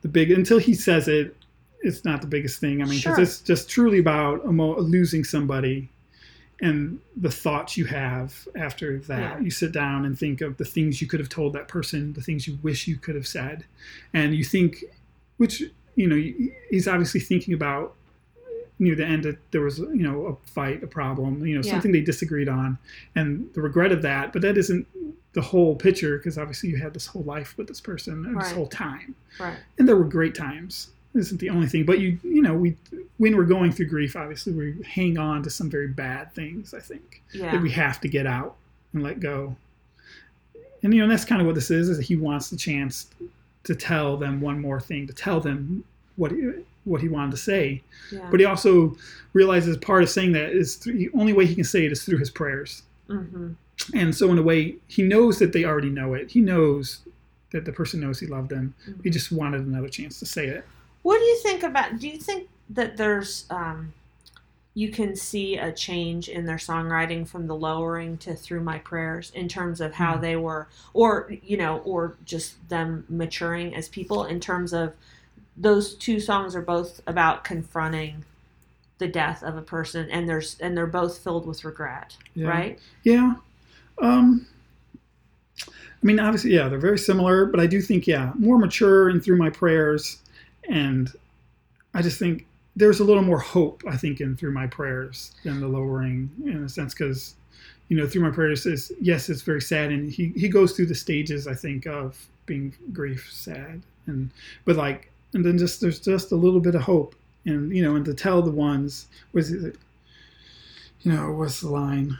the 0.02 0.08
big 0.08 0.30
until 0.30 0.58
he 0.58 0.74
says 0.74 1.08
it 1.08 1.34
it's 1.82 2.04
not 2.04 2.20
the 2.20 2.26
biggest 2.26 2.60
thing 2.60 2.82
i 2.82 2.84
mean 2.84 2.98
because 2.98 3.02
Sure. 3.16 3.20
it's 3.20 3.40
just 3.40 3.68
truly 3.70 3.98
about 3.98 4.44
emo- 4.44 4.80
losing 4.80 5.24
somebody 5.24 5.88
and 6.60 6.98
the 7.16 7.30
thoughts 7.30 7.76
you 7.76 7.84
have 7.84 8.48
after 8.56 8.98
that 9.00 9.38
Yeah. 9.38 9.40
you 9.40 9.50
sit 9.50 9.70
down 9.72 10.04
and 10.04 10.18
think 10.18 10.40
of 10.40 10.56
the 10.56 10.64
things 10.64 11.00
you 11.00 11.06
could 11.06 11.20
have 11.20 11.28
told 11.28 11.52
that 11.52 11.68
person 11.68 12.12
the 12.14 12.20
things 12.22 12.48
you 12.48 12.58
wish 12.62 12.88
you 12.88 12.96
could 12.96 13.14
have 13.14 13.26
said 13.28 13.64
and 14.12 14.34
you 14.34 14.42
think 14.44 14.84
which 15.36 15.62
you 15.94 16.08
know 16.08 16.16
he's 16.70 16.88
obviously 16.88 17.20
thinking 17.20 17.54
about 17.54 17.94
near 18.80 18.94
the 18.94 19.04
end 19.04 19.24
that 19.24 19.38
there 19.52 19.60
was 19.60 19.78
you 19.78 20.02
know 20.02 20.26
a 20.26 20.50
fight 20.50 20.82
a 20.82 20.86
problem 20.86 21.44
you 21.46 21.54
know 21.54 21.62
Yeah. 21.64 21.70
something 21.72 21.92
they 21.92 22.00
disagreed 22.00 22.48
on 22.48 22.78
and 23.14 23.48
the 23.54 23.60
regret 23.62 23.92
of 23.92 24.02
that 24.02 24.32
but 24.32 24.42
that 24.42 24.56
isn't 24.58 24.86
the 25.34 25.42
whole 25.42 25.76
picture 25.76 26.16
because 26.16 26.38
obviously 26.38 26.70
you 26.70 26.76
had 26.78 26.94
this 26.94 27.06
whole 27.06 27.22
life 27.22 27.56
with 27.56 27.68
this 27.68 27.80
person 27.80 28.24
and 28.26 28.40
this 28.40 28.50
whole 28.50 28.66
time 28.66 29.14
Right. 29.38 29.58
and 29.78 29.86
there 29.88 29.96
were 29.96 30.04
great 30.04 30.34
times 30.34 30.90
isn't 31.18 31.38
the 31.40 31.50
only 31.50 31.66
thing 31.66 31.84
but 31.84 31.98
you 31.98 32.18
you 32.22 32.40
know 32.42 32.54
we 32.54 32.76
when 33.18 33.36
we're 33.36 33.44
going 33.44 33.70
through 33.72 33.86
grief 33.86 34.16
obviously 34.16 34.52
we 34.52 34.74
hang 34.84 35.18
on 35.18 35.42
to 35.42 35.50
some 35.50 35.68
very 35.68 35.88
bad 35.88 36.32
things 36.34 36.72
i 36.72 36.80
think 36.80 37.22
Yeah. 37.32 37.50
that 37.52 37.60
we 37.62 37.70
have 37.72 38.00
to 38.00 38.08
get 38.08 38.26
out 38.26 38.56
and 38.94 39.02
let 39.02 39.20
go. 39.20 39.54
And 40.82 40.94
you 40.94 41.00
know 41.02 41.08
that's 41.08 41.24
kind 41.24 41.40
of 41.40 41.46
what 41.46 41.54
this 41.56 41.70
is 41.70 41.88
is 41.88 41.96
that 41.98 42.06
he 42.06 42.16
wants 42.16 42.48
the 42.50 42.56
chance 42.56 43.08
to 43.64 43.74
tell 43.74 44.16
them 44.16 44.40
one 44.40 44.60
more 44.60 44.80
thing 44.80 45.06
to 45.08 45.12
tell 45.12 45.40
them 45.40 45.84
what 46.16 46.30
he, 46.30 46.52
what 46.84 47.00
he 47.02 47.08
wanted 47.08 47.32
to 47.32 47.36
say. 47.36 47.82
Yeah. 48.12 48.26
but 48.30 48.40
he 48.40 48.46
also 48.46 48.96
realizes 49.34 49.76
part 49.76 50.02
of 50.02 50.08
saying 50.08 50.32
that 50.32 50.50
is 50.52 50.76
through, 50.76 50.94
the 50.94 51.10
only 51.14 51.32
way 51.34 51.44
he 51.46 51.54
can 51.54 51.64
say 51.64 51.84
it 51.84 51.92
is 51.92 52.02
through 52.04 52.18
his 52.18 52.30
prayers. 52.30 52.82
Hmm 53.08 53.52
and 53.94 54.12
so 54.14 54.30
in 54.32 54.38
a 54.38 54.42
way 54.42 54.74
he 54.88 55.02
knows 55.02 55.38
that 55.38 55.52
they 55.52 55.64
already 55.64 55.88
know 55.90 56.12
it. 56.14 56.30
He 56.32 56.40
knows 56.40 57.00
that 57.52 57.64
the 57.64 57.72
person 57.72 58.00
knows 58.00 58.18
he 58.18 58.26
loved 58.26 58.48
them. 58.50 58.74
Mm-hmm. 58.88 59.02
he 59.04 59.10
just 59.10 59.30
wanted 59.30 59.60
another 59.66 59.88
chance 59.88 60.18
to 60.18 60.26
say 60.26 60.46
it 60.48 60.64
What 61.02 61.18
do 61.18 61.24
you 61.24 61.38
think 61.42 61.62
about? 61.62 61.98
Do 61.98 62.08
you 62.08 62.18
think 62.18 62.48
that 62.70 62.96
there's 62.96 63.46
um, 63.50 63.92
you 64.74 64.90
can 64.90 65.16
see 65.16 65.56
a 65.56 65.72
change 65.72 66.28
in 66.28 66.46
their 66.46 66.56
songwriting 66.56 67.26
from 67.26 67.46
the 67.46 67.54
lowering 67.56 68.16
to 68.18 68.34
through 68.34 68.60
my 68.62 68.78
prayers 68.78 69.32
in 69.34 69.48
terms 69.48 69.80
of 69.80 69.94
how 69.94 70.16
Mhm. 70.16 70.20
they 70.20 70.36
were, 70.36 70.68
or 70.94 71.32
you 71.42 71.56
know, 71.56 71.78
or 71.78 72.16
just 72.24 72.56
them 72.68 73.04
maturing 73.08 73.74
as 73.74 73.88
people 73.88 74.24
in 74.24 74.38
terms 74.40 74.72
of 74.72 74.92
those 75.56 75.94
two 75.94 76.20
songs 76.20 76.54
are 76.54 76.62
both 76.62 77.00
about 77.06 77.42
confronting 77.42 78.24
the 78.98 79.08
death 79.08 79.42
of 79.42 79.56
a 79.56 79.62
person, 79.62 80.08
and 80.10 80.28
there's 80.28 80.56
and 80.60 80.76
they're 80.76 80.86
both 80.86 81.18
filled 81.18 81.46
with 81.46 81.64
regret, 81.64 82.16
Yeah. 82.34 82.48
right? 82.48 82.78
yeah 83.04 83.34
um 84.00 84.46
i 85.58 85.70
mean 86.02 86.20
obviously 86.20 86.54
yeah 86.54 86.68
they're 86.68 86.78
very 86.78 86.98
similar 86.98 87.46
but 87.46 87.58
i 87.58 87.66
do 87.66 87.80
think 87.80 88.06
yeah 88.06 88.30
more 88.38 88.58
mature 88.58 89.08
and 89.08 89.24
through 89.24 89.36
my 89.36 89.50
prayers 89.50 90.18
and 90.68 91.12
i 91.94 92.02
just 92.02 92.18
think 92.18 92.46
there's 92.76 93.00
a 93.00 93.04
little 93.04 93.22
more 93.22 93.38
hope 93.38 93.82
i 93.88 93.96
think 93.96 94.20
in 94.20 94.36
through 94.36 94.52
my 94.52 94.66
prayers 94.66 95.32
than 95.44 95.60
the 95.60 95.66
lowering 95.68 96.30
in 96.44 96.62
a 96.64 96.68
sense 96.68 96.94
because 96.94 97.34
you 97.88 97.96
know 97.96 98.06
through 98.06 98.22
my 98.22 98.30
prayers 98.30 98.66
is 98.66 98.92
yes 99.00 99.28
it's 99.28 99.42
very 99.42 99.60
sad 99.62 99.90
and 99.90 100.10
he, 100.12 100.32
he 100.36 100.48
goes 100.48 100.72
through 100.72 100.86
the 100.86 100.94
stages 100.94 101.46
i 101.46 101.54
think 101.54 101.86
of 101.86 102.26
being 102.46 102.72
grief 102.94 103.28
sad. 103.30 103.82
And 104.06 104.30
but 104.64 104.76
like 104.76 105.10
and 105.34 105.44
then 105.44 105.58
just 105.58 105.82
there's 105.82 106.00
just 106.00 106.32
a 106.32 106.34
little 106.36 106.60
bit 106.60 106.74
of 106.74 106.80
hope. 106.80 107.14
And 107.44 107.76
you 107.76 107.82
know 107.82 107.94
and 107.94 108.04
to 108.06 108.14
tell 108.14 108.40
the 108.40 108.50
ones 108.50 109.06
was 109.34 109.52
it? 109.52 109.76
You 111.02 111.12
know 111.12 111.32
what's 111.32 111.60
the 111.60 111.68
line? 111.68 112.16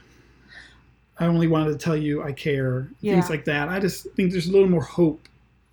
I 1.19 1.25
only 1.25 1.47
wanted 1.49 1.73
to 1.73 1.79
tell 1.79 1.97
you 1.97 2.23
i 2.23 2.31
care 2.33 2.89
Yeah. 3.01 3.15
things 3.15 3.31
like 3.31 3.47
that. 3.47 3.71
I 3.71 3.81
just 3.81 4.05
think 4.17 4.31
there's 4.33 4.49
a 4.49 4.53
little 4.53 4.69
more 4.69 4.83
hope 4.83 5.27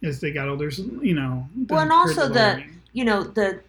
as 0.04 0.20
they 0.20 0.32
got 0.32 0.48
older 0.48 0.70
you 1.02 1.14
know 1.14 1.48
Well, 1.70 1.80
and 1.82 1.92
also 1.92 2.28
the 2.28 2.64
you 2.94 3.06
know 3.06 3.24
the 3.24 3.62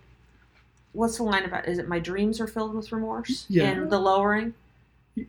what's 0.92 1.18
the 1.18 1.22
line 1.22 1.44
about? 1.44 1.68
Is 1.68 1.78
it 1.78 1.88
my 1.88 1.98
dreams 1.98 2.40
are 2.40 2.46
filled 2.46 2.74
with 2.74 2.90
remorse? 2.90 3.44
Yeah. 3.48 3.64
And 3.64 3.90
the 3.90 3.98
lowering, 3.98 4.54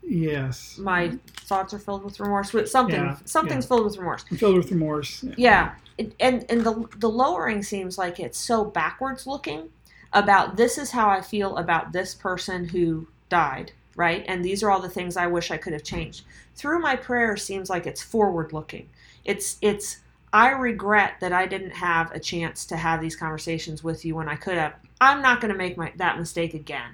Yes. 0.02 0.78
my 0.78 1.18
thoughts 1.28 1.74
are 1.74 1.80
filled 1.80 2.04
with 2.04 2.20
remorse. 2.20 2.54
With 2.54 2.70
Something, 2.70 2.96
Yeah, 2.96 3.18
something's 3.26 3.66
yeah. 3.66 3.68
filled 3.70 3.86
with 3.86 3.98
remorse. 3.98 4.26
I'm 4.32 4.38
filled 4.38 4.56
with 4.58 4.72
remorse. 4.72 5.24
Yeah. 5.24 5.34
Yeah, 5.38 5.76
it, 5.98 6.14
and 6.20 6.46
and 6.50 6.62
the 6.64 6.88
the 6.98 7.10
lowering 7.10 7.64
seems 7.64 7.98
like 7.98 8.20
it's 8.20 8.38
so 8.38 8.64
backwards 8.66 9.28
looking 9.28 9.70
about 10.14 10.58
this 10.58 10.78
is 10.78 10.92
how 10.92 11.10
I 11.10 11.22
feel 11.22 11.58
about 11.58 11.92
this 11.92 12.14
person 12.16 12.70
who 12.70 13.08
died, 13.30 13.72
right? 13.96 14.24
And 14.28 14.44
these 14.44 14.64
are 14.64 14.72
all 14.72 14.80
the 14.82 14.90
things 14.90 15.18
I 15.18 15.28
wish 15.28 15.52
I 15.52 15.58
could 15.58 15.74
have 15.74 15.84
changed. 15.84 16.24
Through 16.56 16.80
my 16.80 16.96
prayer 16.96 17.36
seems 17.38 17.70
like 17.70 17.86
it's 17.86 18.02
forward 18.02 18.54
looking. 18.54 18.90
It's 19.26 19.58
it's 19.62 19.98
I 20.34 20.50
regret 20.50 21.16
that 21.22 21.32
I 21.32 21.46
didn't 21.46 21.72
have 21.72 22.12
a 22.12 22.20
chance 22.20 22.66
to 22.68 22.78
have 22.78 23.02
these 23.02 23.16
conversations 23.16 23.84
with 23.84 24.04
you 24.06 24.16
when 24.16 24.28
I 24.28 24.36
could 24.36 24.58
have. 24.58 24.76
I'm 25.00 25.22
not 25.22 25.42
going 25.42 25.52
to 25.52 25.58
make 25.58 25.78
my 25.78 25.92
that 25.96 26.18
mistake 26.18 26.54
again. 26.54 26.92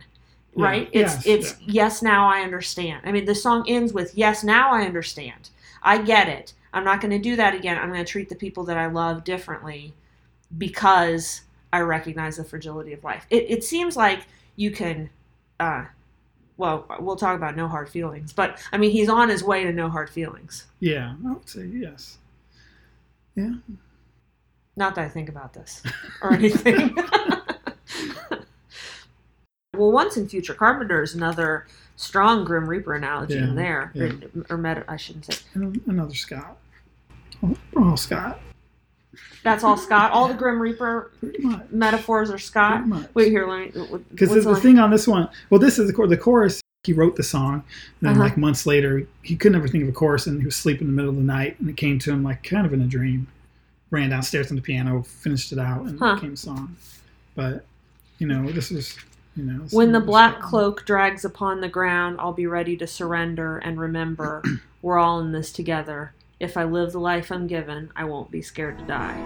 Yeah, 0.56 0.64
Right? 0.64 0.90
It's 0.92 1.26
yes, 1.26 1.26
it's 1.26 1.62
yes 1.62 2.02
now 2.02 2.28
I 2.28 2.42
understand. 2.42 3.02
I 3.06 3.12
mean 3.12 3.26
the 3.26 3.36
song 3.36 3.66
ends 3.68 3.94
with 3.94 4.16
yes 4.16 4.44
now 4.44 4.72
I 4.72 4.84
understand. 4.84 5.50
I 5.82 5.98
get 5.98 6.30
it. 6.30 6.54
I'm 6.74 6.84
not 6.84 7.02
going 7.02 7.12
to 7.12 7.20
do 7.20 7.36
that 7.36 7.54
again. 7.54 7.78
I'm 7.78 7.90
going 7.90 8.04
to 8.04 8.12
treat 8.12 8.30
the 8.30 8.36
people 8.36 8.64
that 8.66 8.78
I 8.78 8.88
love 8.88 9.24
differently 9.24 9.94
because 10.58 11.42
I 11.72 11.80
recognize 11.80 12.38
the 12.38 12.44
fragility 12.44 12.94
of 12.94 13.04
life. 13.04 13.26
It, 13.30 13.46
it 13.50 13.64
seems 13.64 13.96
like 13.96 14.22
you 14.56 14.72
can, 14.72 15.10
uh, 15.60 15.86
well, 16.58 16.86
we'll 17.00 17.16
talk 17.16 17.36
about 17.36 17.56
no 17.56 17.68
hard 17.68 17.90
feelings, 17.90 18.32
but 18.34 18.62
I 18.72 18.78
mean, 18.78 18.92
he's 18.92 19.10
on 19.10 19.30
his 19.30 19.44
way 19.44 19.64
to 19.64 19.74
no 19.74 19.90
hard 19.90 20.10
feelings. 20.10 20.66
Yeah, 20.80 21.16
I 21.26 21.32
would 21.32 21.50
say 21.50 21.66
yes. 21.66 22.18
Yeah. 23.36 23.54
Not 24.76 24.96
that 24.96 25.06
I 25.06 25.10
think 25.10 25.30
about 25.30 25.54
this 25.54 25.84
or 26.22 26.34
anything. 26.34 26.96
well, 29.76 29.92
once 29.92 30.18
in 30.18 30.28
future 30.28 30.54
Carpenter 30.54 31.04
is 31.04 31.14
another 31.14 31.68
strong 31.96 32.44
Grim 32.44 32.68
Reaper 32.68 32.94
analogy 32.96 33.38
in 33.38 33.56
there, 33.56 33.92
yeah. 33.94 34.06
or, 34.06 34.46
or 34.50 34.58
meta, 34.58 34.84
I 34.88 34.98
shouldn't 34.98 35.26
say. 35.26 35.36
Another 35.54 36.16
Scott. 36.16 36.58
Oh, 37.44 37.56
oh, 37.76 37.96
Scott. 37.96 38.40
That's 39.44 39.64
all 39.64 39.78
Scott. 39.78 40.12
All 40.12 40.28
the 40.28 40.34
Grim 40.34 40.60
Reaper 40.60 41.12
metaphors 41.70 42.32
are 42.32 42.40
Scott. 42.40 42.84
Wait 43.14 43.30
here, 43.30 43.48
let 43.48 43.76
me. 43.76 44.00
Because 44.10 44.34
the, 44.34 44.42
the 44.42 44.56
thing 44.56 44.80
on 44.80 44.90
this 44.90 45.08
one, 45.08 45.30
well, 45.50 45.60
this 45.60 45.78
is 45.78 45.92
the, 45.92 46.08
the 46.08 46.18
chorus. 46.18 46.63
He 46.84 46.92
wrote 46.92 47.16
the 47.16 47.24
song, 47.24 47.54
and 47.54 47.64
then 48.02 48.12
Uh-huh. 48.14 48.24
like 48.24 48.38
months 48.38 48.66
later, 48.66 49.08
he 49.22 49.38
couldn't 49.38 49.56
ever 49.56 49.70
think 49.70 49.84
of 49.84 49.90
a 49.90 49.94
chorus, 49.94 50.28
and 50.28 50.40
he 50.40 50.46
was 50.46 50.58
sleeping 50.58 50.88
in 50.90 50.94
the 50.94 50.96
middle 50.98 51.12
of 51.12 51.16
the 51.16 51.22
night, 51.24 51.58
and 51.62 51.70
it 51.70 51.78
came 51.78 51.98
to 52.00 52.12
him 52.12 52.24
like 52.24 52.44
kind 52.44 52.66
of 52.66 52.74
in 52.74 52.82
a 52.82 52.86
dream. 52.88 53.28
Ran 53.90 54.10
downstairs 54.10 54.50
on 54.50 54.56
the 54.58 54.62
piano, 54.62 55.02
finished 55.04 55.54
it 55.54 55.60
out, 55.60 55.86
and 55.86 55.98
Huh. 55.98 56.08
it 56.08 56.16
became 56.16 56.34
a 56.34 56.38
song. 56.38 56.76
But 57.36 57.64
you 58.20 58.28
know, 58.28 58.52
this 58.52 58.70
is 58.70 58.98
you 59.38 59.44
know. 59.46 59.62
When 59.72 59.94
the 59.94 60.00
some- 60.00 60.06
black 60.08 60.42
cloak 60.42 60.86
drags 60.86 61.24
upon 61.24 61.62
the 61.62 61.70
ground, 61.70 62.18
I'll 62.20 62.34
be 62.34 62.48
ready 62.48 62.76
to 62.78 62.86
surrender 62.86 63.60
and 63.60 63.80
remember 63.80 64.44
we're 64.82 64.98
all 65.00 65.22
in 65.22 65.32
this 65.32 65.54
together. 65.54 66.12
If 66.40 66.58
I 66.58 66.66
live 66.66 66.92
the 66.92 67.00
life 67.00 67.32
I'm 67.32 67.48
given, 67.48 67.92
I 67.96 68.04
won't 68.04 68.30
be 68.30 68.42
scared 68.42 68.78
to 68.80 68.84
die. 68.86 69.24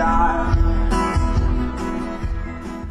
Die. 0.00 0.56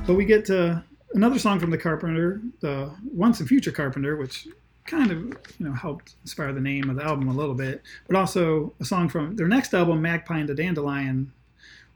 So 0.05 0.13
we 0.13 0.25
get 0.25 0.45
to 0.45 0.83
another 1.15 1.39
song 1.39 1.59
from 1.59 1.71
the 1.71 1.77
Carpenter, 1.77 2.41
the 2.59 2.91
Once 3.11 3.39
and 3.39 3.49
Future 3.49 3.71
Carpenter, 3.71 4.15
which 4.15 4.47
kind 4.85 5.11
of 5.11 5.17
you 5.59 5.65
know 5.65 5.73
helped 5.73 6.13
inspire 6.23 6.53
the 6.53 6.61
name 6.61 6.89
of 6.89 6.95
the 6.95 7.03
album 7.03 7.27
a 7.27 7.33
little 7.33 7.55
bit, 7.55 7.81
but 8.07 8.15
also 8.15 8.73
a 8.79 8.85
song 8.85 9.09
from 9.09 9.35
their 9.35 9.47
next 9.47 9.73
album, 9.73 10.01
Magpie 10.01 10.37
and 10.39 10.49
the 10.49 10.53
Dandelion, 10.55 11.31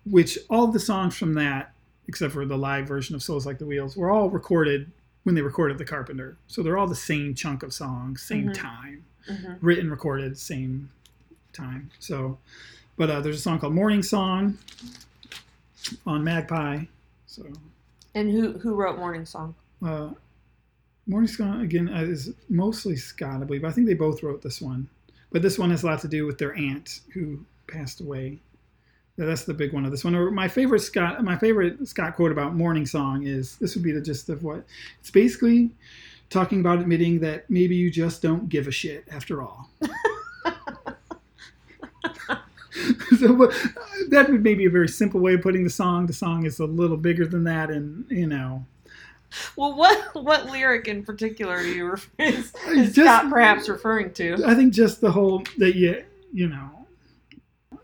which 0.06 0.38
all 0.50 0.68
the 0.68 0.80
songs 0.80 1.16
from 1.16 1.34
that, 1.36 1.74
except 2.08 2.34
for 2.34 2.46
the 2.46 2.58
live 2.58 2.88
version 2.88 3.16
of 3.16 3.22
Souls 3.24 3.46
Like 3.46 3.60
the 3.60 3.66
Wheels, 3.66 3.96
were 3.96 4.10
all 4.12 4.30
recorded 4.32 4.92
when 5.24 5.36
they 5.36 5.42
recorded 5.42 5.78
the 5.78 5.86
Carpenter. 5.86 6.38
So 6.48 6.62
they're 6.64 6.78
all 6.78 6.88
the 6.88 6.96
same 6.96 7.34
chunk 7.36 7.62
of 7.64 7.72
songs, 7.74 8.22
same 8.24 8.50
Mhm. 8.50 8.54
time, 8.56 9.04
Mhm. 9.30 9.58
written, 9.62 9.90
recorded, 9.92 10.38
same 10.40 10.90
time. 11.54 11.92
So, 12.00 12.40
but 12.98 13.10
uh, 13.10 13.22
there's 13.22 13.38
a 13.38 13.42
song 13.42 13.60
called 13.60 13.74
Morning 13.74 14.04
Song 14.04 14.58
on 16.06 16.24
Magpie. 16.24 16.84
So 17.28 17.44
And 18.16 18.32
who 18.32 18.54
who 18.60 18.76
wrote 18.76 18.98
Morning 18.98 19.26
Song? 19.26 19.56
uh, 19.86 20.10
Morning 21.08 21.28
Scott 21.28 21.62
again 21.62 21.90
uh, 21.94 22.02
is 22.04 22.32
mostly 22.50 22.96
Scott, 22.96 23.42
I 23.42 23.46
believe. 23.46 23.66
I 23.66 23.72
think 23.72 23.88
they 23.88 23.94
both 23.94 24.24
wrote 24.24 24.42
this 24.42 24.62
one, 24.62 24.88
but 25.32 25.42
this 25.42 25.60
one 25.60 25.70
has 25.72 25.84
a 25.84 25.88
lot 25.88 26.00
to 26.02 26.08
do 26.08 26.26
with 26.26 26.38
their 26.38 26.56
aunt 26.56 27.02
who 27.14 27.40
passed 27.68 28.00
away. 28.02 28.40
That's 29.18 29.44
the 29.44 29.54
big 29.54 29.74
one 29.74 29.86
of 29.86 29.92
this 29.92 30.04
one. 30.04 30.34
My 30.34 30.48
favorite 30.48 30.80
Scott, 30.80 31.24
my 31.24 31.38
favorite 31.38 31.88
Scott 31.88 32.16
quote 32.16 32.32
about 32.32 32.56
Morning 32.56 32.86
Song 32.86 33.28
is 33.28 33.58
this 33.58 33.76
would 33.76 33.84
be 33.84 33.92
the 33.92 34.02
gist 34.02 34.30
of 34.30 34.44
what 34.44 34.64
it's 35.00 35.12
basically 35.12 35.70
talking 36.30 36.62
about 36.62 36.80
admitting 36.80 37.20
that 37.20 37.48
maybe 37.50 37.76
you 37.76 37.92
just 37.92 38.22
don't 38.24 38.50
give 38.50 38.66
a 38.68 38.72
shit 38.72 39.06
after 39.12 39.42
all. 39.44 39.70
so 43.20 43.34
but, 43.36 43.52
uh, 43.54 43.80
that 44.10 44.30
would 44.30 44.44
maybe 44.44 44.66
a 44.66 44.70
very 44.70 44.88
simple 44.88 45.20
way 45.20 45.34
of 45.36 45.42
putting 45.42 45.64
the 45.64 45.70
song. 45.70 46.06
The 46.08 46.14
song 46.14 46.46
is 46.46 46.60
a 46.60 46.66
little 46.66 46.98
bigger 46.98 47.26
than 47.26 47.44
that, 47.46 47.70
and 47.70 48.06
you 48.10 48.28
know. 48.28 48.66
Well, 49.56 49.76
what 49.76 50.14
what 50.24 50.46
lyric 50.52 50.88
in 50.88 51.04
particular 51.04 51.62
you 51.62 51.96
is, 52.20 52.54
is 52.70 52.94
Just- 52.94 52.96
Scott 52.96 53.30
perhaps 53.32 53.68
referring 53.70 54.14
to? 54.14 54.44
I 54.46 54.54
think 54.56 54.74
just 54.74 55.02
the 55.02 55.12
whole 55.12 55.44
that 55.58 55.76
you 55.76 56.04
you 56.32 56.48
know 56.50 56.70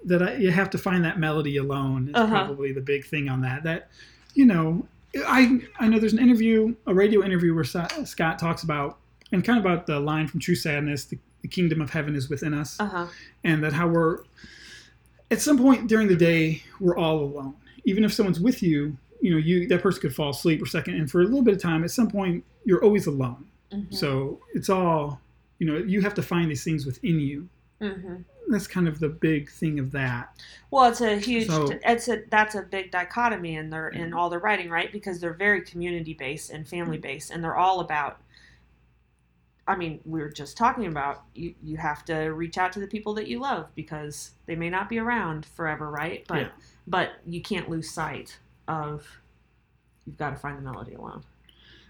that 0.05 0.21
I, 0.23 0.35
you 0.35 0.51
have 0.51 0.69
to 0.71 0.77
find 0.77 1.03
that 1.05 1.19
melody 1.19 1.57
alone 1.57 2.09
is 2.09 2.15
Uh-huh. 2.15 2.27
probably 2.45 2.71
the 2.71 2.81
big 2.81 3.05
thing 3.05 3.29
on 3.29 3.41
that. 3.41 3.63
That 3.63 3.89
you 4.33 4.45
know, 4.45 4.85
I 5.27 5.59
I 5.79 5.87
know 5.87 5.99
there's 5.99 6.13
an 6.13 6.19
interview, 6.19 6.75
a 6.87 6.93
radio 6.93 7.23
interview 7.23 7.53
where 7.53 7.63
Scott 7.63 8.39
talks 8.39 8.63
about 8.63 8.97
and 9.31 9.43
kind 9.43 9.59
of 9.59 9.65
about 9.65 9.85
the 9.87 9.99
line 9.99 10.27
from 10.27 10.39
True 10.39 10.55
Sadness, 10.55 11.05
the, 11.05 11.17
the 11.41 11.47
kingdom 11.47 11.81
of 11.81 11.89
heaven 11.91 12.15
is 12.15 12.29
within 12.29 12.53
us, 12.53 12.79
Uh 12.79 12.85
huh. 12.87 13.07
and 13.43 13.63
that 13.63 13.73
how 13.73 13.87
we're 13.87 14.19
at 15.31 15.41
some 15.41 15.57
point 15.57 15.87
during 15.87 16.07
the 16.07 16.15
day 16.15 16.63
we're 16.79 16.97
all 16.97 17.19
alone. 17.19 17.55
Even 17.85 18.03
if 18.03 18.13
someone's 18.13 18.39
with 18.39 18.61
you, 18.61 18.97
you 19.21 19.31
know, 19.31 19.37
you 19.37 19.67
that 19.67 19.81
person 19.81 20.01
could 20.01 20.15
fall 20.15 20.29
asleep 20.29 20.61
or 20.61 20.65
second, 20.65 20.95
and 20.95 21.09
for 21.09 21.21
a 21.21 21.23
little 21.23 21.41
bit 21.41 21.53
of 21.55 21.61
time, 21.61 21.83
at 21.83 21.91
some 21.91 22.09
point 22.09 22.43
you're 22.65 22.83
always 22.83 23.07
alone. 23.07 23.45
Mm-hmm. 23.71 23.93
So 23.93 24.39
it's 24.53 24.69
all, 24.69 25.19
you 25.59 25.67
know, 25.67 25.77
you 25.77 26.01
have 26.01 26.13
to 26.15 26.21
find 26.21 26.49
these 26.49 26.63
things 26.63 26.85
within 26.85 27.19
you. 27.19 27.47
hmm 27.81 28.15
That's 28.49 28.67
kind 28.67 28.87
of 28.87 28.99
the 28.99 29.09
big 29.09 29.49
thing 29.49 29.79
of 29.79 29.91
that. 29.91 30.35
Well, 30.71 30.85
it's 30.89 31.01
a 31.01 31.17
huge. 31.17 31.47
So- 31.47 31.69
it's 31.85 32.07
a 32.07 32.23
that's 32.29 32.55
a 32.55 32.61
big 32.61 32.91
dichotomy 32.91 33.55
in 33.55 33.69
their 33.69 33.89
in 33.89 34.13
all 34.13 34.29
their 34.29 34.39
writing, 34.39 34.69
right? 34.69 34.91
Because 34.91 35.19
they're 35.19 35.33
very 35.33 35.61
community 35.61 36.13
based 36.13 36.49
and 36.49 36.67
family 36.67 36.97
based, 36.97 37.31
and 37.31 37.43
they're 37.43 37.57
all 37.57 37.79
about. 37.81 38.21
I 39.69 39.75
mean, 39.75 39.99
we 40.03 40.19
were 40.19 40.29
just 40.29 40.57
talking 40.57 40.87
about 40.87 41.23
you. 41.35 41.53
You 41.63 41.77
have 41.77 42.03
to 42.05 42.15
reach 42.33 42.57
out 42.57 42.73
to 42.73 42.79
the 42.79 42.87
people 42.87 43.13
that 43.13 43.27
you 43.27 43.39
love 43.39 43.67
because 43.75 44.31
they 44.47 44.55
may 44.55 44.69
not 44.69 44.89
be 44.89 44.97
around 44.99 45.45
forever, 45.45 45.89
right? 45.89 46.25
But 46.27 46.37
Yeah. 46.39 46.49
but 46.87 47.11
you 47.27 47.41
can't 47.41 47.69
lose 47.69 47.89
sight 47.91 48.39
of. 48.67 49.07
You've 50.05 50.17
got 50.17 50.31
to 50.31 50.35
find 50.37 50.57
the 50.57 50.61
melody 50.63 50.95
alone. 50.95 51.21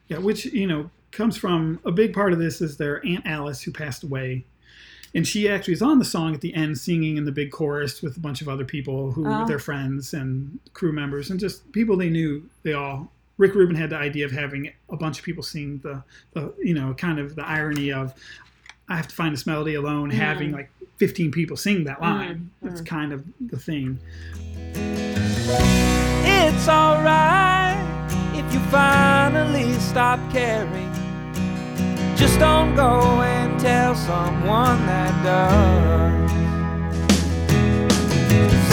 Yeah, 0.10 0.18
which, 0.18 0.46
you 0.46 0.68
know, 0.68 0.92
comes 1.12 1.38
from 1.38 1.80
a 1.86 1.92
big 1.92 2.14
part 2.14 2.34
of 2.34 2.40
this 2.40 2.60
is 2.62 2.76
their 2.78 3.04
Aunt 3.06 3.26
Alice 3.26 3.62
who 3.62 3.72
passed 3.72 4.04
away. 4.04 4.46
And 5.16 5.26
she 5.28 5.48
actually 5.50 5.74
is 5.74 5.82
on 5.82 5.98
the 6.00 6.06
song 6.06 6.36
at 6.36 6.42
the 6.42 6.54
end 6.54 6.78
singing 6.78 7.18
in 7.18 7.26
the 7.26 7.32
big 7.32 7.50
chorus 7.52 8.02
with 8.02 8.18
a 8.18 8.20
bunch 8.20 8.42
of 8.42 8.50
other 8.50 8.66
people 8.66 9.12
who 9.14 9.26
Oh. 9.26 9.40
were 9.42 9.48
their 9.48 9.58
friends 9.60 10.14
and 10.14 10.60
crew 10.74 10.92
members 10.92 11.32
and 11.32 11.40
just 11.40 11.72
people 11.72 11.96
they 11.98 12.10
knew. 12.10 12.48
They 12.64 12.74
all 12.74 13.12
Rick 13.40 13.56
Rubin 13.56 13.76
had 13.76 13.90
the 13.90 13.96
idea 13.96 14.26
of 14.26 14.32
having 14.32 14.72
a 14.90 14.98
bunch 14.98 15.18
of 15.18 15.26
people 15.26 15.42
sing 15.42 15.80
the, 15.82 16.04
the 16.34 16.54
you 16.60 16.74
know, 16.74 16.94
kind 16.94 17.20
of 17.20 17.36
the 17.36 17.46
irony 17.48 17.92
of 17.92 18.14
I 18.90 18.98
have 18.98 19.08
to 19.08 19.16
find 19.16 19.34
this 19.34 19.48
melody 19.48 19.76
alone, 19.76 20.10
mm-hmm. 20.10 20.20
having 20.20 20.52
like 20.52 20.70
15 20.98 21.32
people 21.32 21.56
sing 21.56 21.86
that 21.86 22.02
line. 22.02 22.52
Mm-hmm. 22.62 22.68
That's 22.68 22.82
kind 22.82 23.14
of 23.14 23.24
the 23.40 23.58
thing. 23.58 23.98
It's 26.26 26.68
alright 26.68 27.78
if 28.36 28.54
you 28.54 28.60
finally 28.72 29.72
stop 29.80 30.20
caring. 30.32 30.92
Just 32.18 32.40
don't 32.40 32.76
go 32.76 33.00
and 33.22 33.58
tell 33.58 33.96
someone 33.96 34.86
that 34.86 35.24
does. 35.24 36.32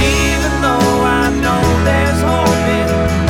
Even 0.02 0.60
though 0.60 1.02
I 1.04 1.30
know 1.40 1.84
there's 1.84 2.20
hope 2.22 3.20
in 3.20 3.25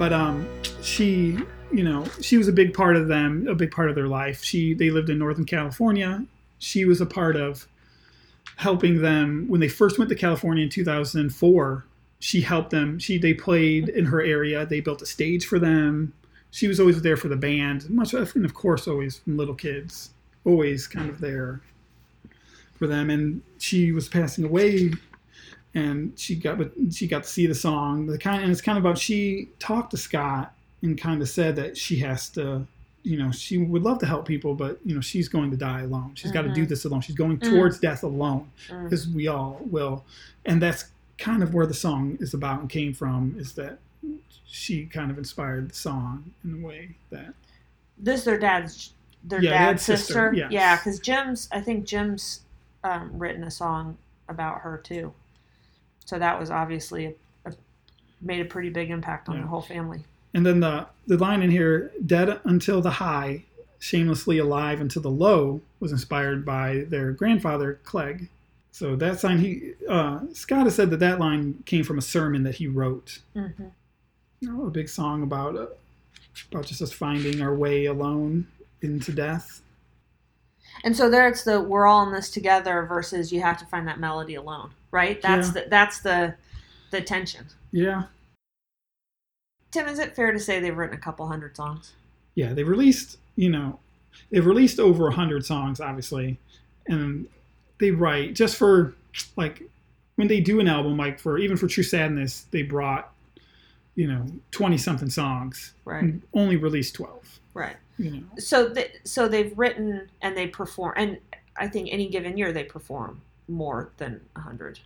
Um, 0.00 0.46
she 2.20 2.36
was 2.36 2.48
a 2.48 2.52
big 2.52 2.74
part 2.74 2.96
of 2.96 3.08
them, 3.08 3.46
a 3.48 3.54
big 3.54 3.70
part 3.70 3.88
of 3.88 3.94
their 3.94 4.06
life. 4.06 4.42
She 4.42 4.74
they 4.74 4.90
lived 4.90 5.10
in 5.10 5.18
Northern 5.18 5.44
California. 5.44 6.24
She 6.58 6.84
was 6.84 7.00
a 7.00 7.06
part 7.06 7.36
of 7.36 7.66
helping 8.56 9.02
them 9.02 9.46
when 9.48 9.60
they 9.60 9.68
first 9.68 9.98
went 9.98 10.08
to 10.10 10.14
California 10.14 10.64
in 10.64 10.70
2004. 10.70 11.86
She 12.20 12.40
helped 12.40 12.70
them. 12.70 12.98
She 12.98 13.18
they 13.18 13.34
played 13.34 13.88
in 13.88 14.06
her 14.06 14.20
area. 14.20 14.66
They 14.66 14.80
built 14.80 15.02
a 15.02 15.06
stage 15.06 15.46
for 15.46 15.58
them. 15.58 16.12
She 16.50 16.68
was 16.68 16.78
always 16.78 17.02
there 17.02 17.16
for 17.16 17.28
the 17.28 17.36
band, 17.36 17.90
much 17.90 18.14
and 18.14 18.44
of 18.44 18.54
course 18.54 18.86
always 18.86 19.18
from 19.18 19.36
little 19.36 19.54
kids, 19.54 20.10
always 20.44 20.86
kind 20.86 21.10
of 21.10 21.20
there 21.20 21.60
for 22.76 22.86
them. 22.86 23.10
And 23.10 23.42
she 23.58 23.92
was 23.92 24.08
passing 24.08 24.44
away 24.44 24.92
and 25.74 26.12
she 26.16 26.36
got 26.36 26.58
she 26.90 27.06
got 27.06 27.24
to 27.24 27.28
see 27.28 27.46
the 27.46 27.54
song. 27.54 28.06
The 28.06 28.18
kind 28.18 28.42
and 28.42 28.52
it's 28.52 28.60
kind 28.60 28.78
of 28.78 28.84
about 28.84 28.98
she 28.98 29.48
talked 29.58 29.90
to 29.90 29.96
Scott 29.96 30.54
and 30.82 30.98
kind 31.00 31.20
of 31.20 31.28
said 31.28 31.56
that 31.56 31.76
she 31.76 31.96
has 31.98 32.28
to, 32.30 32.66
you 33.02 33.18
know, 33.18 33.32
she 33.32 33.58
would 33.58 33.82
love 33.82 33.98
to 33.98 34.06
help 34.06 34.26
people, 34.26 34.54
but 34.54 34.78
you 34.84 34.94
know, 34.94 35.00
she's 35.00 35.28
going 35.28 35.50
to 35.50 35.56
die 35.56 35.80
alone. 35.80 36.12
She's 36.14 36.30
got 36.30 36.42
to 36.42 36.48
do 36.48 36.62
mm-hmm. 36.62 36.68
this 36.68 36.84
alone. 36.84 37.00
She's 37.00 37.16
going 37.16 37.38
mm-hmm. 37.38 37.54
towards 37.54 37.80
death 37.80 38.02
alone, 38.02 38.50
mm. 38.68 38.84
because 38.84 39.08
we 39.08 39.26
all 39.28 39.60
will. 39.70 40.04
And 40.44 40.62
that's 40.62 40.86
kind 41.18 41.42
of 41.42 41.54
where 41.54 41.66
the 41.66 41.74
song 41.74 42.18
is 42.20 42.34
about 42.34 42.60
and 42.60 42.70
came 42.70 42.94
from. 42.94 43.34
Is 43.38 43.54
that 43.54 43.78
she 44.46 44.86
kind 44.86 45.10
of 45.10 45.18
inspired 45.18 45.70
the 45.70 45.74
song 45.74 46.32
in 46.44 46.62
a 46.62 46.66
way 46.66 46.90
that 47.10 47.34
This 47.98 48.24
their 48.24 48.38
dad's 48.38 48.92
their 49.24 49.42
Yeah, 49.42 49.50
dad's 49.50 49.66
dad's 49.68 49.82
sister, 49.82 50.12
sister. 50.12 50.34
yes. 50.34 50.52
Yeah, 50.52 50.76
because 50.76 51.00
Jim's 51.00 51.48
I 51.50 51.60
think 51.60 51.84
Jim's 51.84 52.42
um, 52.84 53.10
written 53.18 53.42
a 53.42 53.50
song 53.50 53.96
about 54.28 54.60
her 54.60 54.78
too. 54.78 55.12
So 56.04 56.18
that 56.18 56.38
was 56.38 56.50
obviously 56.50 57.06
a, 57.06 57.14
a, 57.46 57.52
made 58.20 58.40
a 58.40 58.44
pretty 58.44 58.70
big 58.70 58.90
impact 58.90 59.28
on 59.28 59.36
Yeah. 59.36 59.42
the 59.42 59.48
whole 59.48 59.62
family. 59.62 60.04
And 60.34 60.44
then 60.44 60.60
the 60.60 60.86
the 61.06 61.16
line 61.16 61.42
in 61.42 61.50
here, 61.50 61.92
"Dead 62.04 62.40
until 62.44 62.80
the 62.80 62.90
high, 62.90 63.44
shamelessly 63.78 64.38
alive 64.38 64.80
until 64.80 65.02
the 65.02 65.10
low," 65.10 65.60
was 65.80 65.92
inspired 65.92 66.44
by 66.44 66.84
their 66.88 67.12
grandfather 67.12 67.78
Clegg. 67.84 68.28
So 68.72 68.96
that 68.96 69.20
sign, 69.20 69.38
he 69.38 69.74
uh, 69.88 70.20
Scott 70.32 70.64
has 70.64 70.74
said 70.74 70.90
that 70.90 70.98
that 71.00 71.20
line 71.20 71.62
came 71.64 71.84
from 71.84 71.98
a 71.98 72.02
sermon 72.02 72.42
that 72.42 72.56
he 72.56 72.66
wrote. 72.66 73.20
Mhm. 73.36 73.70
You 74.40 74.52
know, 74.52 74.66
a 74.66 74.70
big 74.70 74.88
song 74.88 75.22
about 75.22 75.56
uh, 75.56 75.66
about 76.50 76.66
just 76.66 76.82
us 76.82 76.92
finding 76.92 77.40
our 77.40 77.54
way 77.54 77.84
alone 77.86 78.48
into 78.82 79.12
death. 79.12 79.62
And 80.82 80.96
so 80.96 81.08
there 81.08 81.28
it's 81.28 81.44
the 81.44 81.60
we're 81.60 81.86
all 81.86 82.04
in 82.04 82.12
this 82.12 82.28
together 82.30 82.84
versus 82.84 83.32
you 83.32 83.40
have 83.40 83.58
to 83.58 83.66
find 83.66 83.86
that 83.86 84.00
melody 84.00 84.34
alone, 84.34 84.70
right? 84.94 85.20
That's 85.20 85.48
Yeah. 85.48 85.52
the 85.64 85.68
that's 85.68 85.98
the 86.00 86.34
the 86.90 87.00
tension. 87.02 87.46
Yeah, 87.72 88.04
Tim, 89.72 89.88
is 89.88 89.98
it 89.98 90.14
fair 90.14 90.32
to 90.32 90.38
say 90.38 90.60
they've 90.60 90.76
written 90.76 90.96
a 90.96 91.00
couple 91.00 91.26
hundred 91.26 91.56
songs? 91.56 91.92
yeah. 92.36 92.52
They 92.52 92.64
released, 92.64 93.18
you 93.36 93.48
know, 93.50 93.78
they've 94.30 94.44
released 94.46 94.80
over 94.80 95.08
a 95.08 95.12
hundred 95.12 95.44
songs, 95.44 95.80
obviously, 95.80 96.38
and 96.86 97.26
they 97.80 97.90
write 97.90 98.34
just 98.34 98.56
for 98.56 98.94
like 99.36 99.62
when 100.16 100.28
they 100.28 100.40
do 100.40 100.60
an 100.60 100.68
album, 100.68 100.96
like 100.96 101.18
for 101.18 101.38
even 101.38 101.56
for 101.56 101.66
True 101.66 101.82
Sadness, 101.82 102.46
they 102.52 102.62
brought 102.62 103.12
you 103.96 104.06
know 104.08 104.24
twenty 104.52 104.78
something 104.78 105.10
songs, 105.10 105.74
Right. 105.84 106.02
and 106.02 106.22
only 106.32 106.56
released 106.56 106.94
twelve. 106.94 107.40
Right. 107.52 107.76
You 107.98 108.10
know, 108.10 108.22
So 108.38 108.68
they, 108.68 108.92
so 109.04 109.28
they've 109.28 109.56
written 109.56 110.08
and 110.22 110.36
they 110.36 110.48
perform 110.48 110.94
and 110.96 111.18
I 111.56 111.68
think 111.68 111.88
any 111.92 112.08
given 112.08 112.36
year 112.36 112.52
they 112.52 112.64
perform 112.64 113.20
more 113.48 113.90
than 113.98 114.20
a 114.36 114.40
hundred 114.40 114.80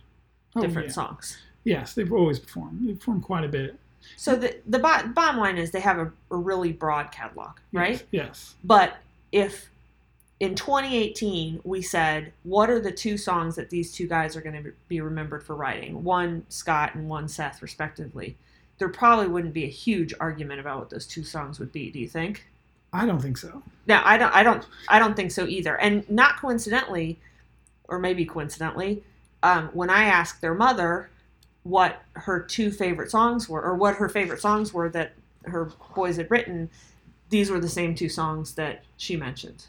Oh, 0.55 0.61
different 0.61 0.87
yeah. 0.87 0.93
songs. 0.93 1.37
Yes, 1.63 1.93
they've 1.93 2.11
always 2.11 2.39
performed. 2.39 2.87
They 2.87 2.93
performed 2.93 3.23
quite 3.23 3.43
a 3.43 3.47
bit. 3.49 3.77
So 4.17 4.35
the 4.35 4.55
the 4.65 4.79
bo- 4.79 5.07
bottom 5.13 5.39
line 5.39 5.57
is 5.57 5.71
they 5.71 5.81
have 5.81 5.99
a, 5.99 6.11
a 6.31 6.35
really 6.37 6.71
broad 6.71 7.11
catalog, 7.11 7.57
right? 7.73 8.03
Yes. 8.11 8.55
But 8.63 8.97
if 9.31 9.69
in 10.39 10.55
2018 10.55 11.59
we 11.63 11.81
said, 11.81 12.31
what 12.43 12.69
are 12.69 12.79
the 12.79 12.91
two 12.91 13.17
songs 13.17 13.55
that 13.57 13.69
these 13.69 13.91
two 13.93 14.07
guys 14.07 14.35
are 14.35 14.41
going 14.41 14.63
to 14.63 14.71
be 14.87 15.01
remembered 15.01 15.43
for 15.43 15.55
writing? 15.55 16.03
One 16.03 16.45
Scott 16.49 16.95
and 16.95 17.09
one 17.09 17.27
Seth, 17.27 17.61
respectively. 17.61 18.37
There 18.79 18.89
probably 18.89 19.27
wouldn't 19.27 19.53
be 19.53 19.65
a 19.65 19.69
huge 19.69 20.13
argument 20.19 20.61
about 20.61 20.79
what 20.79 20.89
those 20.89 21.05
two 21.05 21.23
songs 21.25 21.59
would 21.59 21.71
be. 21.73 21.91
Do 21.91 21.99
you 21.99 22.07
think? 22.07 22.47
I 22.93 23.05
don't 23.05 23.21
think 23.21 23.37
so. 23.37 23.61
No, 23.85 24.01
I 24.03 24.17
don't. 24.17 24.33
I 24.33 24.41
don't. 24.41 24.65
I 24.87 24.97
don't 24.97 25.15
think 25.15 25.31
so 25.31 25.45
either. 25.45 25.75
And 25.79 26.09
not 26.09 26.37
coincidentally, 26.39 27.19
or 27.89 27.99
maybe 27.99 28.25
coincidentally, 28.25 29.03
um, 29.43 29.69
when 29.73 29.89
I 29.89 30.03
asked 30.05 30.41
their 30.41 30.53
mother 30.53 31.09
what 31.63 32.01
her 32.13 32.39
two 32.39 32.71
favorite 32.71 33.11
songs 33.11 33.49
were, 33.49 33.61
or 33.61 33.75
what 33.75 33.95
her 33.95 34.09
favorite 34.09 34.41
songs 34.41 34.73
were 34.73 34.89
that 34.89 35.13
her 35.43 35.71
boys 35.95 36.17
had 36.17 36.29
written, 36.31 36.69
these 37.29 37.49
were 37.49 37.59
the 37.59 37.69
same 37.69 37.95
two 37.95 38.09
songs 38.09 38.55
that 38.55 38.83
she 38.97 39.15
mentioned. 39.15 39.65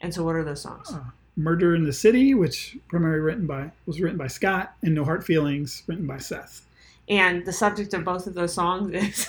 And 0.00 0.12
so, 0.12 0.24
what 0.24 0.36
are 0.36 0.44
those 0.44 0.62
songs? 0.62 0.90
Uh, 0.90 1.04
Murder 1.36 1.74
in 1.74 1.84
the 1.84 1.92
City, 1.92 2.34
which 2.34 2.76
primarily 2.88 3.20
written 3.20 3.46
by 3.46 3.70
was 3.86 4.00
written 4.00 4.18
by 4.18 4.26
Scott, 4.26 4.74
and 4.82 4.94
No 4.94 5.04
Hard 5.04 5.24
Feelings, 5.24 5.82
written 5.86 6.06
by 6.06 6.18
Seth. 6.18 6.66
And 7.08 7.44
the 7.44 7.52
subject 7.52 7.94
of 7.94 8.04
both 8.04 8.26
of 8.26 8.34
those 8.34 8.54
songs 8.54 8.92
is 8.92 9.26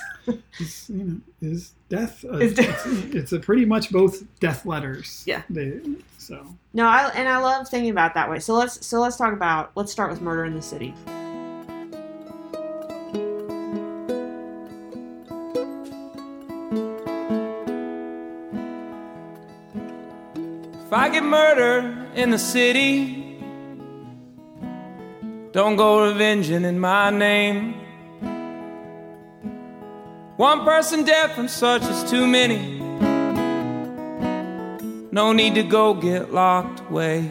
It's, 0.58 0.88
you 0.88 1.04
know, 1.04 1.20
is 1.40 1.72
death. 1.88 2.24
Uh, 2.24 2.36
Is 2.38 2.54
death. 2.54 2.86
It's, 2.86 3.14
it's 3.14 3.32
a 3.32 3.40
pretty 3.40 3.64
much 3.64 3.90
both 3.90 4.22
death 4.40 4.64
letters. 4.64 5.22
Yeah. 5.26 5.42
They, 5.50 5.80
so 6.18 6.46
no. 6.72 6.86
I 6.86 7.10
and 7.14 7.28
I 7.28 7.38
love 7.38 7.68
thinking 7.68 7.90
about 7.90 8.12
it 8.12 8.14
that 8.14 8.30
way. 8.30 8.38
So 8.38 8.54
let's 8.54 8.86
so 8.86 9.00
let's 9.00 9.16
talk 9.16 9.32
about 9.32 9.72
let's 9.74 9.92
start 9.92 10.10
with 10.10 10.20
Murder 10.20 10.44
in 10.44 10.54
the 10.54 10.62
City. 10.62 10.94
If 20.86 20.92
I 20.92 21.08
get 21.10 21.24
murdered 21.24 22.06
in 22.14 22.30
the 22.30 22.38
city, 22.38 23.23
don't 25.54 25.76
go 25.76 26.04
revenging 26.04 26.64
in 26.64 26.80
my 26.80 27.10
name. 27.10 27.74
One 30.36 30.64
person 30.64 31.04
dead 31.04 31.30
from 31.30 31.46
such 31.46 31.82
is 31.82 32.02
too 32.10 32.26
many. 32.26 32.80
No 35.12 35.32
need 35.32 35.54
to 35.54 35.62
go 35.62 35.94
get 35.94 36.34
locked 36.34 36.80
away. 36.90 37.30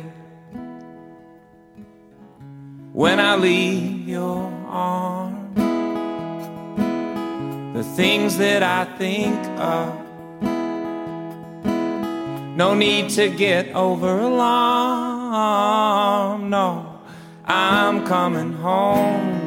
When 2.94 3.20
I 3.20 3.36
leave 3.36 4.08
your 4.08 4.50
arms, 4.68 5.58
the 7.76 7.84
things 7.84 8.38
that 8.38 8.64
I 8.64 8.86
think 8.98 9.36
of. 9.60 10.00
No 12.56 12.74
need 12.74 13.10
to 13.10 13.28
get 13.30 13.76
over 13.76 14.18
alarm. 14.20 15.70
No, 16.50 16.93
I'm 17.46 18.06
coming 18.06 18.54
home. 18.54 19.42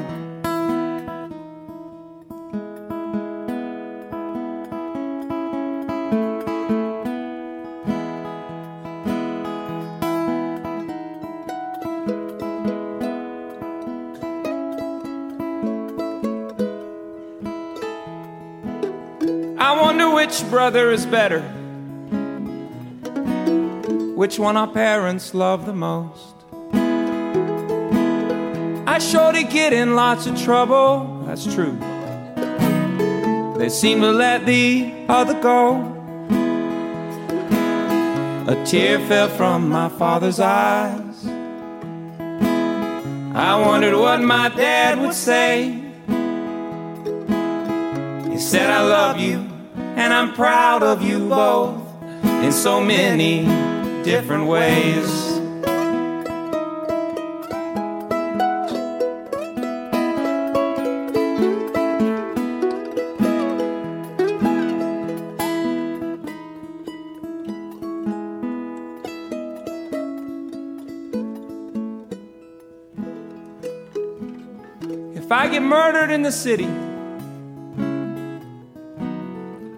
I 19.58 19.80
wonder 19.80 20.10
which 20.10 20.48
brother 20.50 20.90
is 20.90 21.06
better. 21.06 21.40
Which 24.14 24.38
one 24.38 24.56
our 24.56 24.68
parents 24.68 25.34
love 25.34 25.66
the 25.66 25.72
most? 25.72 26.35
I 28.96 28.98
sure 28.98 29.30
did 29.30 29.50
get 29.50 29.74
in 29.74 29.94
lots 29.94 30.24
of 30.26 30.40
trouble, 30.40 31.22
that's 31.26 31.44
true. 31.44 31.76
They 33.58 33.68
seem 33.68 34.00
to 34.00 34.10
let 34.10 34.46
the 34.46 34.90
other 35.06 35.38
go. 35.38 35.82
A 38.48 38.64
tear 38.64 38.98
fell 39.00 39.28
from 39.28 39.68
my 39.68 39.90
father's 39.90 40.40
eyes. 40.40 41.26
I 43.34 43.62
wondered 43.66 43.98
what 43.98 44.22
my 44.22 44.48
dad 44.48 44.98
would 44.98 45.12
say. 45.12 45.72
He 48.32 48.38
said, 48.38 48.70
I 48.70 48.80
love 48.80 49.20
you, 49.20 49.46
and 49.94 50.14
I'm 50.14 50.32
proud 50.32 50.82
of 50.82 51.02
you 51.02 51.28
both 51.28 51.82
in 52.24 52.50
so 52.50 52.80
many 52.80 53.44
different 54.04 54.46
ways. 54.46 55.25
Murdered 75.66 76.10
in 76.10 76.22
the 76.22 76.32
city, 76.32 76.68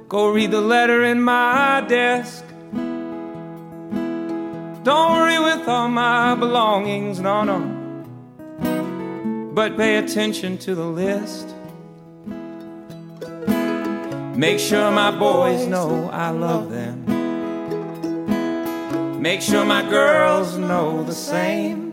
go 0.08 0.30
read 0.30 0.50
the 0.50 0.60
letter 0.60 1.04
in 1.04 1.20
my 1.22 1.84
desk. 1.88 2.44
Don't 4.84 5.12
worry 5.12 5.38
with 5.38 5.66
all 5.68 5.88
my 5.88 6.34
belongings, 6.34 7.20
no, 7.20 7.42
no. 7.44 7.60
But 9.52 9.76
pay 9.76 9.96
attention 9.96 10.58
to 10.58 10.74
the 10.74 10.86
list. 10.86 11.54
Make 14.36 14.60
sure 14.60 14.90
my 14.92 15.10
boys 15.10 15.66
know 15.66 16.08
I 16.12 16.30
love 16.30 16.70
them. 16.70 17.04
Make 19.20 19.42
sure 19.42 19.64
my 19.64 19.82
girls 19.90 20.56
know 20.56 21.02
the 21.02 21.12
same. 21.12 21.87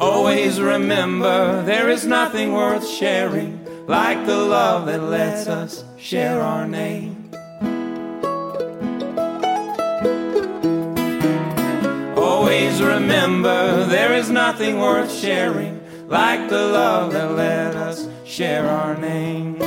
Always 0.00 0.60
remember 0.60 1.64
there 1.64 1.88
is 1.88 2.06
nothing 2.06 2.52
worth 2.52 2.86
sharing 2.88 3.58
like 3.88 4.26
the 4.26 4.36
love 4.36 4.86
that 4.86 5.02
lets 5.02 5.48
us 5.48 5.84
share 5.96 6.40
our 6.40 6.68
name. 6.68 7.30
Always 12.16 12.80
remember 12.80 13.86
there 13.86 14.12
is 14.12 14.30
nothing 14.30 14.78
worth 14.78 15.12
sharing 15.12 15.80
like 16.06 16.48
the 16.48 16.62
love 16.62 17.12
that 17.12 17.32
let 17.32 17.74
us 17.74 18.08
share 18.24 18.68
our 18.68 18.96
name. 18.96 19.57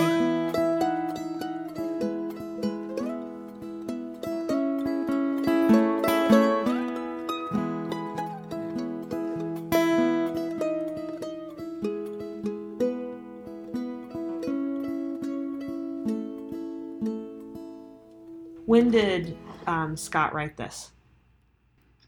When 18.92 19.00
did 19.06 19.38
um, 19.68 19.96
Scott 19.96 20.34
write 20.34 20.58
this? 20.58 20.92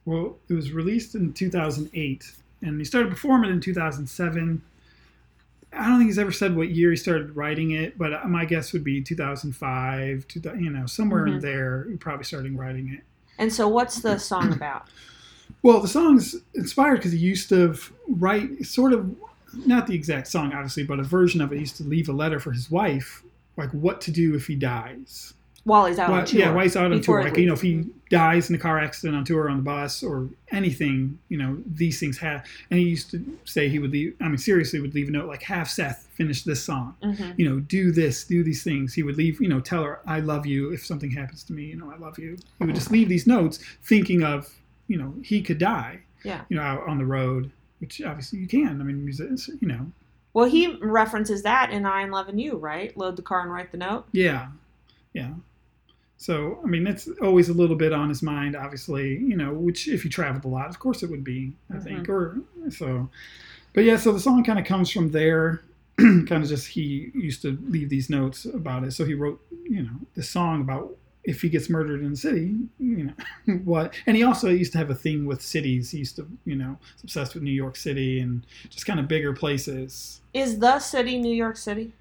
Well, 0.04 0.36
it 0.50 0.54
was 0.54 0.74
released 0.74 1.16
in 1.16 1.32
2008, 1.32 2.34
and 2.62 2.78
he 2.78 2.84
started 2.84 3.10
performing 3.10 3.52
it 3.52 3.54
in 3.54 3.62
2007. 3.62 4.62
I 5.72 5.88
don't 5.88 5.98
think 5.98 6.10
he's 6.10 6.20
ever 6.20 6.34
said 6.34 6.58
what 6.58 6.72
year 6.72 6.90
he 6.90 6.98
started 6.98 7.38
writing 7.38 7.72
it, 7.72 7.98
but 7.98 8.28
my 8.28 8.44
guess 8.44 8.74
would 8.74 8.84
be 8.84 9.02
2005, 9.02 10.28
2000, 10.28 10.62
you 10.62 10.70
know, 10.72 10.86
somewhere 10.86 11.26
in 11.26 11.36
Mhm. 11.36 11.42
there, 11.42 11.88
he 11.90 11.96
probably 11.96 12.26
started 12.26 12.54
writing 12.58 12.90
it. 12.90 13.06
And 13.38 13.54
so, 13.54 13.70
what's 13.70 14.02
the 14.02 14.18
song 14.18 14.52
about? 14.52 14.90
Well, 15.62 15.80
the 15.80 15.88
song's 15.88 16.36
inspired 16.54 16.98
because 16.98 17.14
he 17.14 17.18
used 17.18 17.48
to 17.48 17.78
write 18.10 18.66
sort 18.66 18.92
of, 18.92 19.16
not 19.66 19.88
the 19.88 19.96
exact 19.96 20.28
song, 20.28 20.52
obviously, 20.52 20.84
but 20.84 21.00
a 21.00 21.04
version 21.04 21.40
of 21.40 21.54
it. 21.54 21.56
He 21.56 21.62
used 21.62 21.78
to 21.78 21.84
leave 21.86 22.10
a 22.10 22.14
letter 22.14 22.42
for 22.42 22.52
his 22.52 22.70
wife, 22.70 23.24
like 23.56 23.72
what 23.72 24.02
to 24.02 24.12
do 24.12 24.36
if 24.36 24.48
he 24.48 24.56
dies. 24.56 25.34
While 25.66 25.86
he's 25.86 25.98
out 25.98 26.10
Well, 26.10 26.20
on 26.20 26.26
tour. 26.26 26.40
yeah, 26.42 26.52
while 26.52 26.64
he's 26.64 26.76
out 26.76 26.92
on 26.92 27.00
tour, 27.00 27.24
like 27.24 27.38
you 27.38 27.46
know, 27.46 27.54
if 27.54 27.62
he 27.62 27.86
dies 28.10 28.50
in 28.50 28.56
a 28.56 28.60
car 28.60 28.80
accident 28.80 29.16
on 29.16 29.24
tour 29.24 29.50
on 29.50 29.58
the 29.58 29.64
bus 29.64 30.04
or 30.04 30.28
anything, 30.52 31.18
you 31.30 31.38
know, 31.38 31.58
these 31.66 32.00
things 32.02 32.18
have. 32.18 32.46
And 32.70 32.80
he 32.80 32.86
used 32.86 33.10
to 33.12 33.24
say 33.46 33.70
he 33.70 33.80
would 33.80 33.92
leave. 33.92 34.14
I 34.20 34.28
mean, 34.28 34.38
seriously, 34.38 34.82
would 34.82 34.94
leave 34.94 35.08
a 35.08 35.12
note 35.12 35.28
like, 35.28 35.42
"Have 35.44 35.70
Seth 35.70 36.10
finish 36.16 36.44
this 36.44 36.62
song." 36.62 36.96
Mhm. 37.02 37.40
You 37.40 37.50
know, 37.50 37.60
do 37.62 37.92
this, 37.94 38.26
do 38.26 38.44
these 38.44 38.62
things. 38.62 38.94
He 38.94 39.04
would 39.04 39.16
leave. 39.16 39.40
You 39.40 39.48
know, 39.48 39.62
tell 39.62 39.84
her, 39.84 40.00
"I 40.06 40.20
love 40.20 40.46
you." 40.46 40.72
If 40.74 40.86
something 40.86 41.12
happens 41.12 41.44
to 41.46 41.54
me, 41.54 41.64
you 41.68 41.78
know, 41.78 41.90
I 41.92 41.98
love 41.98 42.20
you. 42.20 42.38
He 42.60 42.66
would 42.66 42.76
just 42.76 42.92
leave 42.92 43.08
these 43.08 43.26
notes, 43.26 43.60
thinking 43.84 44.22
of, 44.22 44.50
you 44.90 44.98
know, 44.98 45.16
he 45.24 45.42
could 45.42 45.60
die. 45.60 46.00
Yeah. 46.24 46.42
You 46.50 46.58
know, 46.58 46.62
out 46.64 46.86
on 46.88 46.98
the 46.98 47.06
road, 47.06 47.52
which 47.80 48.02
obviously 48.02 48.40
you 48.40 48.48
can. 48.48 48.82
I 48.82 48.84
mean, 48.84 49.10
you 49.62 49.68
know, 49.68 49.92
Well, 50.34 50.50
he 50.50 50.76
references 50.82 51.44
that 51.44 51.72
in 51.72 51.86
I 51.86 52.02
and 52.02 52.12
Love 52.12 52.28
and 52.28 52.40
You, 52.42 52.58
right? 52.58 52.96
Load 52.98 53.16
the 53.16 53.22
car 53.22 53.42
and 53.42 53.52
write 53.52 53.72
the 53.72 53.78
note. 53.78 54.06
Yeah, 54.12 54.48
yeah. 55.14 55.30
So 56.18 56.60
I 56.64 56.68
mean, 56.68 56.88
it's 56.88 57.10
always 57.22 57.50
a 57.50 57.54
little 57.54 57.76
bit 57.76 57.94
on 57.94 58.10
his 58.10 58.22
mind, 58.22 58.56
obviously. 58.56 59.18
You 59.18 59.36
know, 59.36 59.54
which 59.54 59.88
if 59.88 60.04
he 60.04 60.10
traveled 60.10 60.46
a 60.46 60.48
lot, 60.48 60.70
of 60.70 60.80
course 60.80 61.04
it 61.04 61.10
would 61.10 61.24
be. 61.24 61.54
I 61.70 61.74
mm-hmm. 61.74 61.84
think, 61.84 62.10
or 62.10 62.40
so. 62.70 63.10
But 63.74 63.84
yeah, 63.84 63.98
so 63.98 64.12
the 64.12 64.20
song 64.20 64.44
kind 64.44 64.60
of 64.60 64.66
comes 64.66 64.90
from 64.92 65.12
there. 65.12 65.64
kind 65.98 66.32
of 66.32 66.48
just 66.48 66.68
he 66.68 67.12
used 67.14 67.42
to 67.44 67.58
leave 67.68 67.90
these 67.90 68.10
notes 68.10 68.46
about 68.46 68.84
it. 68.84 68.94
So 68.94 69.06
he 69.06 69.14
wrote, 69.14 69.40
you 69.64 69.84
know, 69.84 69.94
this 70.16 70.30
song 70.30 70.62
about 70.62 70.96
if 71.24 71.42
he 71.42 71.50
gets 71.50 71.70
murdered 71.70 72.02
in 72.02 72.12
the 72.12 72.18
city, 72.18 72.56
you 72.80 73.04
know, 73.46 73.54
what. 73.64 73.94
And 74.06 74.18
he 74.18 74.24
also 74.24 74.50
used 74.50 74.72
to 74.74 74.78
have 74.78 74.90
a 74.90 74.96
thing 74.96 75.26
with 75.26 75.42
cities. 75.42 75.92
He 75.92 76.00
used 76.00 76.16
to, 76.18 76.28
you 76.46 76.56
know, 76.56 76.78
was 76.96 77.04
obsessed 77.04 77.34
with 77.34 77.44
New 77.44 77.52
York 77.52 77.76
City 77.76 78.20
and 78.20 78.46
just 78.70 78.86
kind 78.86 79.00
of 79.00 79.08
bigger 79.08 79.34
places. 79.34 80.22
Is 80.34 80.60
the 80.60 80.80
city 80.80 81.18
New 81.18 81.34
York 81.34 81.58
City? 81.58 81.94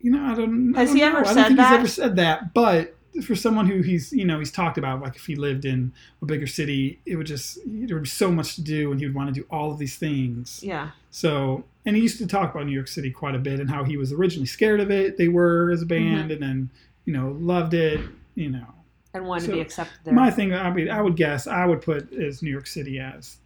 You 0.00 0.12
know, 0.12 0.24
I 0.24 0.34
don't. 0.34 0.74
I 0.74 0.80
Has 0.80 0.88
don't 0.88 0.96
he 0.96 1.02
know. 1.02 1.08
ever 1.08 1.18
I 1.18 1.22
don't 1.22 1.44
think 1.44 1.56
that? 1.58 1.70
He's 1.70 1.78
ever 1.78 1.88
said 1.88 2.16
that, 2.16 2.54
but 2.54 2.96
for 3.24 3.34
someone 3.34 3.66
who 3.66 3.82
he's, 3.82 4.12
you 4.12 4.24
know, 4.24 4.38
he's 4.38 4.52
talked 4.52 4.78
about, 4.78 5.00
like 5.00 5.16
if 5.16 5.26
he 5.26 5.34
lived 5.34 5.64
in 5.64 5.92
a 6.22 6.26
bigger 6.26 6.46
city, 6.46 7.00
it 7.04 7.16
would 7.16 7.26
just 7.26 7.58
there 7.66 7.96
would 7.96 8.04
be 8.04 8.08
so 8.08 8.30
much 8.30 8.54
to 8.54 8.62
do, 8.62 8.90
and 8.90 9.00
he 9.00 9.06
would 9.06 9.14
want 9.14 9.34
to 9.34 9.40
do 9.40 9.46
all 9.50 9.70
of 9.72 9.78
these 9.78 9.96
things. 9.96 10.60
Yeah. 10.62 10.90
So, 11.10 11.64
and 11.84 11.96
he 11.96 12.02
used 12.02 12.18
to 12.18 12.26
talk 12.26 12.54
about 12.54 12.66
New 12.66 12.72
York 12.72 12.88
City 12.88 13.10
quite 13.10 13.34
a 13.34 13.38
bit 13.38 13.60
and 13.60 13.68
how 13.68 13.84
he 13.84 13.96
was 13.96 14.12
originally 14.12 14.46
scared 14.46 14.80
of 14.80 14.90
it. 14.90 15.16
They 15.16 15.28
were 15.28 15.70
as 15.70 15.82
a 15.82 15.86
mm-hmm. 15.86 16.14
band, 16.14 16.30
and 16.30 16.42
then 16.42 16.70
you 17.04 17.12
know 17.12 17.36
loved 17.40 17.74
it. 17.74 18.00
You 18.36 18.50
know, 18.50 18.66
And 19.12 19.26
wanted 19.26 19.46
to 19.46 19.52
be 19.52 19.60
accepted 19.60 19.98
there. 20.04 20.14
my 20.14 20.30
thing. 20.30 20.54
I 20.54 20.70
mean, 20.70 20.88
I 20.88 21.02
would 21.02 21.16
guess 21.16 21.46
I 21.46 21.66
would 21.66 21.82
put 21.82 22.12
is 22.12 22.42
New 22.42 22.50
York 22.50 22.66
City 22.66 23.00
as 23.00 23.38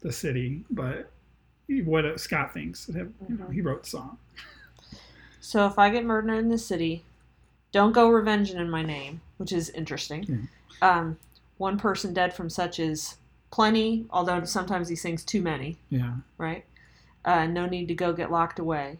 the 0.00 0.12
city, 0.12 0.64
but 0.70 1.10
what 1.84 2.20
Scott 2.20 2.52
thinks, 2.52 2.88
you 2.88 2.94
know, 2.94 3.10
mm-hmm. 3.22 3.52
he 3.52 3.62
wrote 3.62 3.84
the 3.84 3.90
song. 3.90 4.18
So 5.44 5.66
if 5.66 5.78
I 5.78 5.90
get 5.90 6.06
murdered 6.06 6.38
in 6.38 6.48
the 6.48 6.56
city, 6.56 7.04
don't 7.70 7.92
go 7.92 8.08
revenging 8.08 8.56
in 8.56 8.70
my 8.70 8.82
name, 8.82 9.20
which 9.36 9.52
is 9.52 9.68
interesting. 9.70 10.48
Um, 10.80 11.18
one 11.58 11.78
person 11.78 12.14
dead 12.14 12.32
from 12.32 12.48
such 12.48 12.80
is 12.80 13.16
plenty, 13.50 14.06
although 14.10 14.42
sometimes 14.44 14.88
he 14.88 14.96
sings 14.96 15.22
too 15.22 15.42
many, 15.42 15.76
Yeah. 15.90 16.14
right? 16.38 16.64
Uh, 17.26 17.46
no 17.46 17.66
need 17.66 17.88
to 17.88 17.94
go 17.94 18.14
get 18.14 18.30
locked 18.32 18.58
away. 18.58 18.96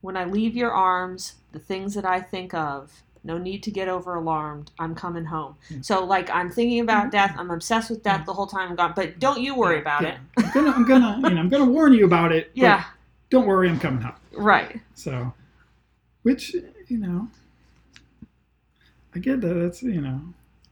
When 0.00 0.16
I 0.16 0.24
leave 0.24 0.56
your 0.56 0.72
arms, 0.72 1.34
the 1.52 1.60
things 1.60 1.94
that 1.94 2.04
I 2.04 2.20
think 2.20 2.52
of, 2.52 3.00
no 3.22 3.38
need 3.38 3.62
to 3.62 3.70
get 3.70 3.86
over 3.88 4.16
alarmed. 4.16 4.72
I'm 4.78 4.94
coming 4.96 5.24
home. 5.26 5.54
So, 5.82 6.04
like, 6.04 6.28
I'm 6.30 6.50
thinking 6.50 6.80
about 6.80 7.10
death. 7.12 7.34
I'm 7.38 7.50
obsessed 7.50 7.90
with 7.90 8.02
death 8.02 8.26
the 8.26 8.34
whole 8.34 8.46
time 8.48 8.70
I'm 8.70 8.76
gone. 8.76 8.92
But 8.94 9.18
don't 9.20 9.40
you 9.40 9.54
worry 9.54 9.78
about 9.78 10.02
Yeah. 10.02 10.18
it. 10.36 10.44
I'm 10.44 10.50
gonna, 10.52 10.70
I'm 10.72 10.84
gonna, 10.84 11.28
you 11.28 11.34
know, 11.34 11.40
I'm 11.40 11.48
gonna 11.48 11.64
warn 11.64 11.92
you 11.94 12.04
about 12.04 12.32
it. 12.32 12.50
Yeah. 12.54 12.84
Don't 13.34 13.46
worry, 13.46 13.68
I'm 13.68 13.80
coming 13.80 14.00
home. 14.00 14.14
Right. 14.30 14.80
So, 14.94 15.34
which 16.22 16.54
you 16.86 16.98
know, 16.98 17.26
I 19.12 19.18
get 19.18 19.40
that. 19.40 19.54
That's 19.54 19.82
you 19.82 20.00
know, 20.00 20.20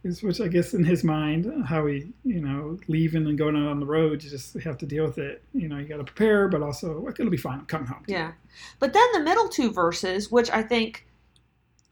is 0.04 0.22
which 0.22 0.40
I 0.40 0.46
guess 0.46 0.72
in 0.72 0.84
his 0.84 1.02
mind, 1.02 1.64
how 1.66 1.86
he 1.86 2.12
you 2.24 2.40
know 2.40 2.78
leaving 2.86 3.26
and 3.26 3.36
going 3.36 3.56
out 3.56 3.66
on 3.66 3.80
the 3.80 3.86
road, 3.86 4.22
you 4.22 4.30
just 4.30 4.54
have 4.60 4.78
to 4.78 4.86
deal 4.86 5.04
with 5.04 5.18
it. 5.18 5.42
You 5.52 5.68
know, 5.68 5.76
you 5.78 5.86
got 5.86 5.96
to 5.96 6.04
prepare, 6.04 6.46
but 6.46 6.62
also 6.62 7.00
like, 7.00 7.18
it'll 7.18 7.32
be 7.32 7.36
fine. 7.36 7.58
I'm 7.58 7.66
coming 7.66 7.88
home. 7.88 8.04
Yeah. 8.06 8.30
But 8.78 8.92
then 8.92 9.08
the 9.12 9.20
middle 9.24 9.48
two 9.48 9.72
verses, 9.72 10.30
which 10.30 10.48
I 10.48 10.62
think 10.62 11.08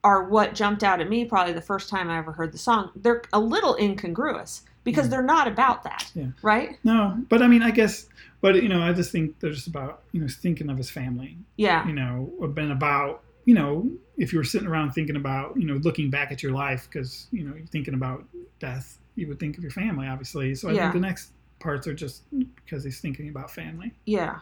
are 0.04 0.22
what 0.22 0.54
jumped 0.54 0.84
out 0.84 1.00
at 1.00 1.10
me 1.10 1.24
probably 1.24 1.52
the 1.52 1.60
first 1.60 1.88
time 1.88 2.08
I 2.08 2.18
ever 2.18 2.30
heard 2.30 2.52
the 2.52 2.58
song, 2.58 2.92
they're 2.94 3.22
a 3.32 3.40
little 3.40 3.74
incongruous 3.74 4.62
because 4.84 5.08
mm. 5.08 5.10
they're 5.10 5.22
not 5.22 5.48
about 5.48 5.82
that. 5.82 6.10
Yeah. 6.14 6.28
Right? 6.42 6.78
No, 6.84 7.20
but 7.28 7.42
I 7.42 7.48
mean, 7.48 7.64
I 7.64 7.72
guess, 7.72 8.06
but 8.41 8.62
you 8.62 8.68
know, 8.68 8.82
I 8.82 8.93
just 8.93 9.12
think 9.12 9.38
they're 9.41 9.53
just 9.53 9.66
about 9.66 10.03
you 10.12 10.20
know 10.20 10.28
thinking 10.28 10.70
of 10.70 10.76
his 10.76 10.91
family. 10.91 11.36
Yeah. 11.57 11.86
You 11.86 11.93
know, 11.93 12.32
been 12.55 12.70
about 12.70 13.22
you 13.45 13.55
know 13.55 13.91
if 14.16 14.32
you 14.32 14.38
were 14.38 14.45
sitting 14.45 14.68
around 14.68 14.93
thinking 14.93 15.16
about 15.16 15.57
you 15.57 15.66
know 15.66 15.74
looking 15.76 16.11
back 16.11 16.32
at 16.32 16.43
your 16.43 16.53
life 16.53 16.88
because 16.91 17.26
you 17.32 17.45
know 17.45 17.55
you're 17.55 17.66
thinking 17.66 17.95
about 17.95 18.24
death, 18.59 18.99
you 19.14 19.26
would 19.28 19.41
think 19.41 19.57
of 19.57 19.62
your 19.62 19.72
family, 19.72 20.07
obviously. 20.07 20.55
So 20.55 20.68
I 20.68 20.72
Yeah. 20.72 20.82
think 20.91 21.03
the 21.03 21.09
next 21.09 21.32
parts 21.59 21.86
are 21.86 21.95
just 21.95 22.22
because 22.57 22.84
he's 22.84 23.01
thinking 23.01 23.28
about 23.28 23.51
family. 23.51 23.95
Yeah. 24.07 24.41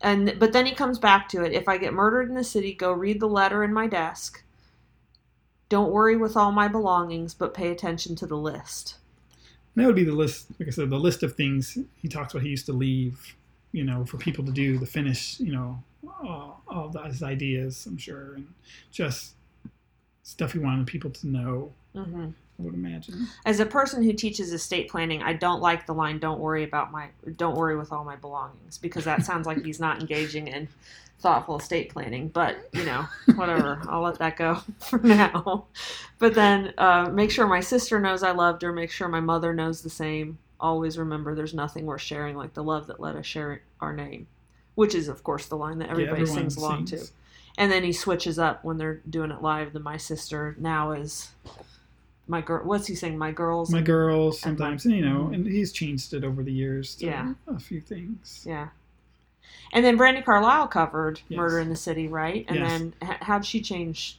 And 0.00 0.36
but 0.38 0.52
then 0.52 0.66
he 0.66 0.74
comes 0.74 0.98
back 0.98 1.28
to 1.30 1.44
it. 1.44 1.52
If 1.52 1.68
I 1.68 1.78
get 1.78 1.94
murdered 1.94 2.28
in 2.28 2.34
the 2.34 2.44
city, 2.44 2.74
go 2.74 2.92
read 2.92 3.20
the 3.20 3.28
letter 3.28 3.62
in 3.62 3.72
my 3.72 3.86
desk. 3.86 4.42
Don't 5.68 5.92
worry 5.92 6.16
with 6.16 6.36
all 6.36 6.52
my 6.52 6.68
belongings, 6.68 7.32
but 7.34 7.54
pay 7.54 7.70
attention 7.70 8.14
to 8.16 8.26
the 8.26 8.36
list. 8.36 8.96
And 9.74 9.82
that 9.82 9.86
would 9.86 9.96
be 9.96 10.04
the 10.04 10.12
list, 10.12 10.48
like 10.58 10.68
I 10.68 10.70
said, 10.70 10.90
the 10.90 10.98
list 10.98 11.22
of 11.22 11.34
things 11.34 11.78
he 11.96 12.08
talks 12.08 12.34
about. 12.34 12.42
He 12.42 12.50
used 12.50 12.66
to 12.66 12.72
leave, 12.72 13.34
you 13.72 13.84
know, 13.84 14.04
for 14.04 14.18
people 14.18 14.44
to 14.44 14.52
do 14.52 14.78
the 14.78 14.86
finish, 14.86 15.40
you 15.40 15.52
know, 15.52 15.82
all, 16.22 16.62
all 16.68 16.96
of 16.96 17.04
his 17.06 17.22
ideas. 17.22 17.86
I'm 17.86 17.96
sure, 17.96 18.34
and 18.34 18.46
just 18.90 19.34
stuff 20.22 20.52
he 20.52 20.58
wanted 20.58 20.86
people 20.86 21.10
to 21.10 21.26
know. 21.26 21.72
hmm 21.94 22.28
I 22.62 22.64
would 22.64 22.74
imagine. 22.74 23.26
As 23.44 23.60
a 23.60 23.66
person 23.66 24.02
who 24.02 24.12
teaches 24.12 24.52
estate 24.52 24.88
planning, 24.88 25.22
I 25.22 25.32
don't 25.32 25.60
like 25.60 25.86
the 25.86 25.94
line 25.94 26.18
"Don't 26.18 26.40
worry 26.40 26.62
about 26.64 26.92
my, 26.92 27.08
don't 27.36 27.56
worry 27.56 27.76
with 27.76 27.92
all 27.92 28.04
my 28.04 28.16
belongings" 28.16 28.78
because 28.78 29.04
that 29.04 29.24
sounds 29.24 29.46
like 29.46 29.64
he's 29.64 29.80
not 29.80 30.00
engaging 30.00 30.48
in 30.48 30.68
thoughtful 31.18 31.58
estate 31.58 31.90
planning. 31.90 32.28
But 32.28 32.56
you 32.72 32.84
know, 32.84 33.06
whatever, 33.34 33.80
I'll 33.88 34.02
let 34.02 34.18
that 34.18 34.36
go 34.36 34.56
for 34.78 34.98
now. 34.98 35.66
But 36.18 36.34
then, 36.34 36.74
uh, 36.78 37.10
make 37.12 37.30
sure 37.30 37.46
my 37.46 37.60
sister 37.60 37.98
knows 38.00 38.22
I 38.22 38.32
loved 38.32 38.62
her. 38.62 38.72
Make 38.72 38.90
sure 38.90 39.08
my 39.08 39.20
mother 39.20 39.52
knows 39.52 39.82
the 39.82 39.90
same. 39.90 40.38
Always 40.60 40.98
remember, 40.98 41.34
there's 41.34 41.54
nothing 41.54 41.86
worth 41.86 42.02
sharing 42.02 42.36
like 42.36 42.54
the 42.54 42.62
love 42.62 42.86
that 42.86 43.00
let 43.00 43.16
us 43.16 43.26
share 43.26 43.62
our 43.80 43.92
name, 43.92 44.28
which 44.76 44.94
is, 44.94 45.08
of 45.08 45.24
course, 45.24 45.46
the 45.46 45.56
line 45.56 45.78
that 45.78 45.90
everybody 45.90 46.22
everyone 46.22 46.42
sings 46.42 46.56
along 46.56 46.86
sings. 46.86 47.08
to. 47.08 47.12
And 47.58 47.70
then 47.70 47.82
he 47.82 47.92
switches 47.92 48.38
up 48.38 48.64
when 48.64 48.78
they're 48.78 49.02
doing 49.08 49.30
it 49.30 49.42
live. 49.42 49.72
The 49.72 49.80
my 49.80 49.96
sister 49.96 50.54
now 50.58 50.92
is 50.92 51.30
my 52.28 52.40
girl. 52.40 52.64
What's 52.64 52.86
he 52.86 52.94
saying? 52.94 53.18
My 53.18 53.32
girls. 53.32 53.70
My 53.70 53.82
girls 53.82 54.44
And 54.44 54.58
my- 54.58 54.64
sometimes, 54.66 54.84
you 54.86 55.04
know, 55.04 55.28
and 55.32 55.46
he's 55.46 55.72
changed 55.72 56.14
it 56.14 56.24
over 56.24 56.42
the 56.42 56.52
years. 56.52 56.94
To 56.96 57.06
Yeah. 57.06 57.34
a 57.46 57.58
few 57.58 57.80
things. 57.80 58.44
Yeah. 58.48 58.68
And 59.72 59.84
then 59.84 59.98
Brandi 59.98 60.24
Carlile 60.24 60.68
covered 60.68 61.20
Yes. 61.28 61.36
"Murder 61.36 61.58
in 61.58 61.68
the 61.68 61.76
City," 61.76 62.06
right? 62.08 62.44
And 62.48 62.58
Yes. 62.58 62.70
then 62.70 62.94
how'd 63.22 63.44
she 63.44 63.60
change 63.60 64.18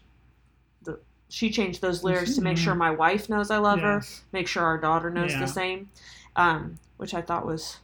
the? 0.84 0.99
She 1.30 1.49
changed 1.49 1.82
those 1.82 2.04
lyrics 2.04 2.36
to 2.36 2.41
make 2.41 2.58
sure 2.58 2.76
my 2.76 2.91
wife 2.91 3.30
knows 3.30 3.49
I 3.49 3.58
love 3.58 3.80
her, 3.82 4.04
make 4.32 4.47
sure 4.47 4.64
our 4.64 4.78
daughter 4.78 5.10
knows 5.10 5.32
Yeah. 5.32 5.39
the 5.39 5.47
same, 5.47 5.89
um, 6.36 6.78
which 6.97 7.14
I 7.14 7.22
thought 7.22 7.45
was. 7.45 7.78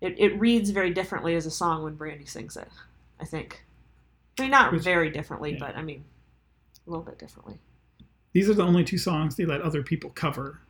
It, 0.00 0.16
it 0.18 0.38
reads 0.40 0.70
very 0.70 0.90
differently 0.92 1.36
as 1.36 1.46
a 1.46 1.50
song 1.50 1.84
when 1.84 1.96
Brandi 1.96 2.28
sings 2.28 2.56
it. 2.56 2.68
I 3.20 3.24
think. 3.24 3.64
I 4.38 4.42
mean, 4.42 4.50
not 4.50 4.72
Which- 4.72 4.82
very 4.82 5.10
differently, 5.10 5.52
yeah. 5.52 5.58
but 5.60 5.76
I 5.76 5.82
mean, 5.82 6.04
a 6.86 6.90
little 6.90 7.04
bit 7.04 7.18
differently. 7.18 7.60
These 8.32 8.48
are 8.48 8.54
the 8.54 8.62
only 8.64 8.84
two 8.84 8.98
songs 8.98 9.36
they 9.36 9.44
let 9.44 9.60
other 9.60 9.82
people 9.82 10.10
cover. 10.10 10.60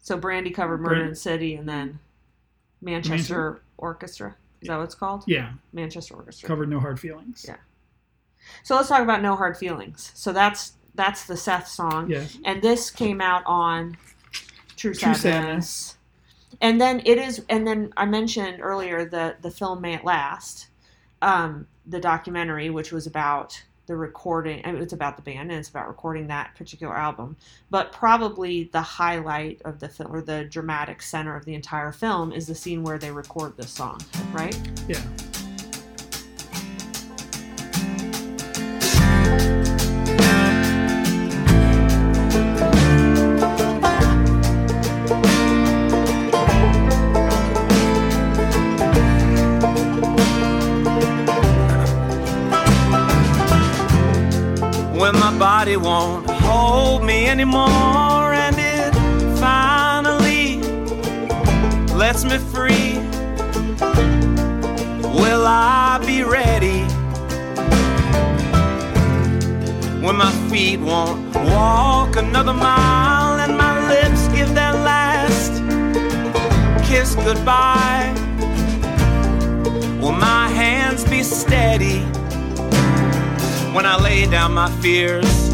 So 0.00 0.18
Brandi 0.18 0.52
covered 0.54 0.80
"Murder 0.80 0.94
Brand- 0.96 1.12
the 1.12 1.16
City" 1.16 1.54
and 1.54 1.68
then 1.68 1.98
Manchester 2.80 3.60
Orchestra. 3.76 4.36
Is 4.60 4.68
that 4.68 4.76
what 4.76 4.84
it's 4.84 4.94
called? 4.94 5.24
Yeah, 5.26 5.52
Manchester 5.72 6.14
Orchestra. 6.14 6.46
covered 6.46 6.68
No 6.68 6.80
Hard 6.80 6.98
Feelings. 6.98 7.44
Yeah. 7.46 7.56
So 8.62 8.76
let's 8.76 8.88
talk 8.88 9.02
about 9.02 9.22
No 9.22 9.36
Hard 9.36 9.56
Feelings. 9.56 10.10
So 10.14 10.32
that's 10.32 10.72
that's 10.94 11.26
the 11.26 11.36
Seth 11.36 11.68
song. 11.68 12.10
Yes. 12.10 12.38
And 12.44 12.60
this 12.62 12.90
came 12.90 13.20
out 13.20 13.42
on 13.46 13.96
True, 14.76 14.94
Sadness. 14.94 15.22
True 15.22 15.30
Sadness. 15.30 15.70
Sadness. 15.70 15.94
And 16.60 16.80
then 16.80 17.02
it 17.04 17.18
is 17.18 17.44
and 17.48 17.66
then 17.66 17.92
I 17.96 18.06
mentioned 18.06 18.60
earlier 18.60 19.04
the 19.04 19.36
the 19.42 19.50
film 19.50 19.80
May 19.80 19.94
It 19.94 20.04
Last, 20.04 20.68
um, 21.22 21.66
the 21.86 22.00
documentary, 22.00 22.70
which 22.70 22.90
was 22.90 23.06
about 23.06 23.62
the 23.88 23.96
recording 23.96 24.60
I 24.64 24.70
mean, 24.70 24.82
it's 24.82 24.92
about 24.92 25.16
the 25.16 25.22
band 25.22 25.50
and 25.50 25.58
it's 25.58 25.68
about 25.68 25.88
recording 25.88 26.28
that 26.28 26.54
particular 26.54 26.94
album. 26.94 27.36
But 27.70 27.90
probably 27.90 28.64
the 28.64 28.82
highlight 28.82 29.60
of 29.64 29.80
the 29.80 29.88
film 29.88 30.14
or 30.14 30.20
the 30.20 30.44
dramatic 30.44 31.02
center 31.02 31.34
of 31.34 31.44
the 31.44 31.54
entire 31.54 31.90
film 31.90 32.30
is 32.32 32.46
the 32.46 32.54
scene 32.54 32.84
where 32.84 32.98
they 32.98 33.10
record 33.10 33.56
this 33.56 33.70
song, 33.70 34.00
right? 34.32 34.56
Yeah. 34.86 35.02
Won't 55.78 56.28
hold 56.30 57.04
me 57.04 57.26
anymore. 57.26 58.32
And 58.34 58.56
it 58.58 58.92
finally 59.38 60.60
lets 61.94 62.24
me 62.24 62.38
free. 62.38 62.98
Will 65.20 65.44
i 65.46 65.98
be 66.06 66.22
ready 66.22 66.80
when 70.04 70.16
my 70.16 70.32
feet 70.48 70.78
won't 70.80 71.34
walk 71.34 72.16
another 72.16 72.54
mile 72.54 73.40
and 73.40 73.56
my 73.56 73.88
lips 73.88 74.28
give 74.28 74.54
their 74.54 74.72
last 74.72 75.52
kiss 76.88 77.14
goodbye? 77.16 78.12
Will 80.00 80.12
my 80.12 80.48
hands 80.48 81.04
be 81.04 81.22
steady 81.22 81.98
when 83.74 83.84
I 83.86 83.96
lay 84.00 84.26
down 84.26 84.54
my 84.54 84.70
fears, 84.80 85.47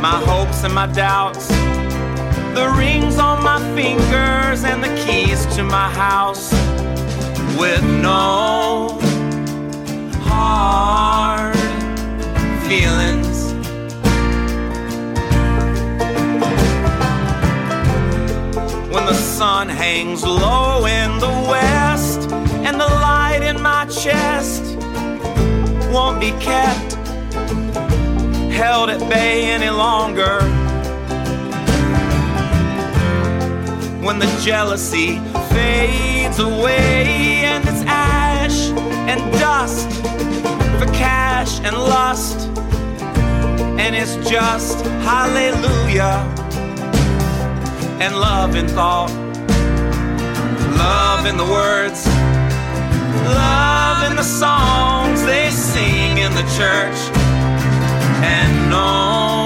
my 0.00 0.20
hopes 0.24 0.64
and 0.64 0.74
my 0.74 0.86
doubts, 0.86 1.48
the 2.54 2.74
rings 2.76 3.18
on 3.18 3.42
my 3.42 3.58
fingers 3.74 4.64
and 4.64 4.82
the 4.82 4.94
keys 5.04 5.46
to 5.56 5.62
my 5.62 5.88
house, 5.90 6.52
with 7.58 7.82
no 7.84 8.98
hard 10.22 11.56
feelings. 12.66 13.52
When 18.92 19.06
the 19.06 19.14
sun 19.14 19.68
hangs 19.68 20.22
low 20.24 20.86
in 20.86 21.18
the 21.18 21.34
west 21.50 22.30
and 22.66 22.80
the 22.80 22.86
light 22.86 23.42
in 23.42 23.60
my 23.60 23.86
chest 23.86 24.62
won't 25.92 26.20
be 26.20 26.32
kept 26.32 26.73
held 28.54 28.88
at 28.88 29.00
bay 29.10 29.46
any 29.50 29.68
longer. 29.68 30.38
When 34.06 34.20
the 34.20 34.30
jealousy 34.40 35.18
fades 35.50 36.38
away 36.38 37.42
and 37.50 37.64
it's 37.66 37.82
ash 37.86 38.70
and 39.10 39.20
dust 39.40 39.90
for 40.78 40.86
cash 40.94 41.58
and 41.66 41.76
lust, 41.76 42.48
and 43.82 43.96
it's 43.96 44.16
just 44.30 44.86
hallelujah 45.02 46.22
and 48.00 48.14
love 48.14 48.54
in 48.54 48.68
thought, 48.68 49.10
love 50.78 51.26
in 51.26 51.36
the 51.36 51.48
words, 51.58 52.06
love 53.34 54.08
in 54.08 54.16
the 54.16 54.22
songs 54.22 55.24
they 55.24 55.50
sing 55.50 56.18
in 56.18 56.32
the 56.34 56.46
church 56.56 57.13
and 58.24 58.70
no 58.70 59.43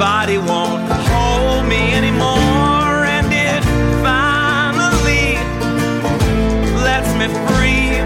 body 0.00 0.38
won't 0.38 0.80
hold 1.12 1.66
me 1.66 1.92
anymore 1.92 3.04
and 3.04 3.26
it 3.30 3.62
finally 4.00 5.36
lets 6.82 7.12
me 7.20 7.26
free, 7.44 8.00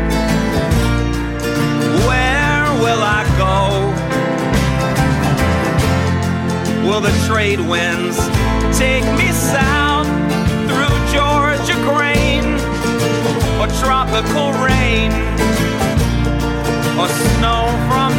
where 2.04 2.64
will 2.82 3.00
I 3.00 3.22
go? 3.38 3.54
Will 6.88 7.00
the 7.00 7.14
trade 7.28 7.60
winds 7.60 8.18
take 8.76 9.04
me 9.16 9.30
south 9.30 10.08
through 10.66 10.96
Georgia 11.14 11.78
grain 11.86 12.42
or 13.60 13.68
tropical 13.78 14.50
rain 14.66 15.12
or 16.98 17.06
snow 17.06 17.70
from 17.86 18.13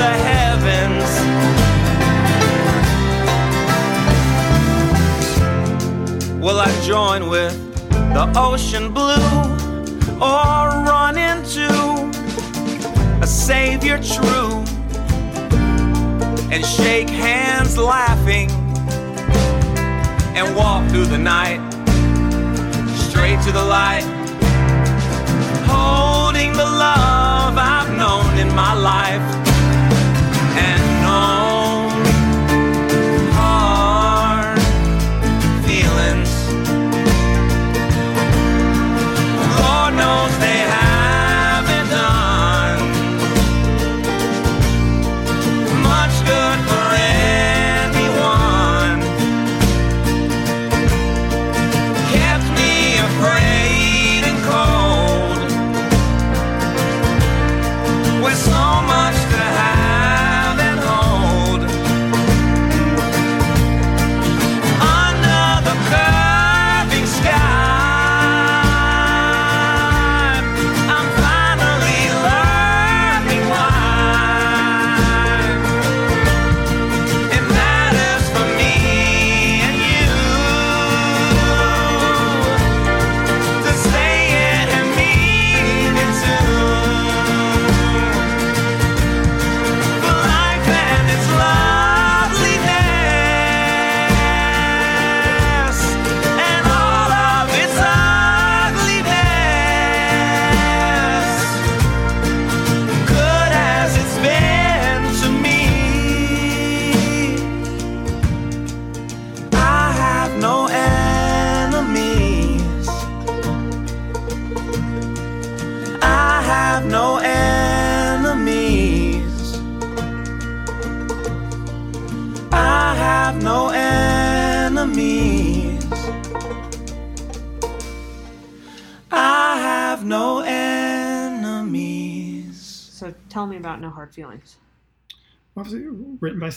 Will 6.46 6.60
I 6.60 6.72
join 6.82 7.28
with 7.28 7.56
the 7.89 8.32
ocean 8.38 8.93
blue 8.93 9.32
or 10.22 10.86
run 10.86 11.18
into 11.18 11.68
a 13.20 13.26
savior 13.26 13.98
true? 13.98 14.64
and 16.52 16.64
shake 16.64 17.10
hands 17.10 17.80
laughing 17.80 18.52
and 20.38 20.56
walk 20.56 20.88
through 20.91 21.08
the 21.08 21.18
night 21.18 21.60
straight 23.10 23.41
to 23.41 23.52
the 23.52 23.66
light 23.66 24.06
holding 25.66 26.54
the 26.54 26.64
love 26.64 27.58
I've 27.58 27.89
known 27.98 28.38
in 28.38 28.56
my 28.56 28.76
life 28.76 29.45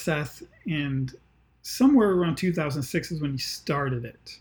Seth, 0.09 0.43
and 0.67 1.15
somewhere 1.61 2.13
around 2.13 2.37
2006 2.37 3.13
is 3.13 3.21
when 3.21 3.33
he 3.33 3.39
started 3.39 4.07
it. 4.07 4.39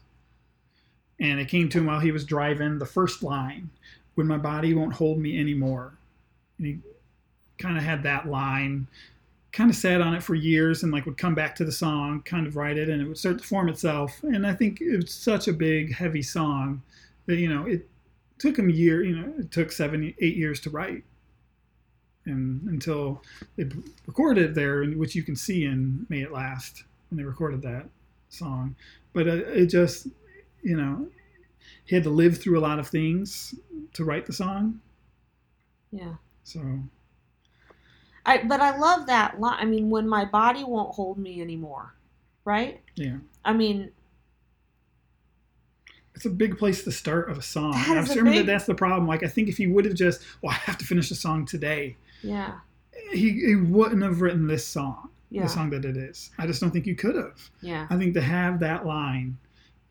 And 1.19 1.41
it 1.41 1.49
came 1.49 1.68
to 1.68 1.80
him 1.80 1.88
while 1.88 1.99
he 1.99 2.14
was 2.14 2.23
driving 2.23 2.80
the 2.80 2.85
first 2.85 3.22
line, 3.22 3.69
"When 4.15 4.27
my 4.27 4.38
body 4.38 4.73
won't 4.73 4.94
hold 4.94 5.19
me 5.19 5.38
anymore." 5.38 5.98
And 6.57 6.68
he 6.68 6.80
kind 7.57 7.77
of 7.77 7.84
had 7.84 8.03
that 8.03 8.30
line, 8.30 8.88
kind 9.52 9.69
of 9.69 9.76
sat 9.76 9.99
on 9.99 10.14
it 10.14 10.23
for 10.23 10.35
years, 10.35 10.84
and 10.84 10.94
like 10.94 11.06
would 11.06 11.18
come 11.18 11.35
back 11.35 11.53
to 11.56 11.65
the 11.65 11.72
song, 11.73 12.22
kind 12.22 12.48
of 12.48 12.56
write 12.56 12.77
it, 12.77 12.88
and 12.88 13.02
it 13.02 13.06
would 13.06 13.18
start 13.18 13.39
to 13.39 13.44
form 13.44 13.68
itself. 13.68 14.23
And 14.23 14.48
I 14.48 14.53
think 14.53 14.80
it 14.80 14.95
was 14.95 15.14
such 15.14 15.49
a 15.49 15.53
big, 15.53 15.94
heavy 15.94 16.22
song 16.22 16.81
that 17.26 17.39
you 17.39 17.49
know 17.49 17.65
it 17.65 17.89
took 18.38 18.57
him 18.57 18.69
a 18.69 18.73
year. 18.73 19.03
You 19.03 19.18
know, 19.18 19.34
it 19.38 19.52
took 19.52 19.73
seven, 19.73 20.14
eight 20.18 20.38
years 20.38 20.61
to 20.61 20.69
write 20.69 21.03
and 22.27 22.61
until 22.67 23.23
they 23.55 23.65
recorded 24.05 24.53
there, 24.55 24.83
which 24.85 25.15
you 25.15 25.23
can 25.23 25.35
see 25.35 25.65
in 25.65 26.05
"May 26.09 26.21
It 26.21 26.31
Last" 26.31 26.83
when 27.09 27.17
they 27.17 27.23
recorded 27.23 27.61
that 27.63 27.87
song. 28.29 28.75
But 29.13 29.27
uh, 29.27 29.35
it 29.47 29.67
just, 29.67 30.07
you 30.61 30.77
know, 30.77 31.07
he 31.85 31.95
had 31.95 32.03
to 32.03 32.09
live 32.09 32.37
through 32.37 32.59
a 32.59 32.61
lot 32.61 32.79
of 32.79 32.87
things 32.87 33.55
to 33.93 34.03
write 34.03 34.25
the 34.25 34.33
song. 34.33 34.79
Yeah. 35.91 36.15
So 36.43 36.61
I 38.25 38.43
but 38.43 38.59
I 38.59 38.77
love 38.77 39.07
that 39.07 39.39
line. 39.39 39.57
I 39.59 39.65
mean, 39.65 39.89
when 39.89 40.07
my 40.07 40.25
body 40.25 40.63
won't 40.63 40.93
hold 40.93 41.17
me 41.17 41.41
anymore, 41.41 41.95
right? 42.45 42.81
yeah, 42.95 43.17
I 43.43 43.53
mean, 43.53 43.91
it's 46.13 46.25
a 46.25 46.29
big 46.29 46.57
place 46.57 46.83
to 46.83 46.91
start 46.91 47.29
of 47.29 47.37
a 47.37 47.41
song. 47.41 47.73
I'm 47.75 48.05
sure 48.05 48.23
big- 48.23 48.37
that 48.37 48.45
that's 48.45 48.65
the 48.65 48.75
problem. 48.75 49.07
Like 49.07 49.23
I 49.23 49.27
think 49.27 49.49
if 49.49 49.57
he 49.57 49.67
would 49.67 49.85
have 49.85 49.93
just, 49.93 50.21
well, 50.41 50.51
I 50.51 50.55
have 50.55 50.77
to 50.79 50.85
finish 50.85 51.09
the 51.09 51.15
song 51.15 51.45
today. 51.45 51.95
Yeah, 52.22 52.60
He, 53.11 53.31
he 53.45 53.56
wouldn't 53.56 54.03
have 54.03 54.22
written 54.22 54.48
this 54.48 54.65
song, 54.68 55.10
Yeah. 55.30 55.44
the 55.44 55.49
song 55.49 55.69
that 55.72 55.85
it 55.85 55.98
is. 55.98 56.31
I 56.38 56.48
just 56.48 56.60
don't 56.61 56.72
think 56.72 56.85
you 56.88 56.95
could 56.95 57.15
have. 57.15 57.49
yeah, 57.61 57.88
I 57.89 57.98
think 57.98 58.14
to 58.15 58.22
have 58.22 58.60
that 58.60 58.85
line, 58.85 59.38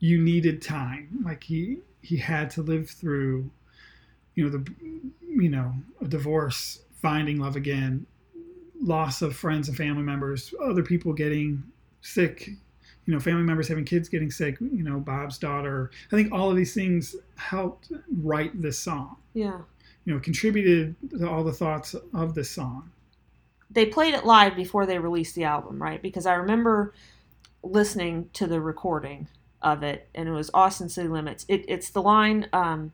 you 0.01 0.21
needed 0.23 0.61
time. 0.63 1.09
Like 1.25 1.43
he 1.45 1.79
he 2.03 2.17
had 2.17 2.51
to 2.51 2.63
live 2.63 2.89
through, 2.91 3.51
you 4.35 4.45
know, 4.45 4.51
the 4.51 4.71
you 5.27 5.49
know 5.49 5.73
a 6.01 6.07
divorce, 6.09 6.81
finding 7.01 7.39
love 7.41 7.57
again, 7.57 8.07
loss 8.81 9.23
of 9.23 9.35
friends 9.35 9.69
and 9.69 9.77
family 9.77 10.03
members, 10.03 10.53
other 10.63 10.83
people 10.83 11.13
getting 11.13 11.63
sick, 12.03 12.49
you 13.07 13.13
know, 13.15 13.19
family 13.21 13.43
members 13.43 13.69
having 13.69 13.85
kids 13.85 14.09
getting 14.09 14.31
sick. 14.31 14.59
You 14.61 14.83
know, 14.85 15.01
Bob's 15.01 15.39
daughter. 15.39 15.91
I 16.13 16.17
think 16.17 16.33
all 16.33 16.51
of 16.51 16.57
these 16.57 16.75
things 16.75 17.17
helped 17.37 17.91
write 18.23 18.61
this 18.61 18.79
song. 18.79 19.17
yeah. 19.35 19.61
You 20.07 20.15
know, 20.15 20.21
contributed 20.21 20.97
to 21.19 21.29
all 21.29 21.45
the 21.45 21.53
thoughts 21.53 21.95
of 22.15 22.35
this 22.35 22.51
song. 22.51 22.91
They 23.71 23.87
played 23.87 24.15
it 24.15 24.25
live 24.25 24.57
before 24.57 24.87
they 24.87 24.99
released 24.99 25.35
the 25.35 25.45
album, 25.45 25.83
right? 25.83 26.01
Because 26.01 26.25
I 26.25 26.35
remember 26.35 26.95
listening 27.63 28.31
to 28.35 28.47
the 28.47 28.61
recording 28.61 29.29
of 29.61 29.83
it, 29.83 30.09
and 30.15 30.29
it 30.29 30.33
was 30.33 30.51
Austin 30.55 30.89
City 30.89 31.09
Limits. 31.09 31.45
It, 31.49 31.65
it's 31.69 31.91
the 31.91 32.01
line, 32.01 32.49
um, 32.53 32.93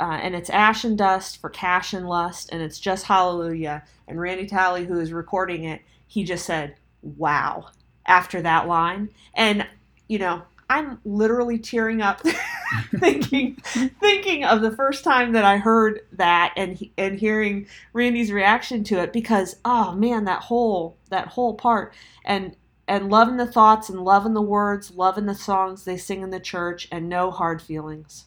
uh, 0.00 0.18
and 0.20 0.34
it's 0.34 0.50
Ash 0.50 0.84
and 0.84 0.98
Dust 0.98 1.40
for 1.40 1.48
Cash 1.48 1.92
and 1.92 2.08
Lust, 2.08 2.50
and 2.52 2.60
it's 2.60 2.80
just 2.80 3.06
Hallelujah. 3.06 3.84
And 4.06 4.20
Randy 4.20 4.46
Talley, 4.46 4.84
who 4.84 4.98
is 4.98 5.12
recording 5.12 5.64
it, 5.64 5.82
he 6.06 6.24
just 6.24 6.44
said, 6.44 6.76
"Wow!" 7.02 7.68
after 8.04 8.42
that 8.42 8.66
line, 8.66 9.10
and 9.34 9.66
you 10.08 10.18
know, 10.18 10.42
I'm 10.70 11.00
literally 11.04 11.58
tearing 11.58 12.02
up, 12.02 12.20
thinking, 12.98 13.56
thinking 14.00 14.44
of 14.44 14.60
the 14.60 14.70
first 14.70 15.02
time 15.02 15.32
that 15.32 15.44
I 15.44 15.56
heard 15.56 16.00
that, 16.12 16.52
and 16.56 16.78
and 16.98 17.18
hearing 17.18 17.66
Randy's 17.92 18.32
reaction 18.32 18.84
to 18.84 19.00
it, 19.00 19.12
because 19.12 19.56
oh 19.64 19.92
man, 19.92 20.24
that 20.24 20.42
whole 20.42 20.96
that 21.10 21.28
whole 21.28 21.54
part, 21.54 21.94
and 22.24 22.56
and 22.86 23.10
loving 23.10 23.36
the 23.36 23.46
thoughts 23.46 23.88
and 23.88 24.00
loving 24.04 24.34
the 24.34 24.42
words, 24.42 24.90
loving 24.90 25.26
the 25.26 25.34
songs 25.34 25.84
they 25.84 25.96
sing 25.96 26.22
in 26.22 26.30
the 26.30 26.40
church, 26.40 26.88
and 26.92 27.08
no 27.08 27.30
hard 27.30 27.62
feelings, 27.62 28.26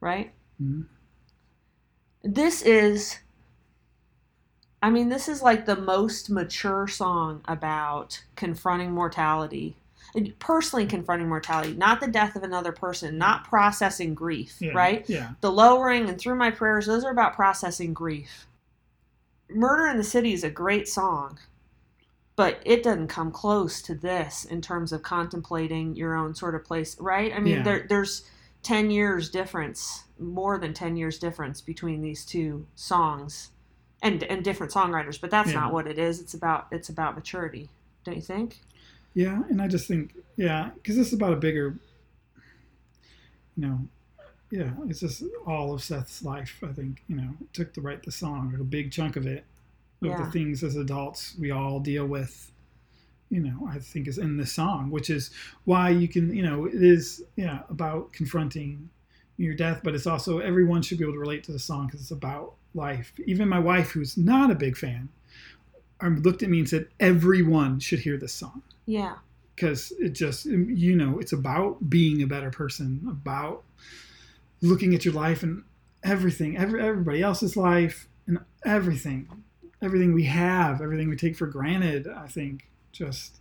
right? 0.00 0.32
Mhm. 0.60 0.88
This 2.24 2.62
is. 2.62 3.18
I 4.82 4.90
mean, 4.90 5.08
this 5.08 5.26
is 5.26 5.40
like 5.40 5.64
the 5.64 5.74
most 5.74 6.28
mature 6.28 6.86
song 6.86 7.40
about 7.46 8.24
confronting 8.36 8.92
mortality. 8.92 9.78
Personally 10.38 10.86
confronting 10.86 11.28
mortality, 11.28 11.74
not 11.74 12.00
the 12.00 12.08
death 12.08 12.34
of 12.36 12.42
another 12.42 12.72
person, 12.72 13.16
not 13.18 13.44
processing 13.44 14.14
grief, 14.14 14.56
Yeah, 14.60 14.72
right? 14.72 15.08
Yeah. 15.08 15.30
The 15.40 15.52
lowering 15.52 16.08
and 16.08 16.18
through 16.18 16.34
my 16.36 16.50
prayers, 16.50 16.86
those 16.86 17.04
are 17.04 17.10
about 17.12 17.34
processing 17.34 17.92
grief. 17.94 18.46
Murder 19.48 19.86
in 19.88 19.96
the 19.96 20.04
City 20.04 20.32
is 20.32 20.44
a 20.44 20.50
great 20.50 20.88
song, 20.88 21.38
but 22.36 22.60
it 22.64 22.82
doesn't 22.82 23.08
come 23.08 23.30
close 23.30 23.82
to 23.82 23.94
this 23.94 24.44
in 24.44 24.60
terms 24.60 24.92
of 24.92 25.02
contemplating 25.02 25.94
your 25.94 26.16
own 26.16 26.34
sort 26.34 26.54
of 26.54 26.64
place, 26.64 26.98
right? 27.00 27.32
I 27.34 27.38
mean, 27.40 27.56
Yeah. 27.58 27.62
there, 27.62 27.86
there's 27.88 28.28
10 28.62 28.90
years 28.90 29.30
difference, 29.30 30.04
more 30.18 30.58
than 30.58 30.74
10 30.74 30.96
years 30.96 31.18
difference 31.18 31.60
between 31.60 32.02
these 32.02 32.24
two 32.24 32.66
songs 32.74 33.50
and 34.02 34.22
and 34.24 34.42
different 34.42 34.72
songwriters, 34.72 35.20
but 35.20 35.30
that's 35.30 35.50
Yeah. 35.50 35.60
not 35.60 35.72
what 35.74 35.86
it 35.86 35.98
is. 35.98 36.20
It's 36.20 36.32
about 36.34 36.66
it's 36.70 36.88
about 36.88 37.14
maturity, 37.14 37.68
don't 38.04 38.16
you 38.16 38.22
think? 38.22 38.60
Yeah, 39.14 39.42
and 39.50 39.60
I 39.60 39.68
just 39.68 39.88
think, 39.88 40.14
yeah, 40.36 40.70
because 40.74 40.96
this 40.96 41.08
is 41.08 41.12
about 41.14 41.32
a 41.32 41.36
bigger, 41.36 41.76
you 43.56 43.66
know, 43.66 43.80
yeah, 44.50 44.70
it's 44.88 45.00
just 45.00 45.22
all 45.46 45.72
of 45.74 45.82
Seth's 45.82 46.24
life. 46.24 46.62
I 46.62 46.72
think, 46.72 47.02
you 47.08 47.16
know, 47.16 47.30
it 47.40 47.52
took 47.52 47.72
to 47.74 47.80
write 47.80 48.02
the 48.02 48.12
song, 48.12 48.54
a 48.58 48.64
big 48.64 48.90
chunk 48.92 49.16
of 49.16 49.26
it, 49.26 49.44
of 50.02 50.08
Yeah. 50.08 50.24
the 50.24 50.30
things 50.30 50.62
as 50.62 50.76
adults 50.76 51.36
we 51.38 51.50
all 51.50 51.80
deal 51.80 52.06
with, 52.06 52.52
you 53.30 53.40
know, 53.40 53.68
I 53.68 53.78
think 53.78 54.08
is 54.08 54.18
in 54.18 54.36
this 54.36 54.52
song, 54.52 54.90
which 54.90 55.10
is 55.10 55.30
why 55.64 55.90
you 55.90 56.08
can, 56.08 56.34
you 56.34 56.42
know, 56.42 56.66
it 56.66 56.82
is, 56.82 57.22
yeah, 57.36 57.62
about 57.68 58.12
confronting 58.12 58.90
your 59.36 59.54
death, 59.54 59.80
but 59.82 59.94
it's 59.94 60.06
also 60.06 60.38
everyone 60.38 60.82
should 60.82 60.98
be 60.98 61.04
able 61.04 61.14
to 61.14 61.20
relate 61.20 61.44
to 61.44 61.52
the 61.52 61.58
song 61.58 61.86
because 61.86 62.00
it's 62.00 62.10
about 62.10 62.54
life. 62.74 63.12
Even 63.26 63.48
my 63.48 63.58
wife, 63.58 63.90
who's 63.90 64.16
not 64.16 64.50
a 64.50 64.54
big 64.54 64.76
fan, 64.76 65.08
looked 66.08 66.42
at 66.42 66.48
me 66.50 66.58
and 66.58 66.68
said, 66.68 66.88
everyone 66.98 67.78
should 67.80 67.98
hear 68.00 68.16
this 68.16 68.32
song 68.32 68.62
Yeah. 68.86 69.16
because 69.54 69.92
it 69.98 70.10
just 70.10 70.46
you 70.46 70.96
know 70.96 71.18
it's 71.18 71.32
about 71.32 71.88
being 71.90 72.22
a 72.22 72.26
better 72.26 72.50
person 72.50 73.06
about 73.08 73.62
looking 74.62 74.94
at 74.94 75.04
your 75.04 75.14
life 75.14 75.42
and 75.42 75.62
everything 76.02 76.56
every, 76.56 76.82
everybody 76.82 77.22
else's 77.22 77.56
life 77.56 78.08
and 78.26 78.38
everything 78.64 79.28
everything 79.82 80.12
we 80.14 80.24
have 80.24 80.80
everything 80.80 81.08
we 81.10 81.16
take 81.16 81.36
for 81.36 81.46
granted 81.46 82.06
i 82.08 82.26
think 82.26 82.68
just 82.92 83.36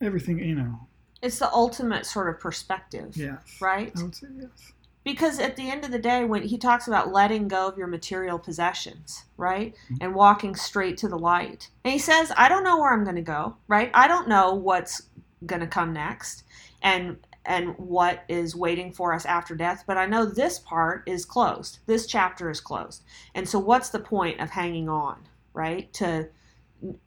everything 0.00 0.38
you 0.38 0.54
know 0.54 0.86
It's 1.22 1.38
the 1.38 1.50
ultimate 1.52 2.04
sort 2.06 2.28
of 2.28 2.38
perspective, 2.40 3.16
yes 3.16 3.40
right? 3.60 3.92
i 3.98 4.02
would 4.02 4.14
say 4.14 4.26
yes 4.38 4.72
Because 5.04 5.40
at 5.40 5.56
the 5.56 5.68
end 5.68 5.84
of 5.84 5.90
the 5.90 5.98
day, 5.98 6.24
when 6.24 6.42
he 6.42 6.56
talks 6.56 6.86
about 6.86 7.12
letting 7.12 7.48
go 7.48 7.66
of 7.66 7.76
your 7.76 7.88
material 7.88 8.38
possessions, 8.38 9.24
right? 9.36 9.74
Mm-hmm. 9.74 9.96
And 10.00 10.14
walking 10.14 10.54
straight 10.54 10.96
to 10.98 11.08
the 11.08 11.18
light. 11.18 11.70
And 11.84 11.92
he 11.92 11.98
says, 11.98 12.32
I 12.36 12.48
don't 12.48 12.62
know 12.62 12.78
where 12.78 12.92
I'm 12.92 13.02
going 13.04 13.16
to 13.16 13.22
go, 13.22 13.56
right? 13.66 13.90
I 13.94 14.06
don't 14.06 14.28
know 14.28 14.54
what's 14.54 15.02
going 15.44 15.60
to 15.60 15.66
come 15.66 15.92
next 15.92 16.44
and 16.82 17.16
and 17.44 17.76
what 17.76 18.22
is 18.28 18.54
waiting 18.54 18.92
for 18.92 19.12
us 19.12 19.26
after 19.26 19.56
death, 19.56 19.82
but 19.84 19.96
I 19.98 20.06
know 20.06 20.24
this 20.24 20.60
part 20.60 21.02
is 21.06 21.24
closed. 21.24 21.80
This 21.86 22.06
chapter 22.06 22.48
is 22.50 22.60
closed. 22.60 23.02
And 23.34 23.48
so 23.48 23.58
what's 23.58 23.88
the 23.90 23.98
point 23.98 24.40
of 24.40 24.50
hanging 24.50 24.88
on, 24.88 25.16
right? 25.52 25.92
To 25.94 26.28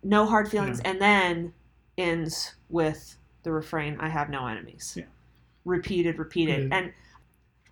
no 0.03 0.25
hard 0.25 0.49
feelings 0.49 0.81
Yeah. 0.83 0.91
and 0.91 1.01
then 1.01 1.53
ends 1.97 2.55
with 2.69 3.15
the 3.43 3.51
refrain, 3.53 3.97
I 4.01 4.09
have 4.09 4.29
no 4.29 4.45
enemies. 4.47 4.95
Yeah. 4.97 5.05
Repeated, 5.63 6.19
repeated. 6.19 6.63
Repeated. 6.65 6.73
And 6.73 6.93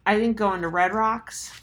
I 0.05 0.19
think 0.19 0.35
going 0.35 0.61
to 0.63 0.67
Red 0.67 0.93
Rocks, 0.93 1.61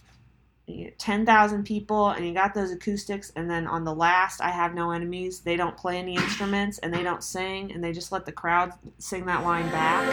get 0.67 0.99
10,000 0.99 1.63
people, 1.65 2.09
and 2.09 2.27
you 2.27 2.33
got 2.33 2.55
those 2.55 2.71
acoustics, 2.71 3.31
and 3.37 3.51
then 3.51 3.67
on 3.67 3.85
the 3.85 3.95
last, 3.95 4.41
I 4.41 4.49
Have 4.49 4.75
No 4.75 4.93
Enemies, 4.93 5.41
they 5.41 5.57
don't 5.57 5.77
play 5.77 5.99
any 5.99 6.15
instruments, 6.15 6.79
and 6.79 6.95
they 6.95 7.03
don't 7.03 7.23
sing, 7.23 7.71
and 7.71 7.85
they 7.85 7.93
just 7.93 8.13
let 8.13 8.25
the 8.25 8.33
crowd 8.33 8.73
sing 8.97 9.27
that 9.27 9.45
line 9.45 9.71
back. 9.71 10.07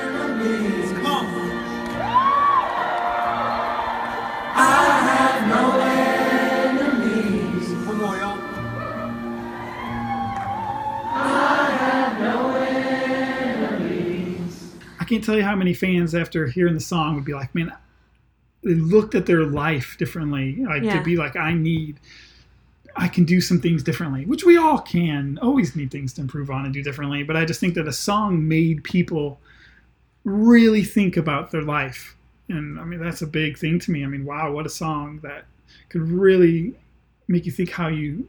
One 7.86 7.98
more, 7.98 8.18
y'all. 8.18 8.38
I 11.14 11.72
have 11.80 12.20
no 12.20 12.56
enemies. 13.80 14.74
I 15.00 15.06
can't 15.06 15.24
tell 15.24 15.38
you 15.38 15.44
how 15.44 15.56
many 15.56 15.74
fans 15.74 16.14
after 16.14 16.48
hearing 16.48 16.74
the 16.74 16.82
song 16.82 17.16
would 17.16 17.24
be 17.24 17.34
like 17.34 17.56
man 17.56 17.72
they 18.68 18.74
looked 18.76 19.16
at 19.16 19.26
their 19.26 19.44
life 19.46 19.96
differently 19.98 20.58
like 20.66 20.84
Yeah. 20.84 20.98
to 20.98 21.04
be 21.04 21.16
like 21.18 21.36
i 21.36 21.54
need 21.54 22.00
i 22.96 23.08
can 23.08 23.24
do 23.26 23.40
some 23.42 23.60
things 23.62 23.82
differently 23.84 24.26
which 24.26 24.44
we 24.46 24.58
all 24.58 24.80
can 24.80 25.40
always 25.42 25.76
need 25.76 25.92
things 25.92 26.14
to 26.14 26.22
improve 26.22 26.50
on 26.52 26.66
and 26.66 26.74
do 26.74 26.84
differently 26.84 27.24
but 27.24 27.36
i 27.38 27.46
just 27.46 27.60
think 27.60 27.74
that 27.76 27.88
a 27.88 27.94
song 27.94 28.48
made 28.48 28.84
people 28.84 29.40
really 30.24 30.84
think 30.84 31.16
about 31.16 31.52
their 31.52 31.62
life. 31.62 32.18
And 32.50 32.78
I 32.80 32.84
mean, 32.84 33.00
that's 33.00 33.22
a 33.22 33.28
big 33.28 33.58
thing 33.58 33.80
to 33.80 33.92
me. 33.92 34.04
I 34.04 34.08
mean, 34.08 34.26
wow, 34.26 34.52
what 34.52 34.66
a 34.66 34.70
song 34.70 35.20
that 35.24 35.46
could 35.88 36.02
really 36.02 36.74
make 37.30 37.46
you 37.46 37.52
think 37.54 37.72
how 37.72 37.88
you 37.88 38.28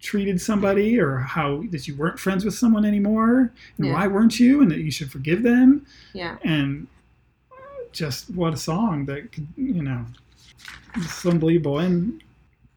treated 0.00 0.40
somebody 0.40 1.00
or 1.00 1.18
how 1.18 1.64
that 1.70 1.88
you 1.88 1.96
weren't 1.96 2.20
friends 2.20 2.44
with 2.44 2.54
someone 2.54 2.84
anymore 2.84 3.50
and 3.76 3.86
Yeah. 3.86 3.92
why 3.94 4.06
weren't 4.06 4.38
you 4.38 4.60
and 4.62 4.70
that 4.70 4.78
you 4.78 4.92
should 4.92 5.10
forgive 5.10 5.42
them 5.42 5.84
Yeah. 6.12 6.36
and 6.44 6.86
just 7.92 8.30
what 8.30 8.52
a 8.52 8.56
song 8.56 9.04
that 9.06 9.32
could 9.32 9.46
you 9.56 9.82
know 9.82 10.04
it's 10.96 11.24
unbelievable 11.26 11.78
and 11.78 12.22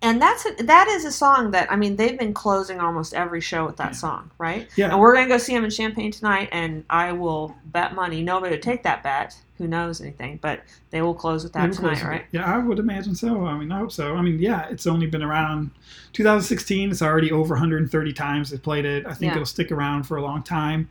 And 0.02 0.22
that's 0.22 0.46
a, 0.46 0.64
that 0.64 0.88
is 0.88 1.04
a 1.06 1.12
song 1.12 1.52
that 1.52 1.72
I 1.72 1.76
mean 1.76 1.96
they've 1.96 2.18
been 2.20 2.34
closing 2.34 2.80
almost 2.80 3.14
every 3.14 3.42
show 3.42 3.66
with 3.66 3.78
that 3.78 3.92
Yeah. 3.94 4.04
song, 4.06 4.32
right? 4.38 4.68
Yeah. 4.76 4.92
And 4.92 5.00
we're 5.00 5.16
gonna 5.16 5.28
go 5.28 5.38
see 5.38 5.54
them 5.54 5.64
in 5.66 5.72
Champaign 5.72 6.12
tonight, 6.12 6.50
and 6.52 6.84
I 6.90 7.12
will 7.12 7.56
bet 7.66 7.96
money 7.96 8.22
nobody 8.22 8.52
would 8.52 8.62
take 8.62 8.84
that 8.84 9.02
bet. 9.04 9.36
Who 9.58 9.68
knows 9.68 10.02
anything? 10.02 10.38
But 10.42 10.62
they 10.92 11.02
will 11.02 11.14
close 11.16 11.44
with 11.44 11.54
that 11.54 11.72
tonight, 11.74 12.04
right? 12.04 12.26
Yeah, 12.32 12.46
I 12.46 12.58
would 12.58 12.78
imagine 12.78 13.16
so. 13.16 13.46
I 13.46 13.58
mean, 13.58 13.72
I 13.72 13.80
hope 13.80 13.92
so. 13.92 14.16
I 14.16 14.22
mean, 14.22 14.38
yeah, 14.38 14.68
it's 14.70 14.86
only 14.86 15.08
been 15.08 15.24
around 15.24 15.72
2016. 16.14 16.92
It's 16.92 17.02
already 17.02 17.32
over 17.32 17.56
130 17.56 18.14
times 18.14 18.50
they've 18.52 18.62
played 18.62 18.86
it. 18.86 19.06
I 19.08 19.14
think 19.14 19.30
Yeah. 19.32 19.38
it'll 19.38 19.46
stick 19.46 19.72
around 19.72 20.04
for 20.04 20.18
a 20.18 20.22
long 20.22 20.44
time. 20.44 20.90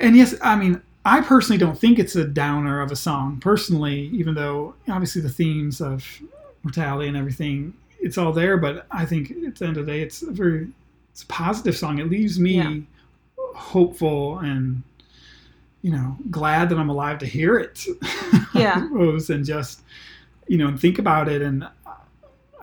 And 0.00 0.16
yes, 0.16 0.34
I 0.42 0.56
mean, 0.56 0.80
I 1.08 1.22
personally 1.22 1.58
don't 1.58 1.78
think 1.78 1.98
it's 1.98 2.16
a 2.16 2.24
downer 2.24 2.82
of 2.82 2.92
a 2.92 2.96
song. 2.96 3.38
Personally, 3.40 4.10
even 4.12 4.34
though 4.34 4.74
obviously 4.88 5.22
the 5.22 5.30
themes 5.30 5.80
of 5.80 6.06
mortality 6.62 7.08
and 7.08 7.16
everything, 7.16 7.72
it's 7.98 8.18
all 8.18 8.30
there. 8.32 8.58
But 8.58 8.86
I 8.90 9.06
think 9.06 9.30
at 9.46 9.56
the 9.56 9.66
end 9.66 9.76
of 9.78 9.86
the 9.86 9.92
day, 9.92 10.02
it's 10.02 10.22
a 10.22 10.30
very 10.30 10.68
it's 11.12 11.22
a 11.22 11.26
positive 11.26 11.76
song. 11.76 11.98
It 11.98 12.10
leaves 12.10 12.38
me 12.38 12.54
Yeah. 12.56 12.80
hopeful 13.54 14.38
and 14.40 14.82
you 15.82 15.92
know 15.92 16.16
glad 16.30 16.68
that 16.68 16.78
I'm 16.78 16.90
alive 16.90 17.18
to 17.20 17.26
hear 17.26 17.58
it. 17.58 17.84
Yeah. 18.54 18.88
And 18.90 19.44
just 19.44 19.82
you 20.46 20.58
know 20.58 20.68
and 20.68 20.80
think 20.80 20.98
about 20.98 21.28
it 21.28 21.42
and 21.42 21.66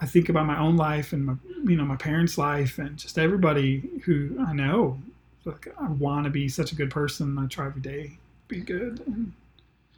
I 0.02 0.06
think 0.06 0.30
about 0.30 0.46
my 0.46 0.60
own 0.60 0.76
life 0.78 1.14
and 1.14 1.26
my 1.26 1.36
you 1.64 1.78
know 1.78 1.86
my 1.86 1.96
parents' 1.96 2.38
life 2.38 2.78
and 2.80 2.98
just 2.98 3.18
everybody 3.18 3.90
who 4.04 4.36
I 4.46 4.54
know. 4.54 5.00
Like 5.46 5.68
I 5.80 5.88
want 5.88 6.26
to 6.26 6.30
be 6.30 6.48
such 6.50 6.72
a 6.74 6.76
good 6.76 6.92
person. 6.92 7.38
I 7.40 7.46
try 7.48 7.68
every 7.68 7.82
day 7.82 8.18
be 8.48 8.62
good. 8.62 9.02
And 9.08 9.34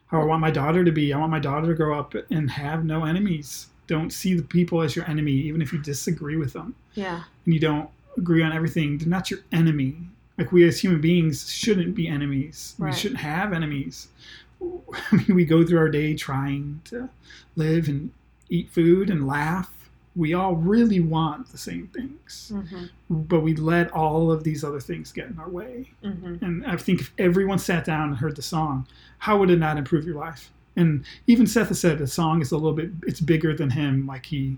how 0.08 0.22
I 0.22 0.26
want 0.26 0.42
my 0.42 0.52
daughter 0.52 0.84
to 0.86 0.92
be. 0.92 1.12
I 1.14 1.18
want 1.18 1.32
my 1.32 1.40
daughter 1.40 1.68
to 1.68 1.74
grow 1.74 1.98
up 2.00 2.14
and 2.32 2.50
have 2.52 2.86
no 2.86 3.04
enemies. 3.06 3.68
Don't 3.88 4.12
see 4.12 4.34
the 4.34 4.44
people 4.44 4.82
as 4.82 4.96
your 4.96 5.10
enemy, 5.10 5.32
even 5.34 5.62
if 5.62 5.72
you 5.74 5.80
disagree 5.80 6.36
with 6.38 6.54
them 6.54 6.76
Yeah. 6.94 7.24
and 7.46 7.54
you 7.54 7.60
don't 7.60 7.90
agree 8.18 8.44
on 8.44 8.52
everything. 8.54 8.98
They're 8.98 9.08
not 9.08 9.30
your 9.32 9.40
enemy. 9.52 9.96
Like 10.38 10.52
we 10.52 10.68
as 10.68 10.80
human 10.80 11.02
beings 11.02 11.52
shouldn't 11.52 11.96
be 11.96 12.08
enemies. 12.08 12.76
Right. 12.78 12.94
We 12.94 13.00
shouldn't 13.00 13.22
have 13.22 13.54
enemies. 13.54 14.10
I 14.62 15.16
mean, 15.16 15.36
we 15.36 15.46
go 15.46 15.66
through 15.66 15.80
our 15.80 15.90
day 15.90 16.16
trying 16.16 16.82
to 16.86 17.10
live 17.56 17.88
and 17.88 18.12
eat 18.50 18.70
food 18.70 19.10
and 19.10 19.28
laugh. 19.28 19.72
We 20.18 20.34
all 20.34 20.56
really 20.56 21.00
want 21.00 21.50
the 21.52 21.58
same 21.58 21.88
things, 21.88 22.52
Mm-hmm. 22.54 22.86
but 23.10 23.42
we 23.42 23.56
let 23.56 23.92
all 23.92 24.32
of 24.32 24.44
these 24.44 24.64
other 24.64 24.80
things 24.82 25.12
get 25.12 25.28
in 25.28 25.38
our 25.40 25.50
way. 25.50 25.92
Mm-hmm. 26.04 26.44
And 26.44 26.66
I 26.66 26.76
think 26.76 27.00
if 27.02 27.14
everyone 27.20 27.60
sat 27.60 27.86
down 27.86 28.10
and 28.10 28.18
heard 28.18 28.36
the 28.36 28.42
song, 28.42 28.88
how 29.20 29.38
would 29.38 29.50
it 29.50 29.60
not 29.60 29.78
improve 29.78 30.06
your 30.06 30.16
life? 30.16 30.52
And 30.76 31.06
even 31.28 31.48
Seth 31.48 31.70
has 31.70 31.80
said 31.80 31.98
the 32.00 32.08
song 32.08 32.42
is 32.42 32.52
a 32.52 32.56
little 32.58 32.74
bit 32.74 32.92
it's 33.04 33.20
bigger 33.22 33.56
than 33.56 33.70
him. 33.70 34.06
Like 34.08 34.26
he 34.26 34.58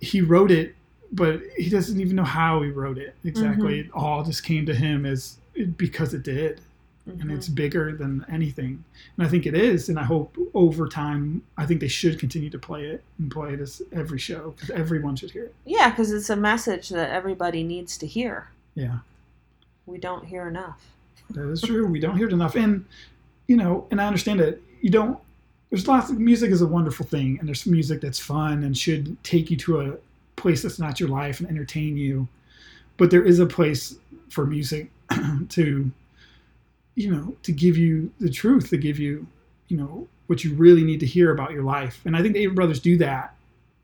he 0.00 0.20
wrote 0.20 0.50
it, 0.50 0.74
but 1.12 1.40
he 1.56 1.68
doesn't 1.70 2.00
even 2.00 2.16
know 2.16 2.24
how 2.24 2.62
he 2.62 2.70
wrote 2.70 2.98
it 2.98 3.14
exactly. 3.24 3.80
It 3.80 3.90
all 3.92 4.22
just 4.24 4.42
came 4.42 4.64
to 4.66 4.74
him 4.74 5.04
as 5.06 5.38
because 5.76 6.14
it 6.14 6.22
did. 6.22 6.60
And 7.06 7.30
it's 7.30 7.46
mm-hmm. 7.46 7.54
bigger 7.54 7.94
than 7.94 8.24
anything. 8.30 8.82
And 9.16 9.26
I 9.26 9.28
think 9.28 9.44
it 9.44 9.54
is. 9.54 9.90
And 9.90 9.98
I 9.98 10.04
hope 10.04 10.36
over 10.54 10.88
time, 10.88 11.42
I 11.58 11.66
think 11.66 11.80
they 11.80 11.88
should 11.88 12.18
continue 12.18 12.48
to 12.48 12.58
play 12.58 12.86
it 12.86 13.02
and 13.18 13.30
play 13.30 13.52
it 13.52 13.60
as 13.60 13.82
every 13.92 14.18
show 14.18 14.54
because 14.56 14.70
everyone 14.70 15.14
should 15.16 15.30
hear 15.30 15.44
it. 15.44 15.54
Yeah, 15.66 15.90
because 15.90 16.10
it's 16.12 16.30
a 16.30 16.36
message 16.36 16.88
that 16.90 17.10
everybody 17.10 17.62
needs 17.62 17.98
to 17.98 18.06
hear. 18.06 18.48
Yeah. 18.74 18.98
We 19.84 19.98
don't 19.98 20.24
hear 20.24 20.48
enough. 20.48 20.80
That 21.30 21.50
is 21.50 21.60
true. 21.60 21.86
We 21.86 22.00
don't 22.00 22.16
hear 22.16 22.28
it 22.28 22.32
enough. 22.32 22.54
And, 22.54 22.86
you 23.48 23.56
know, 23.56 23.86
and 23.90 24.00
I 24.00 24.06
understand 24.06 24.40
it. 24.40 24.62
you 24.80 24.90
don't, 24.90 25.18
there's 25.68 25.86
lots 25.86 26.08
of 26.08 26.18
music 26.18 26.52
is 26.52 26.62
a 26.62 26.66
wonderful 26.66 27.04
thing. 27.04 27.38
And 27.38 27.46
there's 27.46 27.66
music 27.66 28.00
that's 28.00 28.18
fun 28.18 28.64
and 28.64 28.76
should 28.76 29.22
take 29.24 29.50
you 29.50 29.58
to 29.58 29.80
a 29.80 29.96
place 30.36 30.62
that's 30.62 30.78
not 30.78 31.00
your 31.00 31.10
life 31.10 31.40
and 31.40 31.48
entertain 31.50 31.98
you. 31.98 32.28
But 32.96 33.10
there 33.10 33.24
is 33.24 33.40
a 33.40 33.46
place 33.46 33.96
for 34.30 34.46
music 34.46 34.90
to, 35.50 35.90
you 36.94 37.10
know, 37.10 37.34
to 37.42 37.52
give 37.52 37.76
you 37.76 38.12
the 38.20 38.30
truth, 38.30 38.70
to 38.70 38.76
give 38.76 38.98
you, 38.98 39.26
you 39.68 39.76
know, 39.76 40.06
what 40.26 40.44
you 40.44 40.54
really 40.54 40.84
need 40.84 41.00
to 41.00 41.06
hear 41.06 41.32
about 41.32 41.52
your 41.52 41.62
life. 41.64 42.00
And 42.04 42.16
I 42.16 42.22
think 42.22 42.34
the 42.34 42.46
Avett 42.46 42.54
Brothers 42.54 42.80
do 42.80 42.96
that, 42.98 43.34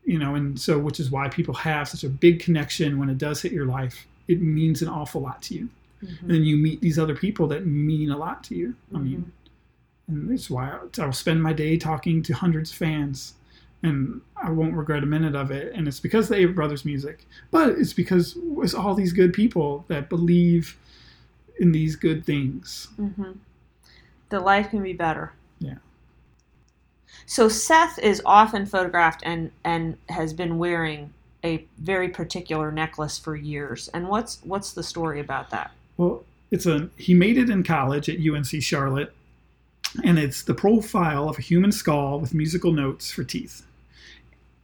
you 0.05 0.17
know, 0.17 0.35
and 0.35 0.59
so, 0.59 0.79
which 0.79 0.99
is 0.99 1.11
why 1.11 1.27
people 1.29 1.53
have 1.53 1.87
such 1.89 2.03
a 2.03 2.09
big 2.09 2.39
connection 2.39 2.97
when 2.99 3.09
it 3.09 3.17
does 3.17 3.41
hit 3.41 3.51
your 3.51 3.65
life. 3.65 4.07
It 4.27 4.41
means 4.41 4.81
an 4.81 4.87
awful 4.87 5.21
lot 5.21 5.41
to 5.43 5.55
you 5.55 5.69
Mm-hmm. 6.03 6.25
and 6.25 6.33
then 6.33 6.43
you 6.43 6.57
meet 6.57 6.81
these 6.81 6.97
other 6.97 7.15
people 7.15 7.45
that 7.49 7.67
mean 7.67 8.09
a 8.09 8.17
lot 8.17 8.43
to 8.45 8.55
you. 8.55 8.73
I 8.91 8.97
mean, 8.97 9.31
and 10.07 10.31
that's 10.31 10.49
why 10.49 10.71
I- 10.71 11.01
I'll 11.01 11.13
spend 11.13 11.43
my 11.43 11.53
day 11.53 11.77
talking 11.77 12.23
to 12.23 12.33
hundreds 12.33 12.71
of 12.71 12.77
fans, 12.77 13.35
and 13.83 14.19
I 14.35 14.49
won't 14.49 14.73
regret 14.73 15.03
a 15.03 15.05
minute 15.05 15.35
of 15.35 15.51
it. 15.51 15.71
And 15.75 15.87
it's 15.87 15.99
because 15.99 16.25
of 16.31 16.37
the 16.37 16.43
Avett 16.43 16.55
Brothers 16.55 16.85
music, 16.85 17.27
but 17.51 17.69
it's 17.77 17.93
because 17.93 18.35
it's 18.63 18.73
all 18.73 18.95
these 18.95 19.13
good 19.13 19.31
people 19.31 19.85
that 19.89 20.09
believe 20.09 20.75
in 21.59 21.71
these 21.71 21.95
good 21.95 22.25
things. 22.25 22.87
Mm-hmm. 22.99 23.31
The 24.29 24.39
life 24.39 24.69
can 24.69 24.81
be 24.81 24.93
better. 24.93 25.33
Yeah. 25.59 25.75
So 27.25 27.49
Seth 27.49 27.99
is 27.99 28.21
often 28.25 28.65
photographed 28.65 29.21
and 29.23 29.51
and 29.63 29.97
has 30.09 30.33
been 30.33 30.57
wearing 30.57 31.13
a 31.43 31.65
very 31.77 32.09
particular 32.09 32.71
necklace 32.71 33.17
for 33.17 33.35
years. 33.35 33.89
And 33.93 34.07
what's 34.07 34.39
what's 34.43 34.73
the 34.73 34.83
story 34.83 35.19
about 35.19 35.49
that? 35.49 35.71
Well, 35.97 36.23
it's 36.51 36.65
a 36.65 36.89
he 36.97 37.13
made 37.13 37.37
it 37.37 37.49
in 37.49 37.63
college 37.63 38.09
at 38.09 38.19
UNC 38.19 38.61
Charlotte, 38.61 39.13
and 40.03 40.17
it's 40.19 40.43
the 40.43 40.53
profile 40.53 41.29
of 41.29 41.37
a 41.37 41.41
human 41.41 41.71
skull 41.71 42.19
with 42.19 42.33
musical 42.33 42.71
notes 42.71 43.11
for 43.11 43.23
teeth. 43.23 43.65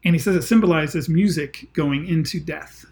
And 0.03 0.15
he 0.15 0.19
says 0.19 0.35
it 0.35 0.43
symbolizes 0.43 1.09
music 1.09 1.68
going 1.73 2.07
into 2.07 2.39
death. 2.39 2.85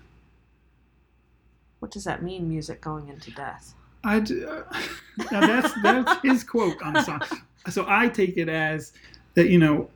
What 1.80 1.92
does 1.92 2.04
that 2.06 2.24
mean? 2.24 2.50
Music 2.50 2.82
going 2.82 3.10
into 3.10 3.32
death. 3.32 3.74
I 4.06 4.20
d- 4.20 4.46
uh, 4.46 4.62
now 5.32 5.42
that's 5.42 5.74
that's 5.82 6.22
his 6.22 6.44
quote 6.44 6.82
on 6.82 6.94
the 6.94 7.02
song. 7.04 7.22
So 7.70 7.86
I 7.88 8.08
take 8.10 8.38
it 8.38 8.48
as 8.48 8.94
that 9.34 9.50
you 9.50 9.58
know 9.60 9.90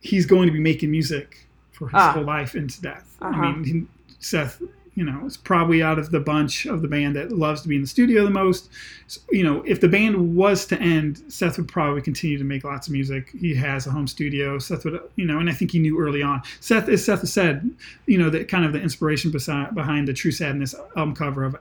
he's 0.00 0.26
going 0.26 0.46
to 0.46 0.52
be 0.52 0.60
making 0.60 0.90
music 0.90 1.46
for 1.72 1.86
his 1.88 1.94
Ah. 1.94 2.12
whole 2.12 2.24
life 2.24 2.54
into 2.54 2.80
death. 2.80 3.16
Uh-huh. 3.20 3.40
I 3.42 3.52
mean, 3.56 3.64
he, 3.64 4.14
Seth, 4.18 4.62
you 4.94 5.04
know, 5.04 5.24
is 5.26 5.36
probably 5.36 5.82
out 5.82 5.98
of 5.98 6.10
the 6.10 6.20
bunch 6.20 6.66
of 6.66 6.80
the 6.82 6.88
band 6.88 7.16
that 7.16 7.32
loves 7.32 7.62
to 7.62 7.68
be 7.68 7.74
in 7.76 7.80
the 7.82 7.86
studio 7.86 8.24
the 8.24 8.30
most. 8.30 8.70
So, 9.08 9.20
you 9.30 9.42
know, 9.42 9.62
if 9.66 9.80
the 9.80 9.88
band 9.88 10.36
was 10.36 10.66
to 10.66 10.80
end, 10.80 11.22
Seth 11.28 11.56
would 11.58 11.68
probably 11.68 12.00
continue 12.02 12.36
to 12.38 12.44
make 12.44 12.64
lots 12.64 12.86
of 12.86 12.92
music. 12.92 13.30
He 13.38 13.54
has 13.56 13.86
a 13.86 13.90
home 13.90 14.06
studio. 14.06 14.58
Seth 14.58 14.84
would, 14.84 15.00
you 15.16 15.24
know, 15.26 15.38
and 15.38 15.48
I 15.48 15.52
think 15.52 15.70
he 15.70 15.78
knew 15.78 15.98
early 16.00 16.22
on. 16.22 16.42
Seth, 16.60 16.88
as 16.88 17.04
Seth 17.04 17.20
has 17.20 17.32
said, 17.32 17.70
you 18.06 18.18
know, 18.18 18.30
that 18.30 18.48
kind 18.48 18.64
of 18.64 18.72
the 18.72 18.80
inspiration 18.80 19.30
beside, 19.30 19.74
behind 19.74 20.06
the 20.08 20.12
True 20.14 20.32
Sadness 20.32 20.74
album 20.96 21.14
cover 21.14 21.44
of 21.44 21.56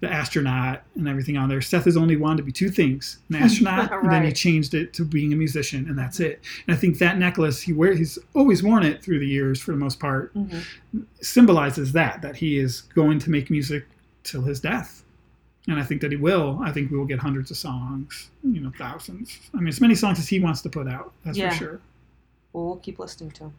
the 0.00 0.10
astronaut 0.10 0.82
and 0.94 1.06
everything 1.06 1.36
on 1.36 1.48
there. 1.48 1.60
Seth 1.60 1.84
has 1.84 1.96
only 1.96 2.16
wanted 2.16 2.38
to 2.38 2.42
be 2.42 2.52
two 2.52 2.70
things: 2.70 3.18
an 3.28 3.36
astronaut, 3.42 3.92
and 3.92 4.10
then 4.10 4.24
he 4.24 4.32
changed 4.32 4.74
it 4.74 4.92
to 4.94 5.04
being 5.04 5.32
a 5.32 5.36
musician, 5.36 5.88
and 5.88 5.98
that's 5.98 6.20
it. 6.20 6.40
And 6.66 6.74
I 6.74 6.78
think 6.78 6.98
that 6.98 7.18
necklace 7.18 7.60
he 7.60 7.72
wear 7.72 7.94
he's 7.94 8.18
always 8.34 8.62
worn 8.62 8.82
it 8.82 9.02
through 9.02 9.18
the 9.18 9.26
years 9.26 9.60
for 9.60 9.72
the 9.72 9.78
most 9.78 10.00
part 10.00 10.34
mm-hmm. 10.34 11.00
symbolizes 11.20 11.92
that 11.92 12.22
that 12.22 12.36
he 12.36 12.58
is 12.58 12.82
going 12.94 13.18
to 13.20 13.30
make 13.30 13.50
music 13.50 13.86
till 14.24 14.42
his 14.42 14.60
death. 14.60 15.04
And 15.68 15.78
I 15.78 15.84
think 15.84 16.00
that 16.00 16.10
he 16.10 16.16
will. 16.16 16.58
I 16.62 16.72
think 16.72 16.90
we 16.90 16.96
will 16.96 17.04
get 17.04 17.18
hundreds 17.18 17.50
of 17.50 17.56
songs, 17.56 18.30
you 18.42 18.60
know, 18.60 18.72
thousands. 18.78 19.38
I 19.54 19.58
mean, 19.58 19.68
as 19.68 19.80
many 19.80 19.94
songs 19.94 20.18
as 20.18 20.26
he 20.26 20.40
wants 20.40 20.62
to 20.62 20.70
put 20.70 20.88
out. 20.88 21.12
That's 21.24 21.36
Yeah. 21.36 21.50
for 21.50 21.56
sure. 21.56 21.80
Well, 22.52 22.64
we'll 22.66 22.76
keep 22.76 22.98
listening 22.98 23.30
to 23.32 23.44
him. 23.44 23.52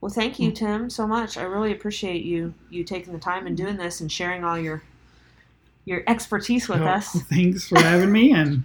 Well, 0.00 0.10
thank 0.10 0.38
you, 0.38 0.50
mm. 0.50 0.54
Tim, 0.54 0.90
so 0.90 1.06
much. 1.06 1.36
I 1.36 1.42
really 1.42 1.72
appreciate 1.72 2.24
you 2.24 2.54
you 2.70 2.82
taking 2.84 3.12
the 3.12 3.18
time 3.18 3.46
and 3.46 3.56
doing 3.56 3.76
this 3.76 4.00
and 4.00 4.10
sharing 4.10 4.44
all 4.44 4.58
your 4.58 4.82
your 5.84 6.02
expertise 6.06 6.68
with 6.68 6.82
us. 6.82 7.12
Thanks 7.28 7.68
for 7.68 7.80
having 7.80 8.12
me 8.12 8.32
and 8.32 8.64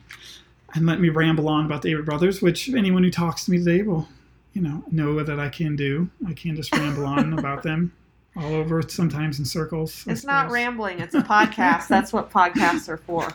and 0.73 0.85
let 0.85 0.99
me 0.99 1.09
ramble 1.09 1.47
on 1.49 1.65
about 1.65 1.81
the 1.81 1.93
Avett 1.93 2.05
Brothers, 2.05 2.41
which 2.41 2.69
anyone 2.69 3.03
who 3.03 3.09
talks 3.09 3.45
to 3.45 3.51
me 3.51 3.57
today 3.57 3.81
will, 3.83 4.07
you 4.53 4.61
know, 4.61 4.83
know 4.91 5.23
that 5.23 5.39
I 5.39 5.49
can 5.49 5.75
do. 5.75 6.09
I 6.27 6.33
can 6.33 6.55
just 6.55 6.75
ramble 6.75 7.05
on 7.05 7.33
about 7.39 7.63
them 7.63 7.93
all 8.35 8.53
over, 8.53 8.81
sometimes 8.83 9.39
in 9.39 9.45
circles. 9.45 10.05
I 10.07 10.11
It's 10.11 10.23
not 10.23 10.51
rambling. 10.51 10.99
It's 10.99 11.15
a 11.15 11.21
podcast. 11.21 11.87
That's 11.89 12.13
what 12.13 12.29
podcasts 12.29 12.89
are 12.89 12.97
for. 12.97 13.29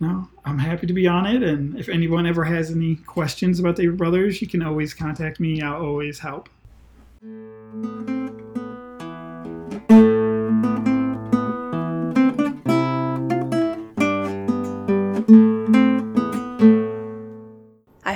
No, 0.00 0.28
I'm 0.44 0.58
happy 0.58 0.86
to 0.86 0.92
be 0.92 1.06
on 1.06 1.26
it. 1.26 1.42
And 1.42 1.78
if 1.78 1.88
anyone 1.88 2.26
ever 2.26 2.44
has 2.44 2.70
any 2.70 2.96
questions 2.96 3.60
about 3.60 3.76
the 3.76 3.86
Avett 3.86 3.96
Brothers, 3.96 4.40
you 4.40 4.48
can 4.48 4.62
always 4.62 4.94
contact 4.94 5.38
me. 5.38 5.60
I'll 5.60 5.84
always 5.84 6.18
help. 6.18 6.48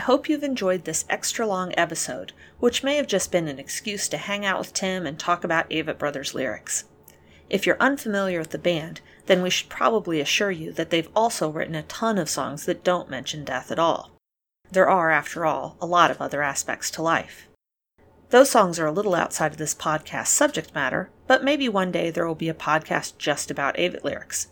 Hope 0.06 0.28
you've 0.28 0.44
enjoyed 0.44 0.84
this 0.84 1.04
extra 1.10 1.44
long 1.44 1.74
episode, 1.76 2.32
which 2.60 2.84
may 2.84 2.94
have 2.94 3.08
just 3.08 3.32
been 3.32 3.48
an 3.48 3.58
excuse 3.58 4.06
to 4.06 4.16
hang 4.16 4.46
out 4.46 4.56
with 4.56 4.72
Tim 4.72 5.04
and 5.04 5.18
talk 5.18 5.42
about 5.42 5.68
Avett 5.68 5.98
Brothers 5.98 6.32
lyrics. 6.32 6.84
If 7.50 7.66
you're 7.66 7.76
unfamiliar 7.80 8.38
with 8.38 8.50
the 8.50 8.58
band, 8.58 9.00
then 9.26 9.42
we 9.42 9.50
should 9.50 9.68
probably 9.68 10.20
assure 10.20 10.52
you 10.52 10.70
that 10.74 10.90
they've 10.90 11.10
also 11.16 11.50
written 11.50 11.74
a 11.74 11.82
ton 11.82 12.18
of 12.18 12.28
songs 12.28 12.66
that 12.66 12.84
don't 12.84 13.10
mention 13.10 13.44
death 13.44 13.72
at 13.72 13.80
all. 13.80 14.12
There 14.70 14.88
are, 14.88 15.10
after 15.10 15.44
all, 15.44 15.76
a 15.80 15.86
lot 15.86 16.12
of 16.12 16.22
other 16.22 16.40
aspects 16.40 16.88
to 16.92 17.02
life. 17.02 17.48
Those 18.30 18.48
songs 18.48 18.78
are 18.78 18.86
a 18.86 18.92
little 18.92 19.16
outside 19.16 19.50
of 19.50 19.58
this 19.58 19.74
podcast's 19.74 20.28
subject 20.28 20.72
matter, 20.72 21.10
but 21.26 21.42
maybe 21.42 21.68
one 21.68 21.90
day 21.90 22.12
there 22.12 22.28
will 22.28 22.36
be 22.36 22.48
a 22.48 22.54
podcast 22.54 23.18
just 23.18 23.50
about 23.50 23.76
Avett 23.76 24.04
lyrics. 24.04 24.46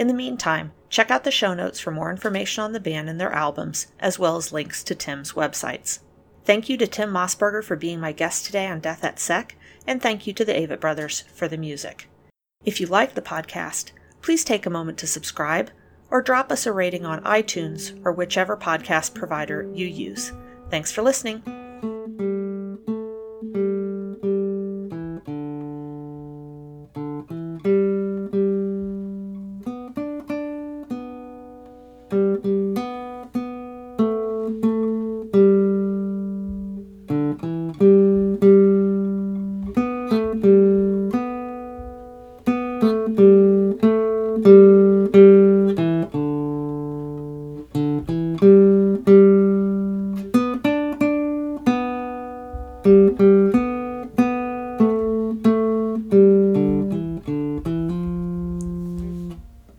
In 0.00 0.06
the 0.06 0.14
meantime, 0.14 0.72
check 0.88 1.10
out 1.10 1.24
the 1.24 1.30
show 1.30 1.52
notes 1.52 1.78
for 1.78 1.90
more 1.90 2.10
information 2.10 2.64
on 2.64 2.72
the 2.72 2.80
band 2.80 3.10
and 3.10 3.20
their 3.20 3.34
albums, 3.34 3.88
as 3.98 4.18
well 4.18 4.36
as 4.36 4.50
links 4.50 4.82
to 4.84 4.94
Tim's 4.94 5.34
websites. 5.34 5.98
Thank 6.42 6.70
you 6.70 6.78
to 6.78 6.86
Tim 6.86 7.10
Mossberger 7.10 7.62
for 7.62 7.76
being 7.76 8.00
my 8.00 8.12
guest 8.12 8.46
today 8.46 8.66
on 8.66 8.80
Death, 8.80 9.04
et 9.04 9.18
seq., 9.20 9.58
and 9.86 10.00
thank 10.00 10.26
you 10.26 10.32
to 10.32 10.42
the 10.42 10.54
Avett 10.54 10.80
Brothers 10.80 11.24
for 11.34 11.48
the 11.48 11.58
music. 11.58 12.08
If 12.64 12.80
you 12.80 12.86
like 12.86 13.12
the 13.12 13.20
podcast, 13.20 13.90
please 14.22 14.42
take 14.42 14.64
a 14.64 14.70
moment 14.70 14.96
to 14.98 15.06
subscribe 15.06 15.70
or 16.08 16.22
drop 16.22 16.50
us 16.50 16.64
a 16.64 16.72
rating 16.72 17.04
on 17.04 17.22
iTunes 17.24 18.00
or 18.02 18.10
whichever 18.10 18.56
podcast 18.56 19.14
provider 19.14 19.70
you 19.74 19.86
use. 19.86 20.32
Thanks 20.70 20.90
for 20.90 21.02
listening. 21.02 21.69